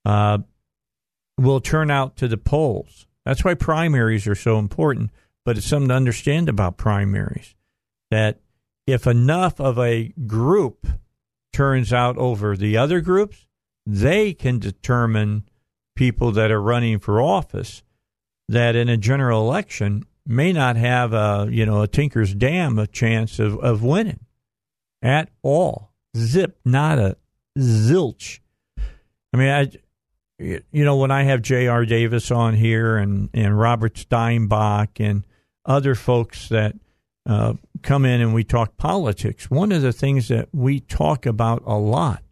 [0.05, 0.39] uh,
[1.39, 3.07] will turn out to the polls.
[3.25, 5.11] That's why primaries are so important.
[5.45, 7.55] But it's something to understand about primaries
[8.11, 8.41] that
[8.87, 10.87] if enough of a group
[11.53, 13.47] turns out over the other groups,
[13.87, 15.45] they can determine
[15.95, 17.83] people that are running for office
[18.49, 22.87] that in a general election may not have a you know a tinker's dam a
[22.87, 24.21] chance of, of winning
[25.03, 27.17] at all zip not a
[27.59, 28.41] zilch
[28.79, 29.67] i mean i
[30.39, 35.25] you know when i have j.r davis on here and and robert Steinbuch and
[35.65, 36.75] other folks that
[37.27, 41.63] uh, come in and we talk politics one of the things that we talk about
[41.67, 42.23] a lot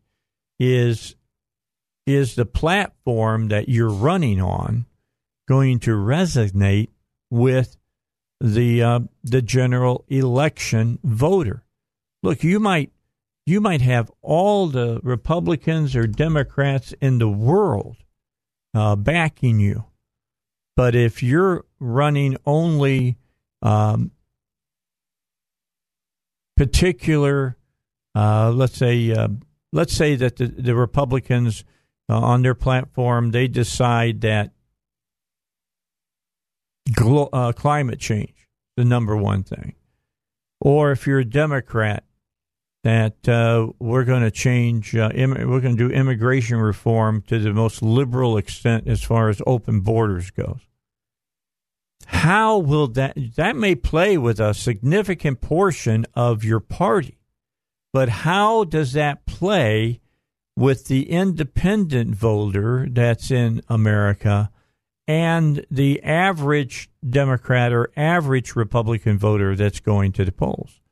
[0.59, 1.16] is
[2.06, 4.86] is the platform that you're running on
[5.48, 6.89] going to resonate
[7.31, 7.76] with
[8.40, 11.62] the uh, the general election voter?
[12.22, 12.93] Look, you might
[13.47, 17.97] you might have all the Republicans or Democrats in the world
[18.75, 19.85] uh, backing you,
[20.77, 23.19] but if you're running only
[23.62, 24.11] um,
[26.57, 27.57] particular,
[28.15, 29.29] uh, let's say, uh,
[29.73, 31.65] let's say that the, the Republicans
[32.09, 34.53] uh, on their platform they decide that
[36.93, 39.75] glo- uh, climate change the number one thing,
[40.61, 42.05] or if you're a Democrat
[42.85, 47.39] that uh, we're going to change, uh, Im- we're going to do immigration reform to
[47.39, 50.61] the most liberal extent as far as open borders goes.
[52.05, 57.16] How will that that may play with a significant portion of your party,
[57.94, 60.02] but how does that play
[60.55, 64.51] with the independent voter that's in America
[65.09, 70.82] and the average Democrat or average Republican voter that's going to the polls?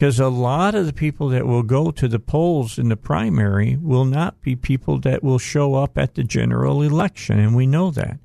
[0.00, 3.76] Because a lot of the people that will go to the polls in the primary
[3.76, 7.90] will not be people that will show up at the general election, and we know
[7.90, 8.18] that.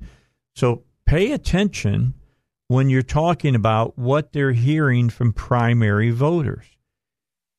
[0.54, 2.14] So pay attention
[2.68, 6.64] when you're talking about what they're hearing from primary voters.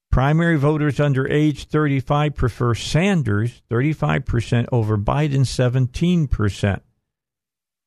[0.10, 6.82] Primary voters under age 35 prefer Sanders, 35% over Biden, 17%.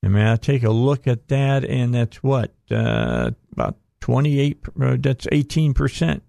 [0.01, 2.53] I mean, I take a look at that, and that's what?
[2.71, 6.21] Uh, about 28, uh, that's 18%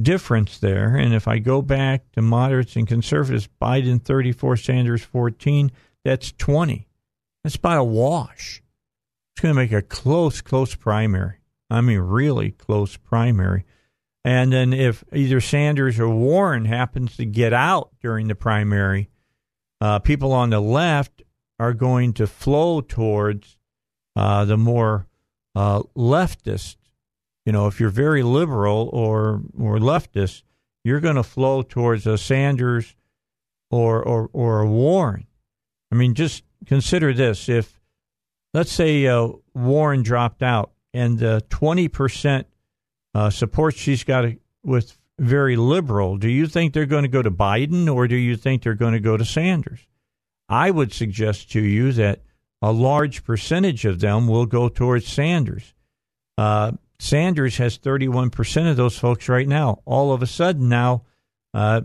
[0.00, 0.96] difference there.
[0.96, 5.72] And if I go back to moderates and conservatives, Biden 34, Sanders 14,
[6.04, 6.86] that's 20.
[7.42, 8.62] That's about a wash.
[9.34, 11.38] It's going to make a close, close primary.
[11.70, 13.64] I mean, really close primary.
[14.24, 19.08] And then if either Sanders or Warren happens to get out during the primary,
[19.80, 21.22] uh, people on the left
[21.58, 23.56] are going to flow towards
[24.14, 25.06] uh, the more
[25.54, 26.76] uh, leftist.
[27.44, 30.42] You know, if you're very liberal or or leftist,
[30.84, 32.94] you're going to flow towards a Sanders
[33.70, 35.26] or or or a Warren.
[35.90, 37.80] I mean, just consider this: if
[38.54, 42.46] let's say uh, Warren dropped out and the twenty percent
[43.14, 44.24] uh, support she's got
[44.62, 48.36] with very liberal, do you think they're going to go to Biden or do you
[48.36, 49.80] think they're going to go to Sanders?
[50.48, 52.20] I would suggest to you that
[52.60, 55.74] a large percentage of them will go towards Sanders.
[56.38, 56.72] Uh,
[57.02, 59.82] Sanders has 31% of those folks right now.
[59.84, 61.02] All of a sudden now,
[61.52, 61.80] uh,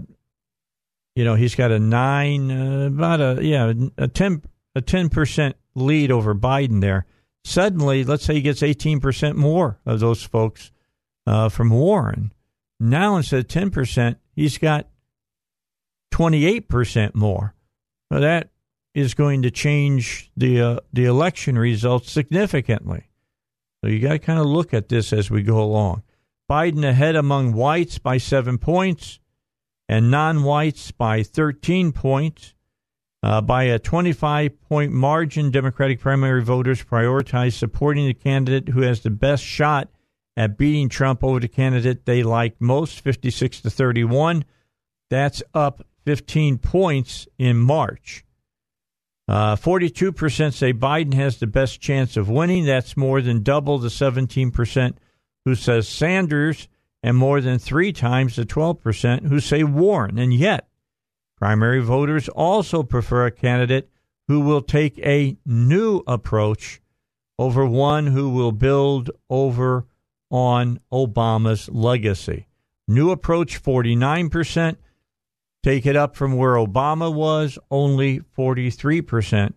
[1.16, 4.44] you know, he's got a nine, uh, about a, yeah, a 10,
[4.76, 7.08] a 10% lead over Biden there.
[7.44, 10.72] Suddenly, let's say he gets 18% more of those folks
[11.26, 12.32] uh, from Warren.
[12.80, 14.88] Now, instead of 10%, he's got
[16.14, 17.56] 28% more.
[18.12, 18.52] Well, that
[18.94, 23.07] is going to change the uh, the election results significantly.
[23.82, 26.04] So you got to kind of look at this as we go along.
[26.50, 29.20] Biden ahead among whites by seven points,
[29.90, 32.54] and non-whites by 13 points.
[33.24, 39.02] Uh, by a 25 point margin, Democratic primary voters prioritize supporting the candidate who has
[39.02, 39.90] the best shot
[40.38, 44.46] at beating Trump over the candidate they like most, 56 to 31.
[45.10, 48.24] That's up 15 points in March.
[49.28, 52.66] Uh, 42% say Biden has the best chance of winning.
[52.66, 54.94] That's more than double the 17%
[55.44, 56.68] who says Sanders
[57.04, 60.18] and more than three times the 12% who say Warren.
[60.18, 60.68] And yet,
[61.38, 63.90] primary voters also prefer a candidate
[64.28, 66.82] who will take a new approach
[67.40, 69.86] over one who will build over
[70.30, 72.48] on Obama's legacy.
[72.88, 74.78] New approach 49%.
[75.68, 79.54] Take it up from where Obama was, only 43%.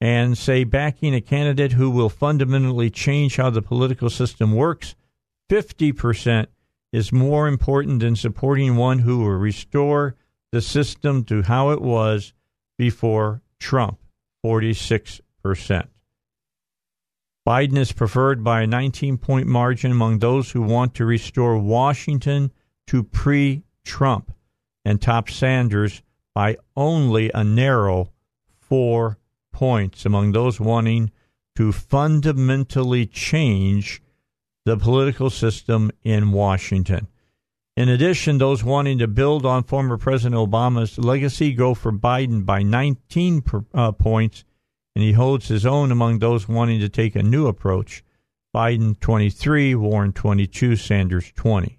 [0.00, 4.96] And say backing a candidate who will fundamentally change how the political system works,
[5.48, 6.48] 50%
[6.92, 10.16] is more important than supporting one who will restore
[10.50, 12.32] the system to how it was
[12.76, 14.00] before Trump,
[14.44, 15.20] 46%.
[17.46, 22.50] Biden is preferred by a 19 point margin among those who want to restore Washington
[22.88, 24.32] to pre Trump
[24.88, 26.00] and top Sanders
[26.34, 28.10] by only a narrow
[28.58, 29.18] four
[29.52, 31.10] points among those wanting
[31.56, 34.00] to fundamentally change
[34.64, 37.06] the political system in Washington.
[37.76, 42.62] In addition, those wanting to build on former President Obama's legacy go for Biden by
[42.62, 44.46] 19 per, uh, points
[44.94, 48.02] and he holds his own among those wanting to take a new approach.
[48.56, 51.77] Biden 23, Warren 22, Sanders 20.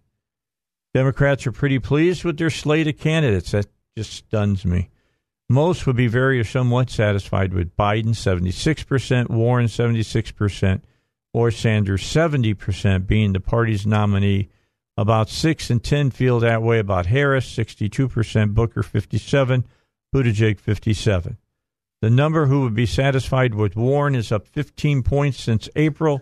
[0.94, 3.52] Democrats are pretty pleased with their slate of candidates.
[3.52, 4.90] That just stuns me.
[5.48, 10.82] Most would be very or somewhat satisfied with Biden 76%, Warren 76%,
[11.34, 14.50] or Sanders 70% being the party's nominee.
[14.98, 19.66] About 6 and 10 feel that way about Harris 62%, Booker 57,
[20.14, 21.38] Buttigieg 57.
[22.02, 26.22] The number who would be satisfied with Warren is up 15 points since April.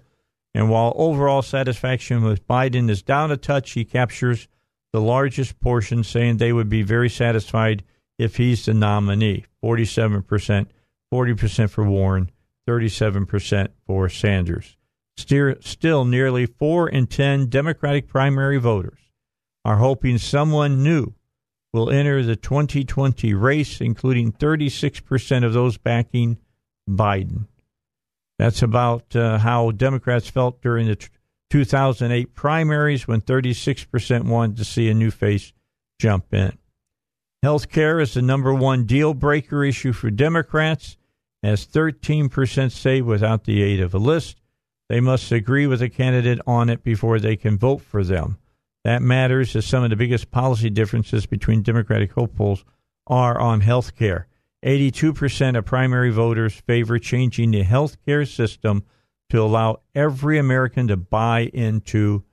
[0.53, 4.48] And while overall satisfaction with Biden is down a touch, he captures
[4.94, 7.84] the largest portion, saying they would be very satisfied
[8.18, 10.68] if he's the nominee 47%,
[11.14, 12.32] 40% for Warren,
[12.68, 14.78] 37% for Sanders.
[15.18, 19.00] Still, nearly 4 in 10 Democratic primary voters
[19.66, 21.14] are hoping someone new
[21.74, 26.38] will enter the 2020 race, including 36% of those backing
[26.90, 27.48] Biden.
[28.40, 30.96] That's about uh, how Democrats felt during the
[31.49, 35.53] 2008 primaries when 36% wanted to see a new face
[35.99, 36.57] jump in.
[37.44, 40.98] Health care is the number one deal breaker issue for Democrats,
[41.44, 44.41] as 13% say without the aid of a list,
[44.90, 48.38] they must agree with a candidate on it before they can vote for them.
[48.84, 52.64] That matters as some of the biggest policy differences between Democratic hopefuls
[53.06, 54.28] are on health care.
[54.65, 58.84] 82% of primary voters favor changing the health care system
[59.30, 62.24] to allow every American to buy into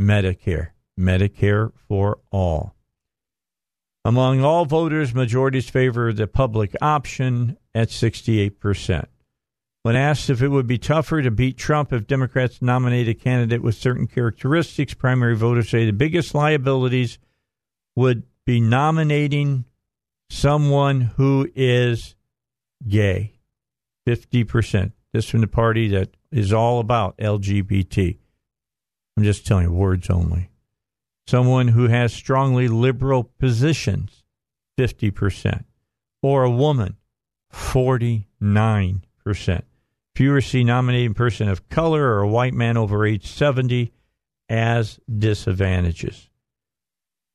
[0.00, 0.68] Medicare,
[0.98, 2.74] Medicare for all.
[4.04, 9.04] Among all voters, majorities favor the public option at 68%.
[9.82, 13.62] When asked if it would be tougher to beat Trump if Democrats nominate a candidate
[13.62, 17.18] with certain characteristics, primary voters say the biggest liabilities
[17.96, 19.64] would be nominating
[20.30, 22.14] someone who is
[22.86, 23.34] gay.
[24.06, 24.92] 50%.
[25.12, 28.18] This from the party that is all about LGBT.
[29.16, 30.50] I'm just telling you, words only.
[31.26, 34.22] Someone who has strongly liberal positions,
[34.78, 35.64] 50%.
[36.22, 36.96] Or a woman,
[37.52, 39.62] 49%.
[40.14, 43.92] Fewer see nominating person of color or a white man over age 70
[44.48, 46.28] as disadvantages.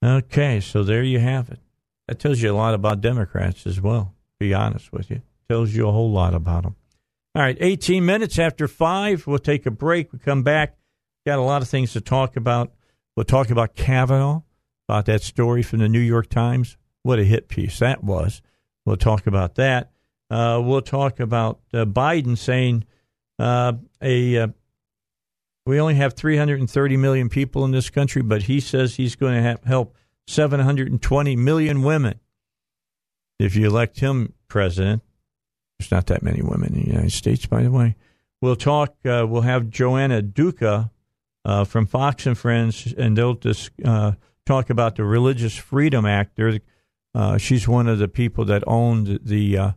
[0.04, 1.60] Okay, so there you have it.
[2.08, 5.22] That tells you a lot about Democrats as well, be honest with you.
[5.50, 6.76] Tells you a whole lot about them.
[7.36, 9.26] All right, 18 minutes after 5.
[9.26, 10.14] We'll take a break.
[10.14, 10.78] We come back.
[11.26, 12.72] Got a lot of things to talk about.
[13.16, 14.42] We'll talk about Kavanaugh,
[14.88, 16.78] about that story from the New York Times.
[17.02, 18.44] What a hit piece that was.
[18.86, 19.92] We'll talk about that.
[20.30, 22.86] Uh, we'll talk about uh, Biden saying
[23.40, 24.48] uh, a uh,
[25.66, 29.60] we only have 330 million people in this country, but he says he's going to
[29.66, 29.96] help
[30.28, 32.20] 720 million women.
[33.40, 35.02] If you elect him president,
[35.84, 37.96] there's not that many women in the United States, by the way.
[38.42, 38.96] We'll talk.
[39.06, 40.92] Uh, we'll have Joanna Duka
[41.44, 44.14] uh, from Fox and Friends, and they'll just uh,
[44.46, 46.40] talk about the Religious Freedom Act.
[47.14, 49.72] Uh, she's one of the people that owned the uh,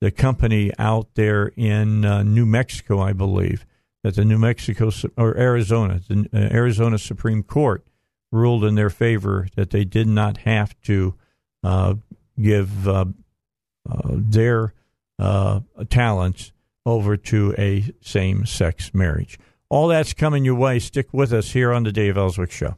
[0.00, 3.66] the company out there in uh, New Mexico, I believe,
[4.04, 7.84] that the New Mexico or Arizona, the Arizona Supreme Court
[8.30, 11.14] ruled in their favor that they did not have to
[12.40, 12.86] give
[14.04, 14.72] their
[15.18, 16.52] uh, talents
[16.86, 19.38] over to a same sex marriage.
[19.68, 20.78] All that's coming your way.
[20.78, 22.76] Stick with us here on the Dave Elswick Show.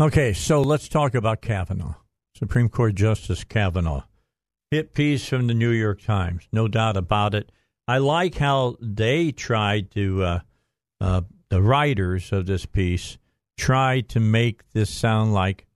[0.00, 1.94] Okay, so let's talk about Kavanaugh,
[2.34, 4.04] Supreme Court Justice Kavanaugh.
[4.70, 7.52] Hit piece from the New York Times, no doubt about it.
[7.88, 10.40] I like how they tried to, uh,
[11.00, 13.16] uh, the writers of this piece
[13.56, 15.66] tried to make this sound like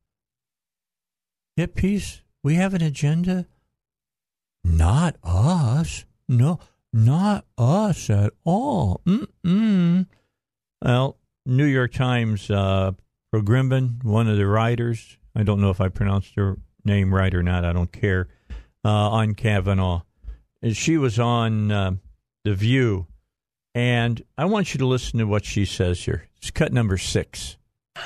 [1.57, 2.23] hit piece.
[2.43, 3.47] We have an agenda.
[4.65, 6.05] Not us.
[6.29, 6.61] No,
[6.93, 9.01] not us at all.
[9.07, 10.07] Mm-mm.
[10.83, 11.17] Well,
[11.47, 12.93] New York Times, uh,
[13.35, 17.43] Progrimben, one of the writers, I don't know if I pronounced her name right or
[17.43, 18.29] not, I don't care,
[18.85, 20.03] uh, on Kavanaugh.
[20.73, 21.93] She was on uh,
[22.45, 23.07] The View,
[23.75, 26.29] and I want you to listen to what she says here.
[26.37, 27.57] It's cut number six.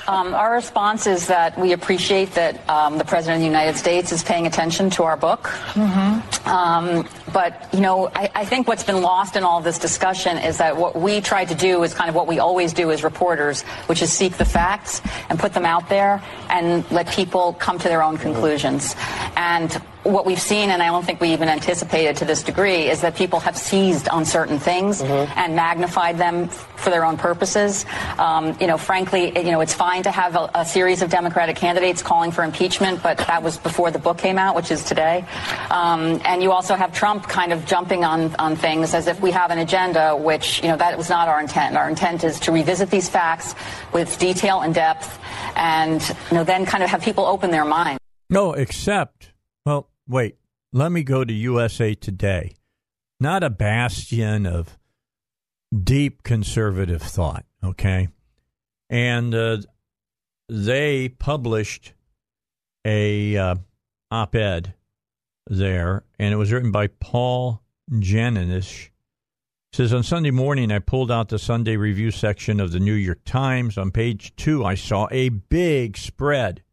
[0.07, 4.11] Um, our response is that we appreciate that um, the President of the United States
[4.11, 5.43] is paying attention to our book.
[5.73, 6.47] Mm-hmm.
[6.47, 10.59] Um, but, you know, I, I, think what's been lost in all this discussion is
[10.59, 13.63] that what we try to do is kind of what we always do as reporters,
[13.87, 17.87] which is seek the facts and put them out there and let people come to
[17.87, 18.95] their own conclusions.
[19.35, 23.01] And what we've seen, and I don't think we even anticipated to this degree, is
[23.01, 25.31] that people have seized on certain things mm-hmm.
[25.37, 27.85] and magnified them for their own purposes.
[28.19, 31.55] Um, you know, frankly, you know, it's fine to have a, a, series of Democratic
[31.55, 35.25] candidates calling for impeachment, but that was before the book came out, which is today.
[35.71, 39.31] Um, and you also have Trump kind of jumping on, on things as if we
[39.31, 41.75] have an agenda, which, you know, that was not our intent.
[41.75, 43.55] Our intent is to revisit these facts
[43.91, 45.19] with detail and depth
[45.55, 47.99] and, you know, then kind of have people open their minds.
[48.29, 49.31] No, except,
[49.65, 50.37] well, wait,
[50.73, 52.53] let me go to USA Today.
[53.19, 54.77] Not a bastion of
[55.73, 58.09] deep conservative thought, okay?
[58.89, 59.57] And uh,
[60.49, 61.93] they published
[62.85, 63.55] a uh,
[64.11, 64.73] op ed
[65.47, 67.61] there, and it was written by Paul
[67.91, 68.89] Janisch
[69.75, 73.19] says on Sunday morning, I pulled out the Sunday review section of the New York
[73.25, 73.77] Times.
[73.77, 76.63] On page two, I saw a big spread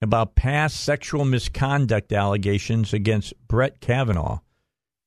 [0.00, 4.40] about past sexual misconduct allegations against Brett Kavanaugh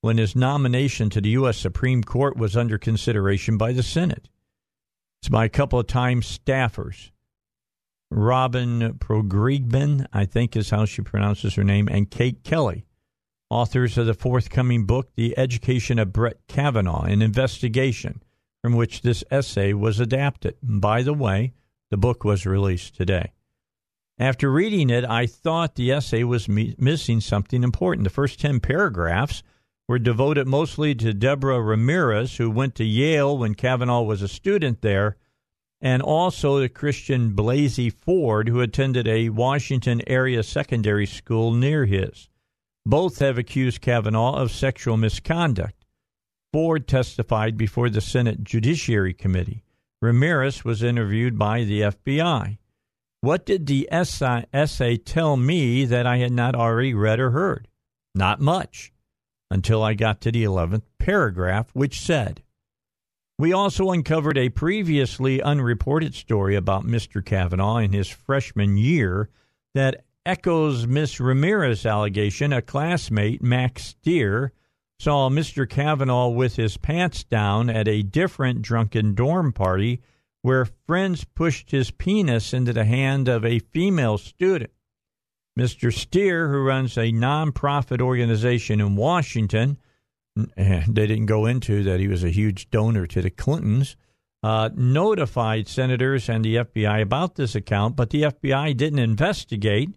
[0.02, 1.58] when his nomination to the U.S.
[1.58, 4.30] Supreme Court was under consideration by the Senate.
[5.22, 7.12] It's by a couple of Times staffers.
[8.10, 12.86] Robin Progrigben, I think is how she pronounces her name, and Kate Kelly
[13.52, 18.24] authors of the forthcoming book, The Education of Brett Kavanaugh, an investigation
[18.62, 20.56] from which this essay was adapted.
[20.64, 21.54] By the way,
[21.90, 23.34] the book was released today.
[24.22, 28.04] After reading it, I thought the essay was mi- missing something important.
[28.04, 29.42] The first 10 paragraphs
[29.88, 34.84] were devoted mostly to Deborah Ramirez, who went to Yale when Kavanaugh was a student
[34.84, 35.18] there,
[35.82, 42.30] and also to Christian Blasey Ford, who attended a Washington area secondary school near his.
[42.86, 45.84] Both have accused Kavanaugh of sexual misconduct.
[46.54, 49.64] Ford testified before the Senate Judiciary Committee.
[50.00, 52.60] Ramirez was interviewed by the FBI.
[53.22, 57.68] What did the essay tell me that I had not already read or heard?
[58.16, 58.92] Not much,
[59.52, 62.42] until I got to the 11th paragraph, which said,
[63.38, 67.24] We also uncovered a previously unreported story about Mr.
[67.24, 69.30] Kavanaugh in his freshman year
[69.76, 72.52] that echoes Miss Ramirez's allegation.
[72.52, 74.52] A classmate, Max Stier,
[75.00, 75.70] saw Mr.
[75.70, 80.02] Kavanaugh with his pants down at a different drunken dorm party
[80.42, 84.72] where friends pushed his penis into the hand of a female student.
[85.60, 85.94] Mr.
[85.94, 89.78] Stier, who runs a nonprofit organization in Washington,
[90.56, 93.98] and they didn't go into that he was a huge donor to the Clintons,
[94.44, 99.90] uh, notified senators and the FBI about this account, but the FBI didn't investigate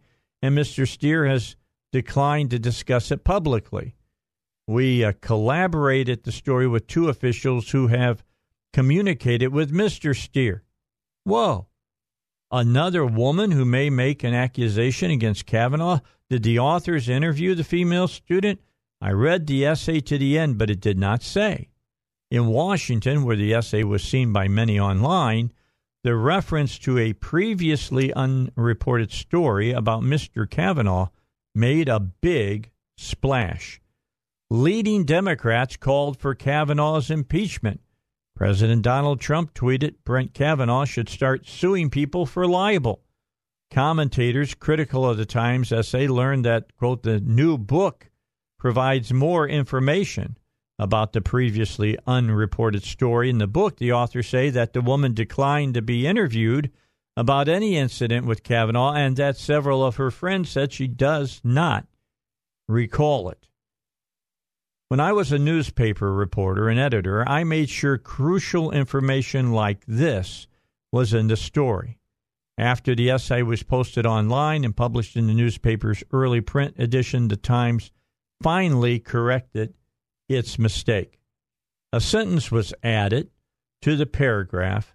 [0.44, 0.86] and Mr.
[0.86, 1.56] Stier has
[1.90, 3.94] declined to discuss it publicly.
[4.66, 8.22] We uh, collaborated the story with two officials who have
[8.74, 10.14] communicated with Mr.
[10.16, 10.64] Stier.
[11.22, 11.68] Whoa.
[12.51, 16.01] Another woman who may make an accusation against Kavanaugh?
[16.28, 18.60] Did the authors interview the female student?
[19.01, 21.68] I read the essay to the end, but it did not say.
[22.32, 25.52] In Washington, where the essay was seen by many online,
[26.02, 30.51] the reference to a previously unreported story about Mr.
[30.51, 31.10] Kavanaugh
[31.55, 33.80] made a big splash.
[34.51, 37.81] Leading Democrats called for Kavanaugh's impeachment.
[38.36, 43.00] President Donald Trump tweeted Brent Kavanaugh should start suing people for libel.
[43.70, 48.10] Commentators critical of the Times essay learned that, quote, the new book
[48.58, 50.36] provides more information
[50.78, 53.30] about the previously unreported story.
[53.30, 56.72] In the book, the authors say that the woman declined to be interviewed
[57.16, 61.86] about any incident with Kavanaugh and that several of her friends said she does not
[62.66, 63.46] recall it.
[64.88, 70.46] When I was a newspaper reporter and editor, I made sure crucial information like this
[70.92, 71.98] was in the story.
[72.58, 77.36] After the essay was posted online and published in the newspaper's early print edition, the
[77.36, 77.90] Times
[78.42, 79.74] finally corrected
[80.28, 81.18] its mistake.
[81.92, 83.30] A sentence was added
[83.82, 84.94] to the paragraph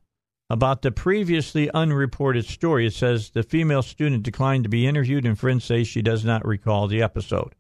[0.50, 2.86] about the previously unreported story.
[2.86, 6.46] It says the female student declined to be interviewed, and friends say she does not
[6.46, 7.56] recall the episode.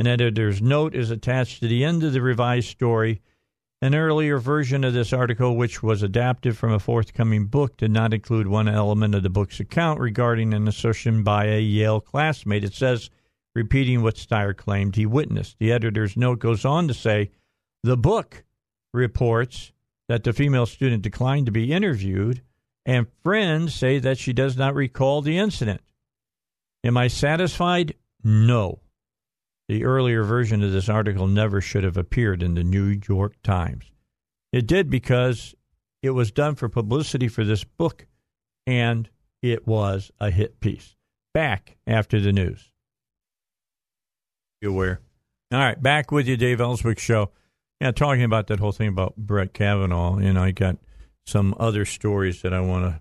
[0.00, 3.20] An editor's note is attached to the end of the revised story.
[3.82, 8.14] An earlier version of this article, which was adapted from a forthcoming book, did not
[8.14, 12.64] include one element of the book's account regarding an assertion by a Yale classmate.
[12.64, 13.10] It says
[13.54, 15.58] repeating what Stier claimed he witnessed.
[15.58, 17.30] The editor's note goes on to say
[17.82, 18.42] the book
[18.94, 19.70] reports
[20.08, 22.40] that the female student declined to be interviewed,
[22.86, 25.82] and friends say that she does not recall the incident.
[26.84, 27.96] Am I satisfied?
[28.24, 28.80] No.
[29.70, 33.92] The earlier version of this article never should have appeared in the New York Times.
[34.52, 35.54] It did because
[36.02, 38.08] it was done for publicity for this book,
[38.66, 39.08] and
[39.42, 40.96] it was a hit piece.
[41.32, 42.72] Back after the news
[44.60, 45.02] You aware.
[45.52, 47.30] All right, back with you, Dave Elswick Show.
[47.80, 50.78] Yeah, talking about that whole thing about Brett Kavanaugh, and I got
[51.24, 53.00] some other stories that I want to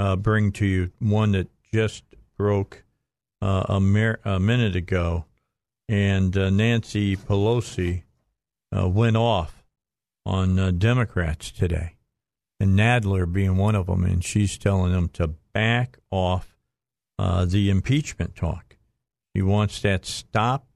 [0.00, 0.92] uh, bring to you.
[1.00, 2.04] One that just
[2.38, 2.84] broke
[3.42, 5.24] uh, a, mer- a, minute ago,
[5.88, 8.02] and uh, Nancy Pelosi
[8.76, 9.64] uh, went off
[10.26, 11.96] on uh, Democrats today,
[12.58, 16.56] and Nadler being one of them, and she's telling them to back off
[17.18, 18.76] uh, the impeachment talk.
[19.34, 20.68] She wants that stopped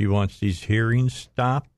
[0.00, 1.68] she wants these hearings stopped.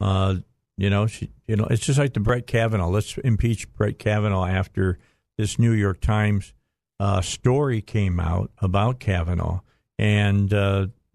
[0.00, 0.36] Uh,
[0.78, 2.88] you know, she, you know, it's just like the Brett Kavanaugh.
[2.88, 4.98] Let's impeach Brett Kavanaugh after
[5.36, 6.54] this New York Times
[6.98, 9.60] uh, story came out about Kavanaugh,
[9.98, 10.54] and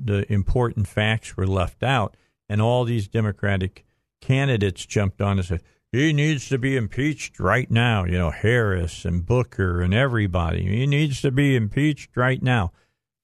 [0.06, 2.16] the important facts were left out,
[2.48, 3.86] and all these Democratic
[4.22, 5.62] candidates jumped on and said
[5.92, 8.06] he needs to be impeached right now.
[8.06, 10.64] You know, Harris and Booker and everybody.
[10.64, 12.72] He needs to be impeached right now.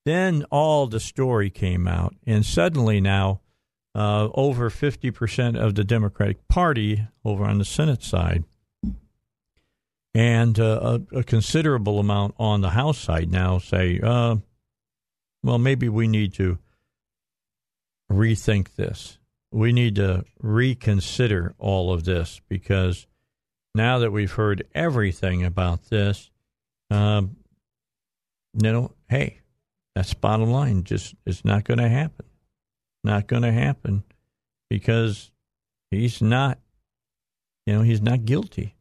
[0.06, 3.42] Then all the story came out, and suddenly now,
[3.94, 8.46] uh, over 50% of the Democratic Party over on the Senate side,
[10.14, 14.38] and uh, a, a, considerable amount on the House side now say, uh,
[15.44, 16.58] well, maybe we need to
[18.12, 19.18] rethink this
[19.52, 23.06] we need to reconsider all of this because
[23.76, 26.30] now that we've heard everything about this,
[26.90, 27.36] um,
[28.54, 29.40] you know, hey,
[29.96, 30.84] that's bottom line.
[30.84, 32.26] Just it's not going to happen.
[33.04, 34.04] Not going to happen
[34.70, 35.32] because
[35.90, 36.60] he's not,
[37.66, 38.76] you know, he's not guilty.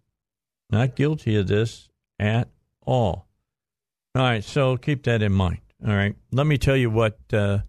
[0.70, 2.49] Not guilty of this at
[2.84, 3.26] all.
[4.15, 5.60] All right, so keep that in mind.
[5.86, 7.60] All right, let me tell you what uh,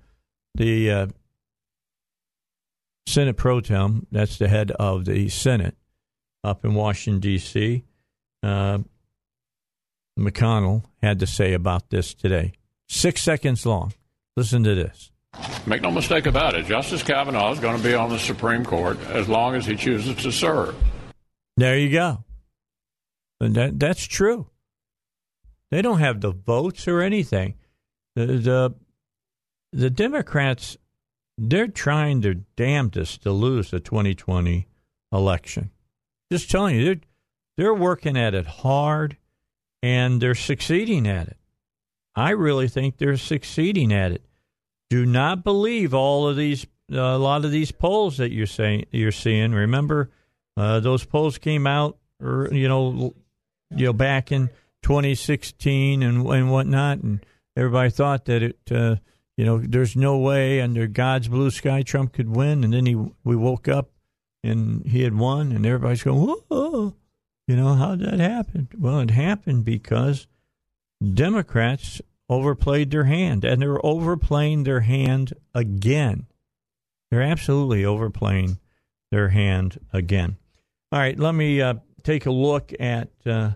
[0.56, 1.08] the uh,
[3.06, 5.76] Senate Pro Tem, that's the head of the Senate
[6.44, 7.84] up in Washington, D.C.,
[8.44, 8.80] uh,
[10.18, 12.54] McConnell had to say about this today.
[12.88, 13.94] Six seconds long.
[14.36, 15.12] Listen to this.
[15.66, 19.00] Make no mistake about it, Justice Kavanaugh is going to be on the Supreme Court
[19.10, 20.76] as long as he chooses to serve.
[21.56, 22.24] There you go.
[23.40, 24.48] And that, that's true.
[25.70, 27.56] They don't have the votes or anything.
[28.16, 28.76] The, the,
[29.72, 30.78] the Democrats
[31.50, 34.68] they're trying their damnedest to lose the 2020
[35.12, 35.72] election.
[36.32, 37.02] Just telling you, they're,
[37.58, 39.18] they're working at it hard
[39.82, 41.38] and they're succeeding at it.
[42.16, 44.24] I really think they're succeeding at it.
[44.90, 48.86] Do not believe all of these, uh, a lot of these polls that you're saying
[48.92, 49.52] you're seeing.
[49.52, 50.12] Remember,
[50.56, 53.16] uh, those polls came out, er, you know,
[53.76, 54.50] you know, back in
[54.84, 58.98] 2016 and and whatnot, and everybody thought that it uh,
[59.42, 62.64] you know, there's no way under God's blue sky Trump could win.
[62.64, 63.90] And then he, we woke up
[64.44, 66.94] and he had won, and everybody's going, whoa,
[67.48, 68.68] you know, how did that happen?
[68.78, 70.28] Well, it happened because
[71.04, 76.28] Democrats overplayed their hand, and they're overplaying their hand again.
[77.10, 78.60] They're absolutely overplaying
[79.10, 80.38] their hand again.
[80.92, 83.54] All right, let me uh, take a look at uh,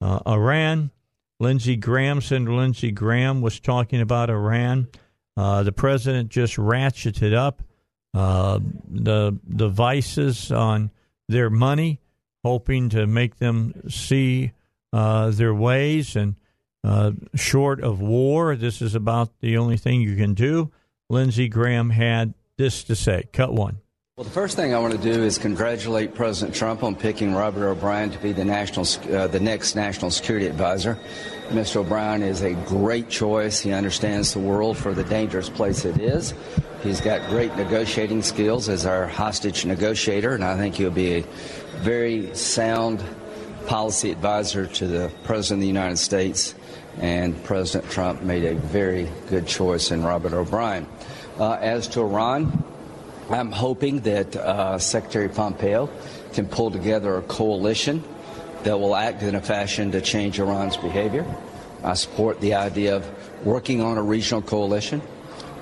[0.00, 0.90] uh, Iran.
[1.38, 4.88] Lindsey Graham, Senator Lindsey Graham was talking about Iran.
[5.40, 7.62] Uh, the president just ratcheted up
[8.12, 10.90] uh, the the vices on
[11.30, 11.98] their money,
[12.44, 14.52] hoping to make them see
[14.92, 16.14] uh, their ways.
[16.14, 16.34] And
[16.84, 20.70] uh, short of war, this is about the only thing you can do.
[21.08, 23.24] Lindsey Graham had this to say.
[23.32, 23.80] Cut one.
[24.18, 27.66] Well, the first thing I want to do is congratulate President Trump on picking Robert
[27.66, 30.98] O'Brien to be the national, uh, the next national security advisor.
[31.50, 31.78] Mr.
[31.78, 33.58] O'Brien is a great choice.
[33.58, 36.32] He understands the world for the dangerous place it is.
[36.84, 41.24] He's got great negotiating skills as our hostage negotiator, and I think he'll be a
[41.78, 43.02] very sound
[43.66, 46.54] policy advisor to the President of the United States.
[47.00, 50.86] And President Trump made a very good choice in Robert O'Brien.
[51.36, 52.62] Uh, as to Iran,
[53.28, 55.90] I'm hoping that uh, Secretary Pompeo
[56.32, 58.04] can pull together a coalition
[58.64, 61.26] that will act in a fashion to change Iran's behavior.
[61.82, 65.00] I support the idea of working on a regional coalition.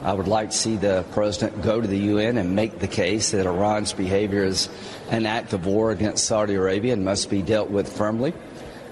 [0.02, 3.32] I would like to see the president go to the UN and make the case
[3.32, 4.68] that Iran's behavior is
[5.10, 8.32] an act of war against Saudi Arabia and must be dealt with firmly.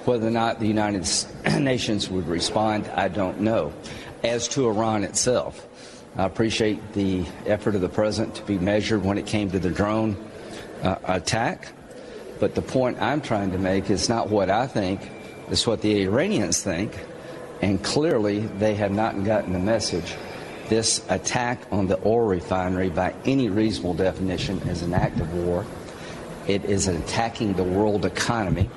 [0.05, 1.09] Whether or not the United
[1.61, 3.73] Nations would respond, I don't know.
[4.23, 5.67] As to Iran itself,
[6.17, 9.71] I appreciate the effort of the president to be measured when it came to the
[9.71, 10.17] drone
[10.83, 11.69] uh, attack.
[12.39, 15.11] But the point I'm trying to make is not what I think,
[15.49, 16.93] it's what the Iranians think.
[17.63, 20.15] And clearly, they have not gotten the message.
[20.69, 25.65] This attack on the oil refinery, by any reasonable definition, is an act of war.
[26.47, 28.69] It is attacking the world economy.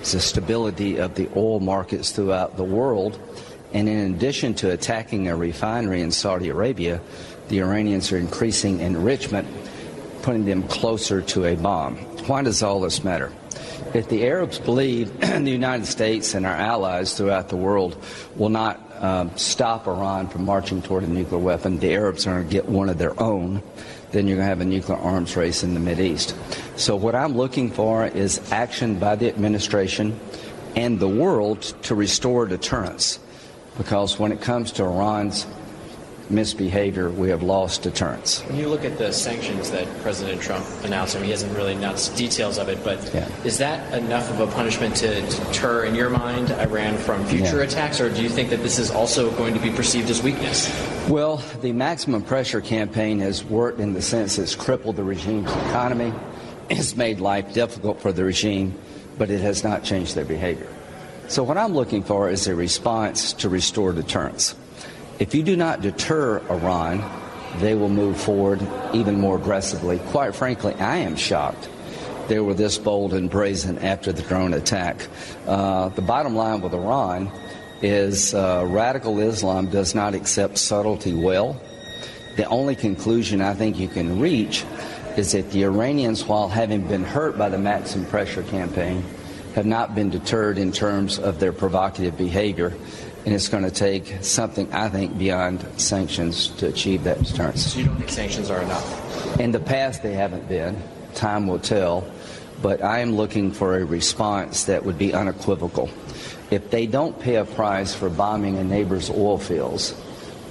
[0.00, 3.18] It's the stability of the oil markets throughout the world.
[3.72, 7.00] And in addition to attacking a refinery in Saudi Arabia,
[7.48, 9.48] the Iranians are increasing enrichment,
[10.22, 11.98] putting them closer to a bomb.
[12.26, 13.32] Why does all this matter?
[13.94, 17.96] If the Arabs believe the United States and our allies throughout the world
[18.34, 22.48] will not um, stop Iran from marching toward a nuclear weapon, the Arabs are going
[22.48, 23.62] to get one of their own,
[24.10, 26.34] then you're going to have a nuclear arms race in the Mideast.
[26.76, 30.18] So, what I'm looking for is action by the administration
[30.74, 33.20] and the world to restore deterrence.
[33.78, 35.46] Because when it comes to Iran's
[36.30, 38.40] misbehavior, we have lost deterrence.
[38.42, 41.74] When you look at the sanctions that President Trump announced, I mean, he hasn't really
[41.74, 43.28] announced details of it, but yeah.
[43.44, 47.64] is that enough of a punishment to, deter, in your mind, Iran from future yeah.
[47.64, 50.68] attacks, or do you think that this is also going to be perceived as weakness?
[51.08, 56.12] Well, the maximum pressure campaign has worked in the sense it's crippled the regime's economy,
[56.68, 58.74] it's made life difficult for the regime,
[59.18, 60.68] but it has not changed their behavior.
[61.28, 64.54] So, what I'm looking for is a response to restore deterrence.
[65.18, 67.02] If you do not deter Iran,
[67.58, 68.60] they will move forward
[68.92, 69.98] even more aggressively.
[70.10, 71.68] Quite frankly, I am shocked
[72.28, 75.06] they were this bold and brazen after the drone attack.
[75.46, 77.30] Uh, the bottom line with Iran
[77.82, 81.60] is uh, radical Islam does not accept subtlety well.
[82.36, 84.64] The only conclusion I think you can reach
[85.16, 89.02] is that the Iranians, while having been hurt by the maximum pressure campaign,
[89.54, 92.74] have not been deterred in terms of their provocative behavior.
[93.26, 97.72] And it's going to take something, I think, beyond sanctions to achieve that deterrence.
[97.72, 99.40] So you don't think sanctions are enough?
[99.40, 100.80] In the past, they haven't been.
[101.14, 102.08] Time will tell.
[102.62, 105.90] But I am looking for a response that would be unequivocal.
[106.52, 109.94] If they don't pay a price for bombing a neighbor's oil fields,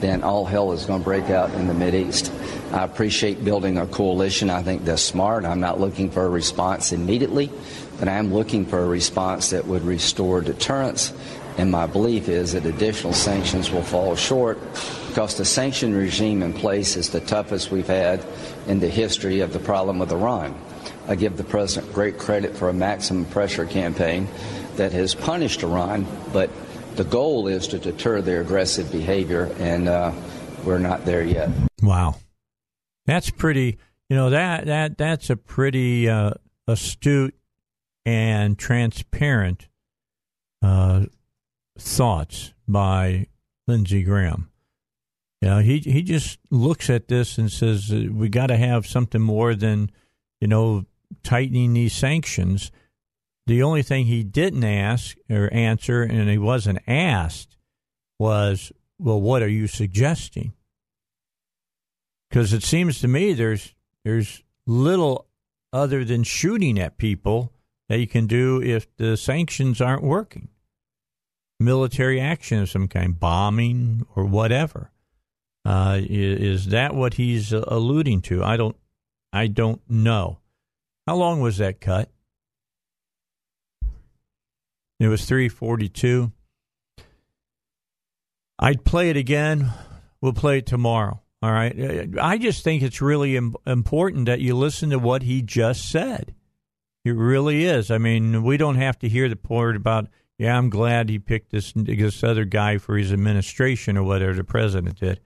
[0.02, 2.30] then all hell is going to break out in the Mideast.
[2.74, 4.50] I appreciate building a coalition.
[4.50, 5.46] I think that's smart.
[5.46, 7.50] I'm not looking for a response immediately,
[8.00, 11.14] but I am looking for a response that would restore deterrence.
[11.58, 14.60] And my belief is that additional sanctions will fall short
[15.08, 18.26] because the sanction regime in place is the toughest we've had
[18.68, 20.54] in the history of the problem with Iran.
[21.08, 24.28] I give the president great credit for a maximum pressure campaign
[24.76, 26.50] that has punished Iran, but
[26.96, 30.12] the goal is to deter their aggressive behavior, and uh,
[30.64, 31.50] we're not there yet.
[31.82, 32.16] Wow,
[33.06, 33.78] that's pretty.
[34.10, 36.32] You know that that that's a pretty uh,
[36.68, 37.36] astute
[38.06, 39.68] and transparent
[40.62, 41.06] uh,
[41.78, 43.28] thoughts by
[43.68, 44.50] Lindsey Graham.
[45.42, 48.88] You know, he he just looks at this and says uh, we got to have
[48.88, 49.92] something more than
[50.40, 50.86] you know
[51.24, 52.72] tightening these sanctions.
[53.48, 57.58] The only thing he didn't ask or answer, and he wasn't asked,
[58.18, 60.54] was, "Well, what are you suggesting?"
[62.30, 65.28] Because it seems to me there's there's little
[65.72, 67.52] other than shooting at people
[67.88, 70.48] that you can do if the sanctions aren't working.
[71.60, 74.92] Military action of some kind, bombing or whatever.
[75.64, 78.44] Uh, is, that what he's alluding to?
[78.44, 78.76] I don't,
[79.34, 80.40] I don't know.
[81.08, 82.12] How long was that cut?
[85.00, 86.32] It was 342.
[88.60, 89.72] I'd play it again.
[90.22, 91.22] We'll play it tomorrow.
[91.42, 92.10] All right.
[92.20, 96.34] I just think it's really Im- important that you listen to what he just said.
[97.04, 97.92] It really is.
[97.92, 101.52] I mean, we don't have to hear the part about, yeah, I'm glad he picked
[101.52, 105.22] this this other guy for his administration or whatever the president did.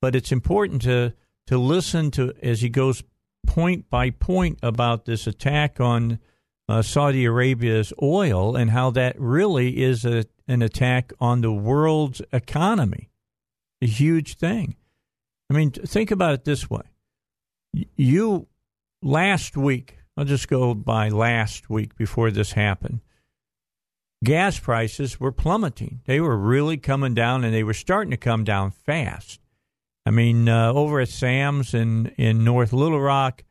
[0.00, 1.14] But it's important to
[1.46, 3.02] to listen to as he goes
[3.46, 6.18] point by point about this attack on
[6.68, 12.22] uh, Saudi Arabia's oil and how that really is a, an attack on the world's
[12.32, 13.10] economy.
[13.82, 14.76] A huge thing.
[15.50, 16.82] I mean, think about it this way.
[17.96, 18.46] You,
[19.02, 23.00] last week, I'll just go by last week before this happened,
[24.24, 26.00] gas prices were plummeting.
[26.06, 29.40] They were really coming down and they were starting to come down fast.
[30.06, 33.44] I mean, uh, over at Sam's in, in North Little Rock,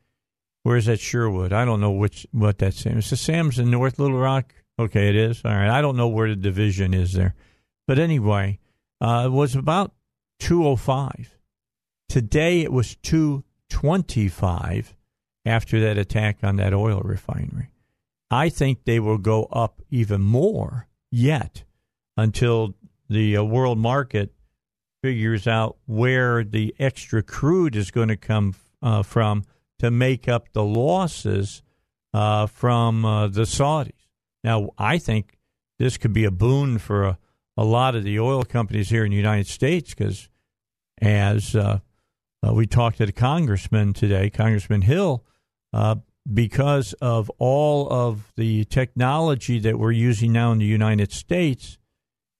[0.63, 1.53] where's that Sherwood?
[1.53, 2.97] I don't know which what that's Sam.
[2.97, 4.53] Is the Sam's in North Little Rock?
[4.77, 5.41] Okay, it is.
[5.45, 5.69] All right.
[5.69, 7.35] I don't know where the division is there.
[7.87, 8.59] But anyway,
[9.01, 9.93] uh, it was about
[10.39, 11.37] 205.
[12.09, 14.95] Today it was 225
[15.45, 17.72] after that attack on that oil refinery.
[18.33, 21.65] I think they will go up even more yet
[22.17, 22.73] until
[23.07, 24.33] the uh, world market
[25.03, 29.43] figures out where the extra crude is going to come uh, from
[29.77, 31.61] to make up the losses
[32.15, 34.07] uh, from uh, the Saudis.
[34.43, 35.37] Now, I think
[35.77, 37.19] this could be a boon for a,
[37.55, 40.27] a lot of the oil companies here in the United States because,
[40.99, 41.81] as uh,
[42.41, 45.23] uh, we talked to the congressman today, Congressman Hill,
[46.31, 51.77] because of all of the technology that we're using now in the United States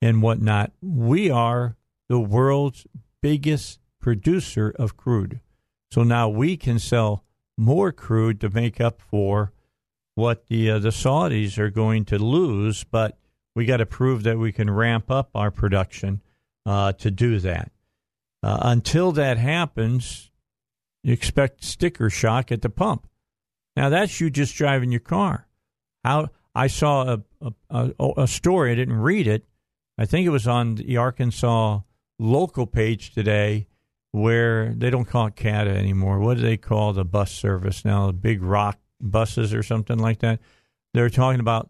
[0.01, 1.75] and whatnot, we are
[2.09, 2.85] the world's
[3.21, 5.39] biggest producer of crude.
[5.91, 7.23] So now we can sell
[7.57, 9.51] more crude to make up for
[10.15, 13.17] what the uh, the Saudis are going to lose, but
[13.55, 16.21] we got to prove that we can ramp up our production
[16.65, 17.71] uh, to do that.
[18.41, 20.31] Uh, until that happens,
[21.03, 23.07] you expect sticker shock at the pump.
[23.75, 25.47] Now that's you just driving your car.
[26.03, 28.71] How I saw a, a, a story.
[28.71, 29.45] I didn't read it.
[29.97, 31.79] I think it was on the Arkansas
[32.19, 33.67] local page today,
[34.11, 36.19] where they don't call it CATA anymore.
[36.19, 38.07] What do they call the bus service now?
[38.07, 40.39] The big rock buses or something like that.
[40.93, 41.69] They're talking about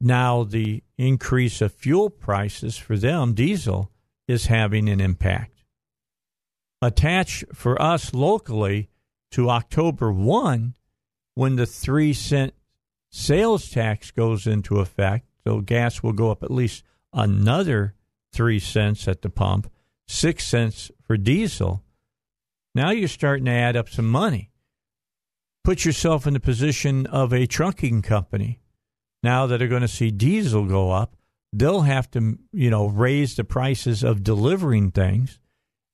[0.00, 3.90] now the increase of fuel prices for them, diesel,
[4.26, 5.64] is having an impact.
[6.82, 8.89] Attached for us locally
[9.32, 10.74] to October 1
[11.34, 12.54] when the three cent
[13.10, 17.94] sales tax goes into effect, so gas will go up at least another
[18.32, 19.70] three cents at the pump,
[20.06, 21.82] six cents for diesel.
[22.74, 24.50] Now you're starting to add up some money.
[25.64, 28.60] Put yourself in the position of a trucking company.
[29.22, 31.16] Now that they're going to see diesel go up,
[31.52, 35.38] they'll have to, you know, raise the prices of delivering things.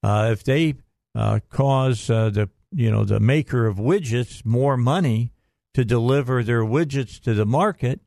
[0.02, 0.74] Uh, if they
[1.14, 5.32] uh, cause uh, the, you know, the maker of widgets more money
[5.74, 8.00] to deliver their widgets to the market,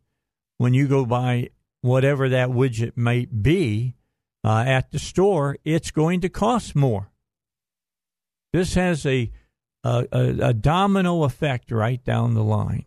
[0.57, 1.49] when you go buy
[1.81, 3.95] whatever that widget might be
[4.43, 7.11] uh, at the store, it's going to cost more.
[8.51, 9.31] This has a,
[9.83, 12.85] a, a domino effect right down the line.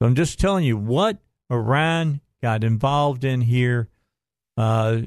[0.00, 1.18] So I'm just telling you what
[1.50, 3.88] Iran got involved in here
[4.56, 5.02] uh,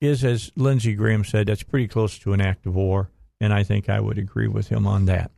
[0.00, 3.10] is, as Lindsey Graham said, that's pretty close to an act of war,
[3.42, 5.32] and I think I would agree with him on that.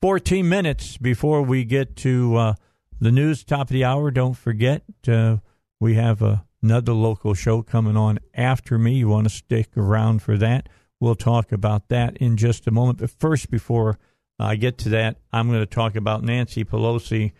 [0.00, 2.54] 14 minutes before we get to uh,
[2.98, 4.10] the news, top of the hour.
[4.10, 5.36] Don't forget, uh,
[5.78, 6.22] we have
[6.62, 8.94] another local show coming on after me.
[8.94, 10.70] You want to stick around for that?
[11.00, 12.98] We'll talk about that in just a moment.
[12.98, 13.98] But first, before
[14.38, 17.32] I get to that, I'm going to talk about Nancy Pelosi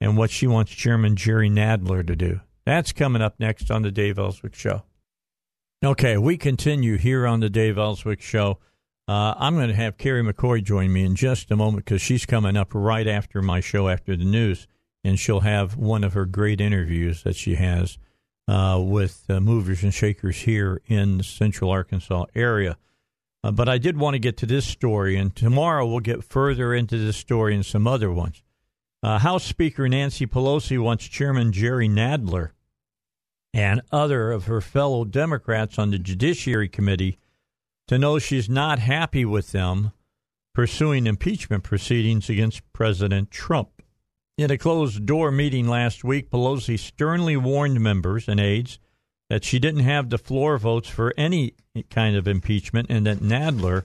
[0.00, 2.40] and what she wants Chairman Jerry Nadler to do.
[2.66, 4.82] That's coming up next on the Dave Elswick Show.
[5.84, 8.58] Okay, we continue here on the Dave Elswick Show.
[9.08, 12.26] Uh, I'm going to have Carrie McCoy join me in just a moment because she's
[12.26, 14.68] coming up right after my show after the news,
[15.02, 17.96] and she'll have one of her great interviews that she has
[18.48, 22.76] uh, with uh, movers and shakers here in the central Arkansas area.
[23.42, 26.74] Uh, but I did want to get to this story, and tomorrow we'll get further
[26.74, 28.42] into this story and some other ones.
[29.02, 32.50] Uh, House Speaker Nancy Pelosi wants Chairman Jerry Nadler
[33.54, 37.18] and other of her fellow Democrats on the Judiciary Committee
[37.88, 39.92] to know she's not happy with them
[40.54, 43.82] pursuing impeachment proceedings against President Trump.
[44.36, 48.78] In a closed door meeting last week, Pelosi sternly warned members and aides
[49.30, 51.54] that she didn't have the floor votes for any
[51.90, 53.84] kind of impeachment and that Nadler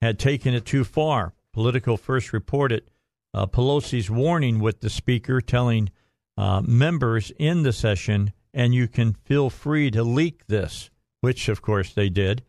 [0.00, 1.32] had taken it too far.
[1.52, 2.90] Politico first reported
[3.32, 5.90] uh, Pelosi's warning with the speaker telling
[6.36, 10.90] uh, members in the session, and you can feel free to leak this,
[11.20, 12.42] which of course they did.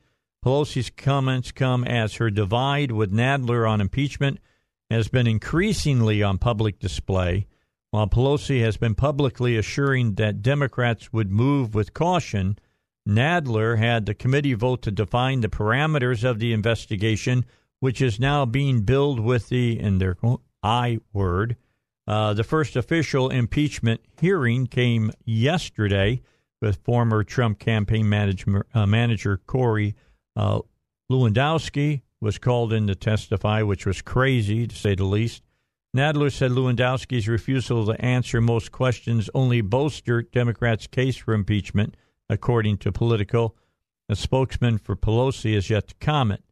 [0.46, 4.40] Pelosi's comments come as her divide with Nadler on impeachment
[4.92, 7.48] has been increasingly on public display,
[7.90, 12.60] while Pelosi has been publicly assuring that Democrats would move with caution.
[13.10, 17.44] Nadler had the committee vote to define the parameters of the investigation,
[17.80, 20.16] which is now being billed with the, in their
[20.62, 21.56] I word.
[22.08, 26.22] Uh, the first official impeachment hearing came yesterday
[26.62, 29.96] with former Trump campaign manager, uh, manager Corey
[30.36, 30.60] uh,
[31.12, 35.44] Lewandowski was called in to testify, which was crazy to say the least.
[35.96, 41.96] Nadler said Lewandowski's refusal to answer most questions only bolstered Democrats' case for impeachment,
[42.30, 43.54] according to Politico.
[44.10, 46.44] A spokesman for Pelosi has yet to comment.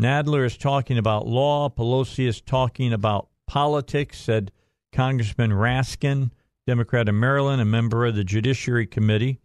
[0.00, 1.68] Nadler is talking about law.
[1.68, 4.50] Pelosi is talking about politics, said
[4.92, 6.32] Congressman Raskin,
[6.66, 9.40] Democrat of Maryland, a member of the Judiciary Committee.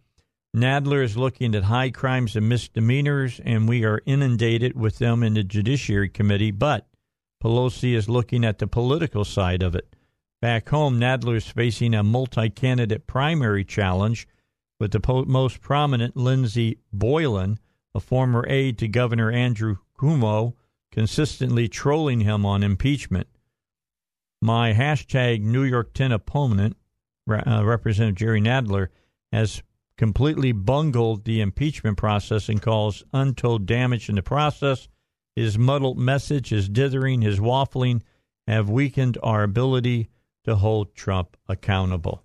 [0.54, 5.34] Nadler is looking at high crimes and misdemeanors, and we are inundated with them in
[5.34, 6.88] the Judiciary Committee, but
[7.42, 9.94] Pelosi is looking at the political side of it.
[10.42, 14.26] Back home, Nadler is facing a multi candidate primary challenge
[14.78, 17.58] with the po- most prominent Lindsey Boylan,
[17.94, 20.54] a former aide to Governor Andrew Cuomo,
[20.90, 23.28] consistently trolling him on impeachment
[24.40, 26.76] my hashtag New York 10 opponent,
[27.28, 28.88] uh, Representative Jerry Nadler,
[29.32, 29.62] has
[30.00, 34.88] completely bungled the impeachment process and caused untold damage in the process.
[35.36, 38.00] His muddled message, his dithering, his waffling
[38.46, 40.08] have weakened our ability
[40.44, 42.24] to hold Trump accountable.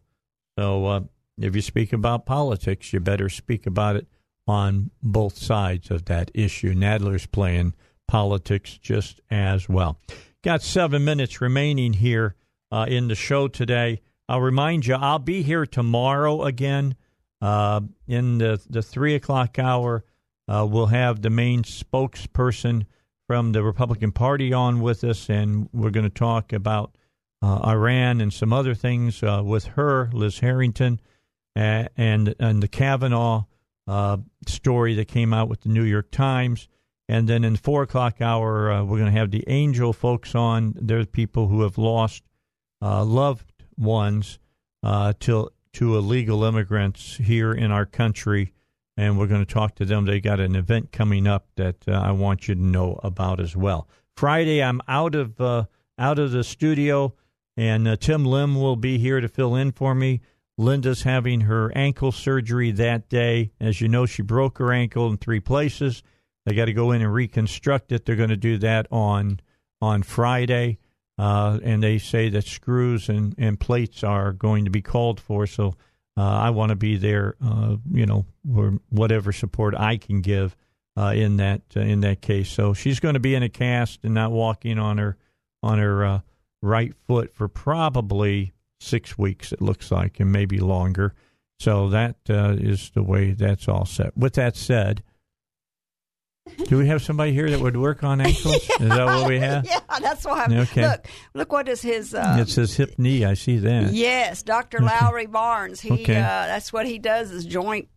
[0.57, 1.01] So, uh,
[1.37, 4.07] if you speak about politics, you better speak about it
[4.47, 6.73] on both sides of that issue.
[6.73, 7.73] Nadler's playing
[8.07, 9.99] politics just as well.
[10.45, 12.35] Got seven minutes remaining here
[12.71, 13.99] uh, in the show today.
[14.29, 16.95] I'll remind you, I'll be here tomorrow again
[17.45, 20.03] uh, in the, the three o'clock hour.
[20.47, 22.87] Uh, we'll have the main spokesperson
[23.27, 26.97] from the Republican Party on with us, and we're going to talk about
[27.43, 30.99] uh, Iran and some other things uh, with her, Liz Harrington,
[31.55, 33.43] and and the Kavanaugh
[33.87, 34.17] uh,
[34.47, 36.67] story that came out with the New York Times.
[37.07, 40.33] And then in the four o'clock hour, uh, we're going to have the angel folks
[40.33, 40.73] on.
[40.75, 42.23] There's people who have lost
[42.81, 44.39] loved ones
[44.81, 45.13] uh,
[45.75, 48.51] to, illegal immigrants here in our country.
[48.97, 50.05] And we're going to talk to them.
[50.05, 53.55] They got an event coming up that uh, I want you to know about as
[53.55, 53.87] well.
[54.15, 55.65] Friday, I'm out of uh,
[55.97, 57.13] out of the studio.
[57.57, 60.21] And uh, Tim Lim will be here to fill in for me.
[60.57, 63.51] Linda's having her ankle surgery that day.
[63.59, 66.03] As you know, she broke her ankle in three places.
[66.45, 68.05] They got to go in and reconstruct it.
[68.05, 69.39] They're going to do that on
[69.81, 70.79] on Friday,
[71.17, 75.47] uh, and they say that screws and, and plates are going to be called for.
[75.47, 75.75] So
[76.17, 80.55] uh, I want to be there, uh, you know, or whatever support I can give
[80.97, 82.49] uh, in that uh, in that case.
[82.49, 85.17] So she's going to be in a cast and not walking on her
[85.63, 86.19] on her uh,
[86.61, 89.51] right foot for probably six weeks.
[89.51, 91.13] It looks like, and maybe longer.
[91.59, 94.15] So that is the way that's all set.
[94.17, 95.03] With that said,
[96.67, 98.55] do we have somebody here that would work on ankles?
[98.79, 99.65] Is that what we have?
[99.69, 100.43] yeah, that's why.
[100.43, 100.87] I'm, Okay.
[100.87, 102.13] Look, look what is his.
[102.13, 103.25] Uh, it says hip knee.
[103.25, 103.93] I see that.
[103.93, 104.79] Yes, Dr.
[104.79, 105.81] Lowry Barnes.
[105.81, 106.15] He Okay.
[106.15, 107.87] uh, that's what he does is joint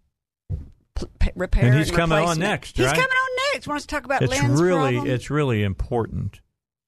[1.20, 1.66] p- repair.
[1.66, 3.66] And he's coming on next, He's coming on next.
[3.68, 5.06] Want us to talk about it's really problem?
[5.06, 6.40] it's really important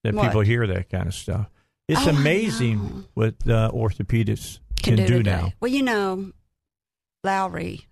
[0.05, 0.27] that What?
[0.27, 1.51] people hear that kind of stuff.
[1.89, 5.53] It's Oh, amazing what uh, orthopedists can, do, do, now.
[5.61, 6.33] Well, you know,
[7.25, 7.87] Lowry.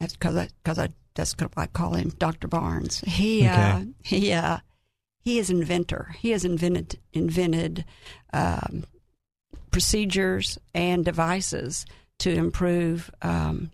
[0.00, 0.88] That's because I because I
[1.18, 2.48] that's 'cause I call him Dr.
[2.48, 3.00] Barnes.
[3.00, 4.58] He uh, he uh,
[5.20, 6.14] he is inventor.
[6.18, 7.84] He has invented invented
[8.32, 8.84] um,
[9.70, 11.84] procedures and devices
[12.20, 13.70] to improve um,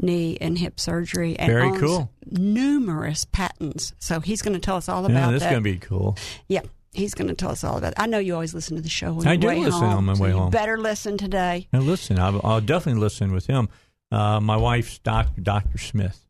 [0.00, 1.38] knee and hip surgery.
[1.38, 2.10] And Very owns cool.
[2.30, 3.92] Numerous patents.
[3.98, 5.50] So he's going to tell us all Yeah, about that's that.
[5.50, 6.16] going to be cool.
[6.48, 7.98] Yeah, he's going to tell us all about it.
[7.98, 10.04] I know you always listen to the show on I do way listen home, on
[10.06, 10.50] my so way you home.
[10.50, 11.68] better listen today.
[11.72, 13.68] Now listen, I'll, I'll definitely listen with him.
[14.10, 16.25] Uh, my wife's doctor, Doctor Smith.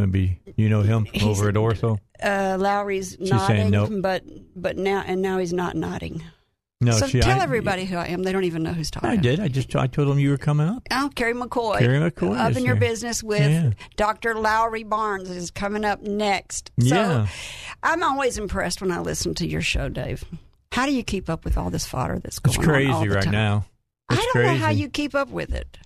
[0.00, 1.98] To be, you know him He's- over at Ortho.
[2.22, 3.90] Uh, Lowry's She's nodding, saying nope.
[4.00, 4.24] but
[4.56, 6.22] but now and now he's not nodding.
[6.80, 8.22] No, so she, tell I, everybody who I am.
[8.22, 9.10] They don't even know who's talking.
[9.10, 9.40] I did.
[9.40, 10.86] I just I told him you were coming up.
[10.92, 11.78] Oh, Carrie McCoy.
[11.80, 13.70] Carrie McCoy Up in your business with Yeah.
[13.96, 14.34] Dr.
[14.36, 16.70] Lowry Barnes is coming up next.
[16.76, 17.26] Yeah.
[17.26, 17.32] So
[17.82, 20.24] I'm always impressed when I listen to your show, Dave.
[20.70, 23.22] How do you keep up with all this fodder that's going It's crazy on right
[23.24, 23.32] time?
[23.32, 23.64] now.
[24.10, 24.46] It's I don't crazy.
[24.52, 25.78] know how you keep up with it.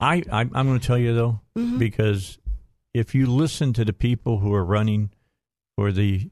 [0.00, 1.78] I, I I'm going to tell you though, Mhm.
[1.78, 2.36] because
[2.96, 5.10] if you listen to the people who are running
[5.76, 6.30] for the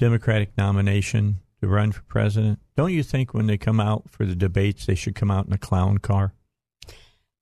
[0.00, 4.34] Democratic nomination to run for president, don't you think when they come out for the
[4.34, 6.34] debates they should come out in a clown car?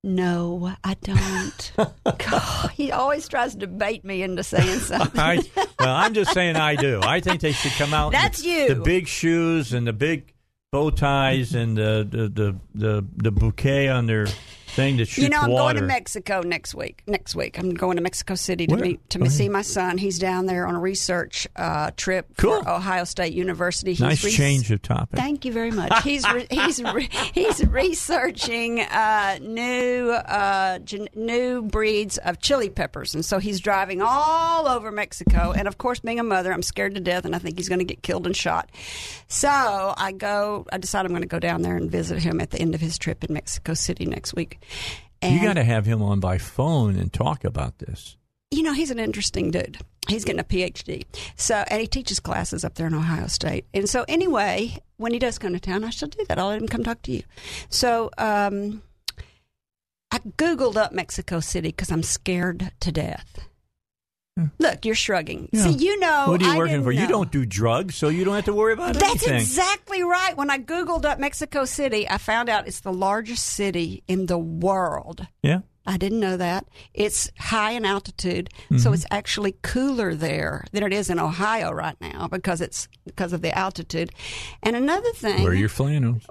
[0.05, 1.73] No, I don't.
[2.05, 5.21] God, he always tries to bait me into saying something.
[5.21, 5.43] I,
[5.79, 7.01] well, I'm just saying I do.
[7.03, 8.09] I think they should come out.
[8.09, 8.75] in That's the, you.
[8.75, 10.35] The big shoes and the big
[10.71, 14.27] bow ties and the the the the, the bouquet on their
[14.71, 15.75] thing that shoots You know, I'm water.
[15.75, 17.03] going to Mexico next week.
[17.07, 18.83] Next week, I'm going to Mexico City to Where?
[18.85, 19.99] meet to see my son.
[19.99, 22.63] He's down there on a research uh, trip Cool.
[22.63, 23.93] for Ohio State University.
[23.93, 25.19] He's nice re- change of topic.
[25.19, 26.03] Thank you very much.
[26.03, 33.15] He's re- he's re- he's researching uh, new uh, gen- new breeds of chili peppers,
[33.15, 35.53] and so he's driving all over Mexico.
[35.53, 37.79] And of course, being a mother, I'm scared to death, and I think he's going
[37.81, 38.71] to get killed and shot.
[39.29, 40.67] So I go.
[40.73, 42.81] I decide I'm going to go down there and visit him at the end of
[42.81, 44.60] his trip in Mexico City next week.
[45.23, 48.17] And you got to have him on by phone and talk about this.
[48.51, 49.79] you know, he's an interesting dude.
[50.09, 51.05] He's getting a PhD.
[51.37, 53.67] So, and he teaches classes up there in Ohio State.
[53.75, 56.39] And so, anyway, when he does come to town, I shall do that.
[56.39, 57.23] I'll let him come talk to you.
[57.69, 58.83] So, um,
[60.11, 63.47] I Googled up Mexico City because I'm scared to death.
[64.59, 65.49] Look, you're shrugging.
[65.53, 65.63] Yeah.
[65.65, 66.27] See, you know.
[66.29, 66.93] what are you I working for?
[66.93, 69.01] You don't do drugs, so you don't have to worry about it.
[69.01, 69.35] That's anything.
[69.41, 70.37] exactly right.
[70.37, 74.39] When I Googled up Mexico City, I found out it's the largest city in the
[74.39, 75.27] world.
[75.43, 75.61] yeah.
[75.87, 76.67] I didn't know that.
[76.93, 78.95] It's high in altitude, so Mhm.
[78.95, 83.41] it's actually cooler there than it is in Ohio right now because it's because of
[83.41, 84.11] the altitude.
[84.63, 86.23] And another thing, Wear your flannels.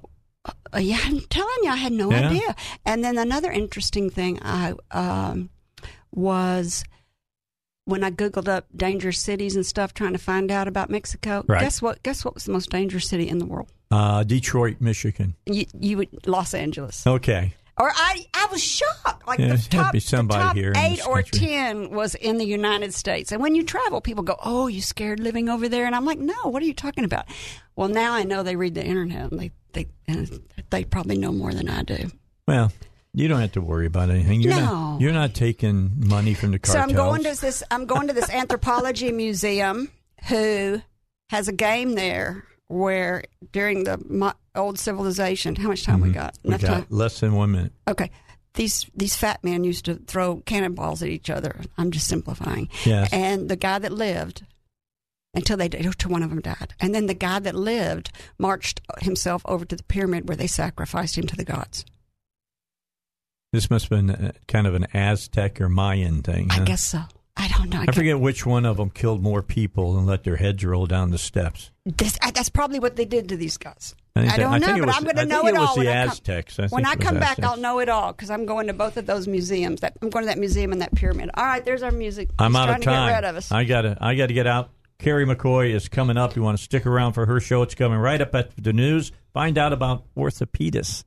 [0.46, 2.30] uh, yeah, I'm telling you, I had no Yeah.
[2.30, 2.56] idea.
[2.86, 5.50] And then another interesting thing I um,
[6.14, 6.84] was
[7.90, 11.44] when I googled up dangerous cities and stuff, trying to find out about Mexico.
[11.48, 11.62] Right.
[11.62, 12.02] Guess what?
[12.04, 13.70] Guess what was the most dangerous city in the world?
[13.92, 15.36] Uh, Detroit, Michigan.
[15.46, 17.06] You, you would Los Angeles.
[17.08, 17.54] Okay.
[17.78, 19.26] Or I, I was shocked.
[19.26, 21.40] Like Yeah, the top, be somebody the top here eight or country.
[21.40, 23.32] ten was in the United States.
[23.32, 26.20] And when you travel, people go, "Oh, you scared living over there?" And I'm like,
[26.20, 27.26] "No, what are you talking about?"
[27.78, 31.32] Well, now I know they read the internet and they they and they probably know
[31.32, 32.12] more than I do.
[32.48, 32.74] Well,
[33.14, 34.42] you don't have to worry about anything.
[34.42, 34.60] You're No.
[34.66, 35.02] not.
[35.02, 36.74] You're not taking money from the cartels.
[36.74, 36.90] So.
[36.90, 37.64] I'm going to this.
[37.72, 39.90] I'm going to this anthropology museum,
[40.28, 40.82] who
[41.30, 45.56] has a game there where during the old civilization.
[45.56, 46.34] How much time we got?
[46.36, 46.48] Mm-hmm.
[46.48, 46.86] We Enough got time.
[46.90, 47.72] less than one minute.
[47.88, 48.12] Okay.
[48.56, 51.62] These these fat men used to throw cannonballs at each other.
[51.78, 52.68] I'm just simplifying.
[52.86, 53.10] Yes.
[53.14, 54.44] And the guy that lived
[55.36, 59.44] until they until one of them died, and then the guy that lived marched himself
[59.46, 61.86] over to the pyramid where they sacrificed him to the gods.
[63.52, 66.48] This must have been uh, kind of an Aztec or Mayan thing.
[66.52, 67.02] I guess so.
[67.36, 67.84] I don't know.
[67.88, 71.10] I forget which one of them killed more people and let their heads roll down
[71.12, 71.72] the steps.
[71.86, 73.96] This, uh, that's probably what they did to these guys.
[74.16, 75.60] I I, that- don't I know, think but was- I'm going to know it it,
[75.60, 78.30] was all the when I come- when I come back, I'll know it all because
[78.30, 79.80] I'm going to both of those museums.
[79.82, 81.30] That I'm going to that museum and that pyramid.
[81.34, 82.30] All right, there's our music.
[82.38, 83.10] I'm He's out trying of to time.
[83.10, 83.52] get rid of us.
[83.54, 84.72] I gotta I gotta get out.
[85.00, 86.36] Carrie McCoy is coming up.
[86.36, 87.62] You want to stick around for her show?
[87.62, 89.14] It's coming right up at the news.
[89.34, 91.06] Find out about orthopedists.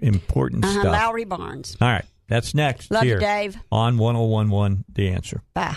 [0.00, 0.92] Important Uh-huh, stuff.
[0.92, 1.76] Lowry Barnes.
[1.80, 2.90] All right, that's next.
[2.90, 3.56] Love you, Dave.
[3.70, 5.42] On 1011, The Answer.
[5.54, 5.76] Bye.